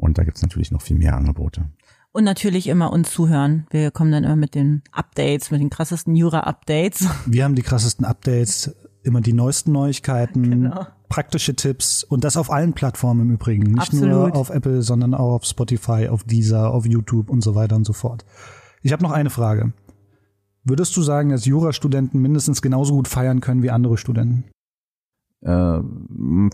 Und 0.00 0.18
da 0.18 0.24
gibt's 0.24 0.42
natürlich 0.42 0.70
noch 0.70 0.82
viel 0.82 0.96
mehr 0.96 1.16
Angebote. 1.16 1.66
Und 2.12 2.24
natürlich 2.24 2.66
immer 2.66 2.92
uns 2.92 3.10
zuhören. 3.10 3.66
Wir 3.70 3.90
kommen 3.90 4.10
dann 4.10 4.24
immer 4.24 4.36
mit 4.36 4.54
den 4.54 4.82
Updates, 4.90 5.50
mit 5.50 5.60
den 5.60 5.70
krassesten 5.70 6.16
Jura-Updates. 6.16 7.06
Wir 7.26 7.44
haben 7.44 7.54
die 7.54 7.62
krassesten 7.62 8.04
Updates, 8.04 8.74
immer 9.04 9.20
die 9.20 9.32
neuesten 9.32 9.72
Neuigkeiten, 9.72 10.42
genau. 10.50 10.86
praktische 11.08 11.54
Tipps 11.54 12.02
und 12.02 12.24
das 12.24 12.36
auf 12.36 12.50
allen 12.50 12.72
Plattformen 12.72 13.28
im 13.28 13.34
Übrigen. 13.34 13.64
Nicht 13.64 13.92
Absolut. 13.92 14.08
nur 14.08 14.36
auf 14.36 14.50
Apple, 14.50 14.82
sondern 14.82 15.14
auch 15.14 15.34
auf 15.34 15.44
Spotify, 15.44 16.08
auf 16.08 16.24
Deezer, 16.24 16.70
auf 16.72 16.86
YouTube 16.86 17.30
und 17.30 17.42
so 17.42 17.54
weiter 17.54 17.76
und 17.76 17.84
so 17.84 17.92
fort. 17.92 18.24
Ich 18.82 18.92
habe 18.92 19.02
noch 19.02 19.12
eine 19.12 19.30
Frage. 19.30 19.72
Würdest 20.64 20.96
du 20.96 21.02
sagen, 21.02 21.30
dass 21.30 21.44
Jurastudenten 21.44 22.20
mindestens 22.20 22.60
genauso 22.60 22.94
gut 22.94 23.08
feiern 23.08 23.40
können 23.40 23.62
wie 23.62 23.70
andere 23.70 23.96
Studenten? 23.96 24.44
Äh, 25.42 25.80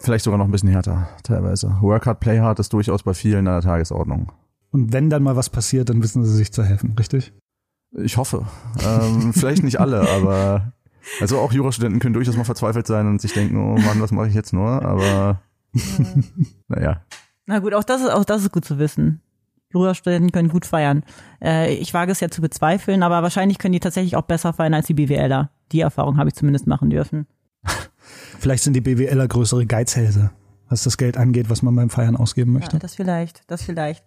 vielleicht 0.00 0.24
sogar 0.24 0.38
noch 0.38 0.46
ein 0.46 0.52
bisschen 0.52 0.68
härter, 0.68 1.08
teilweise. 1.22 1.76
Work 1.80 2.06
hard, 2.06 2.20
play 2.20 2.40
hard 2.40 2.58
ist 2.60 2.72
durchaus 2.72 3.02
bei 3.02 3.14
vielen 3.14 3.48
an 3.48 3.54
der 3.54 3.62
Tagesordnung. 3.62 4.32
Und 4.70 4.92
wenn 4.92 5.10
dann 5.10 5.22
mal 5.22 5.36
was 5.36 5.50
passiert, 5.50 5.88
dann 5.88 6.02
wissen 6.02 6.24
sie 6.24 6.34
sich 6.34 6.52
zu 6.52 6.62
helfen, 6.62 6.94
richtig? 6.98 7.32
Ich 7.92 8.16
hoffe. 8.16 8.46
ähm, 8.84 9.32
vielleicht 9.32 9.62
nicht 9.62 9.80
alle, 9.80 10.08
aber 10.16 10.72
also 11.20 11.38
auch 11.38 11.52
Jurastudenten 11.52 12.00
können 12.00 12.14
durchaus 12.14 12.36
mal 12.36 12.44
verzweifelt 12.44 12.86
sein 12.86 13.06
und 13.06 13.20
sich 13.20 13.32
denken, 13.32 13.56
oh 13.56 13.78
Mann, 13.78 14.00
was 14.00 14.12
mache 14.12 14.28
ich 14.28 14.34
jetzt 14.34 14.52
nur? 14.52 14.82
Aber 14.84 15.40
naja. 16.68 17.02
Na 17.46 17.60
gut, 17.60 17.74
auch 17.74 17.84
das 17.84 18.02
ist 18.02 18.10
auch 18.10 18.24
das 18.24 18.42
ist 18.42 18.52
gut 18.52 18.64
zu 18.64 18.78
wissen. 18.78 19.20
Jurastudenten 19.72 20.32
können 20.32 20.48
gut 20.48 20.66
feiern. 20.66 21.04
Äh, 21.42 21.74
ich 21.74 21.92
wage 21.94 22.12
es 22.12 22.20
ja 22.20 22.28
zu 22.28 22.40
bezweifeln, 22.40 23.02
aber 23.02 23.22
wahrscheinlich 23.22 23.58
können 23.58 23.72
die 23.72 23.80
tatsächlich 23.80 24.16
auch 24.16 24.22
besser 24.22 24.52
feiern 24.52 24.74
als 24.74 24.86
die 24.86 24.94
BWLer. 24.94 25.50
Die 25.72 25.80
Erfahrung 25.80 26.18
habe 26.18 26.28
ich 26.28 26.34
zumindest 26.34 26.66
machen 26.66 26.90
dürfen. 26.90 27.26
Vielleicht 28.38 28.64
sind 28.64 28.74
die 28.74 28.80
BWLer 28.80 29.28
größere 29.28 29.66
Geizhälse, 29.66 30.30
was 30.68 30.82
das 30.82 30.96
Geld 30.96 31.16
angeht, 31.16 31.50
was 31.50 31.62
man 31.62 31.74
beim 31.74 31.90
Feiern 31.90 32.16
ausgeben 32.16 32.52
möchte. 32.52 32.76
Ja, 32.76 32.80
das 32.80 32.94
vielleicht, 32.94 33.42
das 33.46 33.62
vielleicht. 33.62 34.04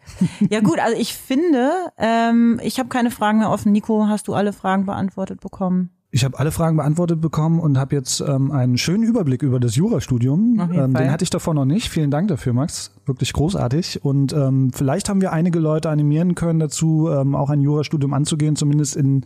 ja 0.49 0.61
gut, 0.61 0.80
also 0.80 0.97
ich 0.99 1.13
finde, 1.13 1.71
ähm, 1.97 2.59
ich 2.63 2.80
habe 2.80 2.89
keine 2.89 3.11
Fragen 3.11 3.39
mehr 3.39 3.49
offen. 3.49 3.71
Nico, 3.71 4.07
hast 4.07 4.27
du 4.27 4.34
alle 4.34 4.53
Fragen 4.53 4.86
beantwortet 4.86 5.41
bekommen? 5.41 5.91
Ich 6.11 6.25
habe 6.25 6.39
alle 6.39 6.51
Fragen 6.51 6.75
beantwortet 6.77 7.21
bekommen 7.21 7.59
und 7.59 7.77
habe 7.77 7.95
jetzt 7.95 8.19
ähm, 8.21 8.51
einen 8.51 8.80
schönen 8.80 9.03
Überblick 9.03 9.43
über 9.43 9.59
das 9.59 9.75
Jurastudium. 9.75 10.59
Ähm, 10.73 10.93
den 10.95 11.11
hatte 11.11 11.23
ich 11.23 11.30
davor 11.30 11.53
noch 11.53 11.65
nicht. 11.65 11.89
Vielen 11.89 12.09
Dank 12.09 12.30
dafür, 12.30 12.53
Max. 12.53 12.91
Wirklich 13.05 13.32
großartig. 13.32 14.03
Und 14.03 14.34
ähm, 14.34 14.71
vielleicht 14.73 15.07
haben 15.07 15.21
wir 15.21 15.34
einige 15.34 15.59
Leute 15.59 15.89
animieren 15.89 16.34
können 16.34 16.59
dazu, 16.59 17.09
ähm, 17.11 17.36
auch 17.36 17.51
ein 17.51 17.61
Jurastudium 17.61 18.13
anzugehen, 18.13 18.55
zumindest 18.55 18.95
im 18.95 19.21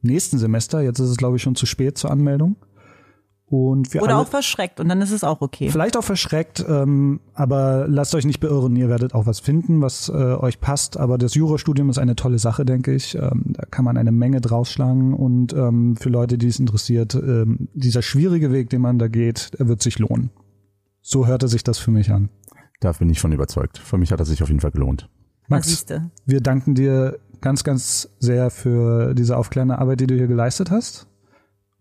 nächsten 0.00 0.38
Semester. 0.38 0.80
Jetzt 0.80 0.98
ist 0.98 1.10
es, 1.10 1.18
glaube 1.18 1.36
ich, 1.36 1.42
schon 1.42 1.56
zu 1.56 1.66
spät 1.66 1.98
zur 1.98 2.10
Anmeldung. 2.10 2.56
Und 3.46 3.92
wir 3.92 4.02
Oder 4.02 4.18
auch 4.18 4.26
verschreckt 4.26 4.80
und 4.80 4.88
dann 4.88 5.02
ist 5.02 5.10
es 5.10 5.22
auch 5.22 5.42
okay. 5.42 5.68
Vielleicht 5.68 5.98
auch 5.98 6.04
verschreckt, 6.04 6.64
ähm, 6.66 7.20
aber 7.34 7.86
lasst 7.88 8.14
euch 8.14 8.24
nicht 8.24 8.40
beirren, 8.40 8.74
ihr 8.74 8.88
werdet 8.88 9.14
auch 9.14 9.26
was 9.26 9.38
finden, 9.38 9.82
was 9.82 10.08
äh, 10.08 10.12
euch 10.12 10.60
passt. 10.60 10.96
Aber 10.96 11.18
das 11.18 11.34
Jurastudium 11.34 11.90
ist 11.90 11.98
eine 11.98 12.16
tolle 12.16 12.38
Sache, 12.38 12.64
denke 12.64 12.94
ich. 12.94 13.14
Ähm, 13.16 13.42
da 13.48 13.66
kann 13.66 13.84
man 13.84 13.98
eine 13.98 14.12
Menge 14.12 14.40
draus 14.40 14.70
schlagen 14.70 15.12
und 15.12 15.52
ähm, 15.52 15.96
für 15.96 16.08
Leute, 16.08 16.38
die 16.38 16.46
es 16.48 16.58
interessiert, 16.58 17.14
ähm, 17.14 17.68
dieser 17.74 18.00
schwierige 18.00 18.50
Weg, 18.50 18.70
den 18.70 18.80
man 18.80 18.98
da 18.98 19.08
geht, 19.08 19.50
er 19.58 19.68
wird 19.68 19.82
sich 19.82 19.98
lohnen. 19.98 20.30
So 21.02 21.26
hörte 21.26 21.48
sich 21.48 21.62
das 21.62 21.78
für 21.78 21.90
mich 21.90 22.10
an. 22.10 22.30
Da 22.80 22.92
bin 22.92 23.10
ich 23.10 23.20
von 23.20 23.32
überzeugt. 23.32 23.78
Für 23.78 23.98
mich 23.98 24.10
hat 24.10 24.20
er 24.20 24.26
sich 24.26 24.42
auf 24.42 24.48
jeden 24.48 24.60
Fall 24.60 24.70
gelohnt. 24.70 25.08
Max, 25.48 25.84
wir 26.24 26.40
danken 26.40 26.74
dir 26.74 27.18
ganz, 27.42 27.62
ganz 27.62 28.08
sehr 28.18 28.50
für 28.50 29.14
diese 29.14 29.36
aufklärende 29.36 29.78
Arbeit, 29.78 30.00
die 30.00 30.06
du 30.06 30.14
hier 30.14 30.26
geleistet 30.26 30.70
hast. 30.70 31.06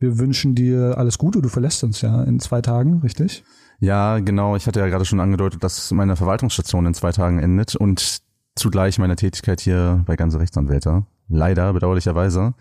Wir 0.03 0.19
wünschen 0.19 0.53
dir 0.53 0.97
alles 0.97 1.17
Gute. 1.17 1.41
Du 1.41 1.47
verlässt 1.47 1.81
uns 1.81 2.01
ja 2.01 2.23
in 2.23 2.41
zwei 2.41 2.61
Tagen, 2.61 2.99
richtig? 3.03 3.45
Ja, 3.79 4.19
genau. 4.19 4.57
Ich 4.57 4.67
hatte 4.67 4.81
ja 4.81 4.87
gerade 4.87 5.05
schon 5.05 5.21
angedeutet, 5.21 5.63
dass 5.63 5.91
meine 5.91 6.17
Verwaltungsstation 6.17 6.85
in 6.85 6.93
zwei 6.93 7.13
Tagen 7.13 7.39
endet 7.39 7.77
und 7.77 8.21
zugleich 8.53 8.99
meine 8.99 9.15
Tätigkeit 9.15 9.61
hier 9.61 10.03
bei 10.05 10.17
ganze 10.17 10.41
Rechtsanwälte. 10.41 11.05
Leider, 11.29 11.71
bedauerlicherweise. 11.71 12.53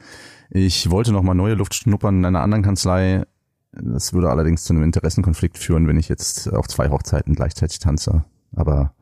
Ich 0.50 0.88
wollte 0.92 1.10
noch 1.10 1.24
mal 1.24 1.34
neue 1.34 1.54
Luft 1.54 1.74
schnuppern 1.74 2.18
in 2.18 2.26
einer 2.26 2.42
anderen 2.42 2.62
Kanzlei. 2.62 3.24
Das 3.72 4.12
würde 4.12 4.30
allerdings 4.30 4.62
zu 4.62 4.72
einem 4.72 4.84
Interessenkonflikt 4.84 5.58
führen, 5.58 5.88
wenn 5.88 5.98
ich 5.98 6.08
jetzt 6.08 6.48
auf 6.52 6.68
zwei 6.68 6.90
Hochzeiten 6.90 7.34
gleichzeitig 7.34 7.80
tanze. 7.80 8.24
Aber 8.54 8.94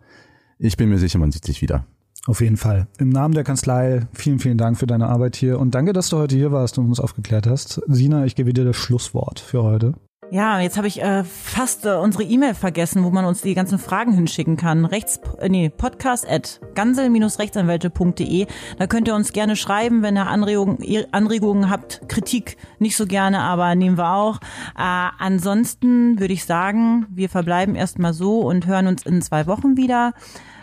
ich 0.58 0.78
bin 0.78 0.88
mir 0.88 0.98
sicher, 0.98 1.18
man 1.18 1.30
sieht 1.30 1.44
sich 1.44 1.60
wieder. 1.60 1.84
Auf 2.26 2.40
jeden 2.40 2.56
Fall. 2.56 2.86
Im 2.98 3.08
Namen 3.08 3.34
der 3.34 3.44
Kanzlei 3.44 4.06
vielen, 4.12 4.38
vielen 4.38 4.58
Dank 4.58 4.78
für 4.78 4.86
deine 4.86 5.08
Arbeit 5.08 5.36
hier 5.36 5.58
und 5.58 5.74
danke, 5.74 5.92
dass 5.92 6.10
du 6.10 6.18
heute 6.18 6.36
hier 6.36 6.52
warst 6.52 6.78
und 6.78 6.86
uns 6.86 7.00
aufgeklärt 7.00 7.46
hast. 7.46 7.80
Sina, 7.86 8.24
ich 8.26 8.36
gebe 8.36 8.52
dir 8.52 8.64
das 8.64 8.76
Schlusswort 8.76 9.40
für 9.40 9.62
heute. 9.62 9.94
Ja, 10.32 10.60
jetzt 10.60 10.76
habe 10.76 10.86
ich 10.86 11.02
äh, 11.02 11.24
fast 11.24 11.86
äh, 11.86 11.94
unsere 11.94 12.22
E-Mail 12.22 12.54
vergessen, 12.54 13.02
wo 13.02 13.10
man 13.10 13.24
uns 13.24 13.40
die 13.40 13.54
ganzen 13.54 13.80
Fragen 13.80 14.12
hinschicken 14.12 14.56
kann. 14.56 14.84
Rechts, 14.84 15.18
äh, 15.40 15.48
nee, 15.48 15.70
podcast 15.70 16.28
at 16.30 16.60
gansel-rechtsanwälte.de. 16.76 18.46
Da 18.78 18.86
könnt 18.86 19.08
ihr 19.08 19.16
uns 19.16 19.32
gerne 19.32 19.56
schreiben, 19.56 20.02
wenn 20.02 20.16
ihr 20.16 20.28
Anregungen, 20.28 20.78
Anregungen 21.10 21.68
habt. 21.68 22.02
Kritik 22.06 22.58
nicht 22.78 22.96
so 22.96 23.06
gerne, 23.06 23.40
aber 23.40 23.74
nehmen 23.74 23.98
wir 23.98 24.12
auch. 24.12 24.36
Äh, 24.78 25.08
ansonsten 25.18 26.20
würde 26.20 26.34
ich 26.34 26.44
sagen, 26.44 27.06
wir 27.10 27.28
verbleiben 27.28 27.74
erstmal 27.74 28.12
so 28.14 28.38
und 28.38 28.68
hören 28.68 28.86
uns 28.86 29.04
in 29.04 29.22
zwei 29.22 29.48
Wochen 29.48 29.76
wieder. 29.76 30.12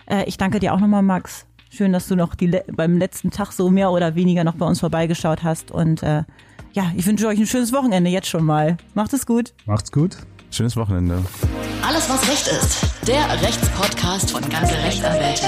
Äh, 0.10 0.24
ich 0.26 0.38
danke 0.38 0.60
dir 0.60 0.74
auch 0.74 0.80
nochmal, 0.80 1.03
Max. 1.03 1.45
Schön, 1.70 1.93
dass 1.93 2.08
du 2.08 2.16
noch 2.16 2.34
die, 2.36 2.60
beim 2.72 2.97
letzten 2.97 3.30
Tag 3.30 3.51
so 3.51 3.70
mehr 3.70 3.91
oder 3.91 4.16
weniger 4.16 4.43
noch 4.43 4.55
bei 4.55 4.66
uns 4.66 4.80
vorbeigeschaut 4.80 5.43
hast. 5.43 5.72
Und 5.72 6.01
äh, 6.01 6.24
ja, 6.74 6.91
ich 6.95 7.05
wünsche 7.05 7.28
euch 7.28 7.39
ein 7.39 7.45
schönes 7.45 7.74
Wochenende 7.74 8.10
jetzt 8.10 8.28
schon 8.28 8.45
mal. 8.45 8.78
Macht 8.93 9.14
es 9.14 9.26
gut. 9.26 9.53
Macht's 9.66 9.91
gut. 9.91 10.18
Schönes 10.49 10.78
Wochenende. 10.78 11.24
Alles, 11.86 12.10
was 12.10 12.28
Recht 12.30 12.47
ist. 12.47 13.08
Der 13.08 13.30
Rechtspodcast 13.41 14.32
von 14.32 14.41
ganze 14.49 14.76
Rechtsanwälte. 14.76 15.47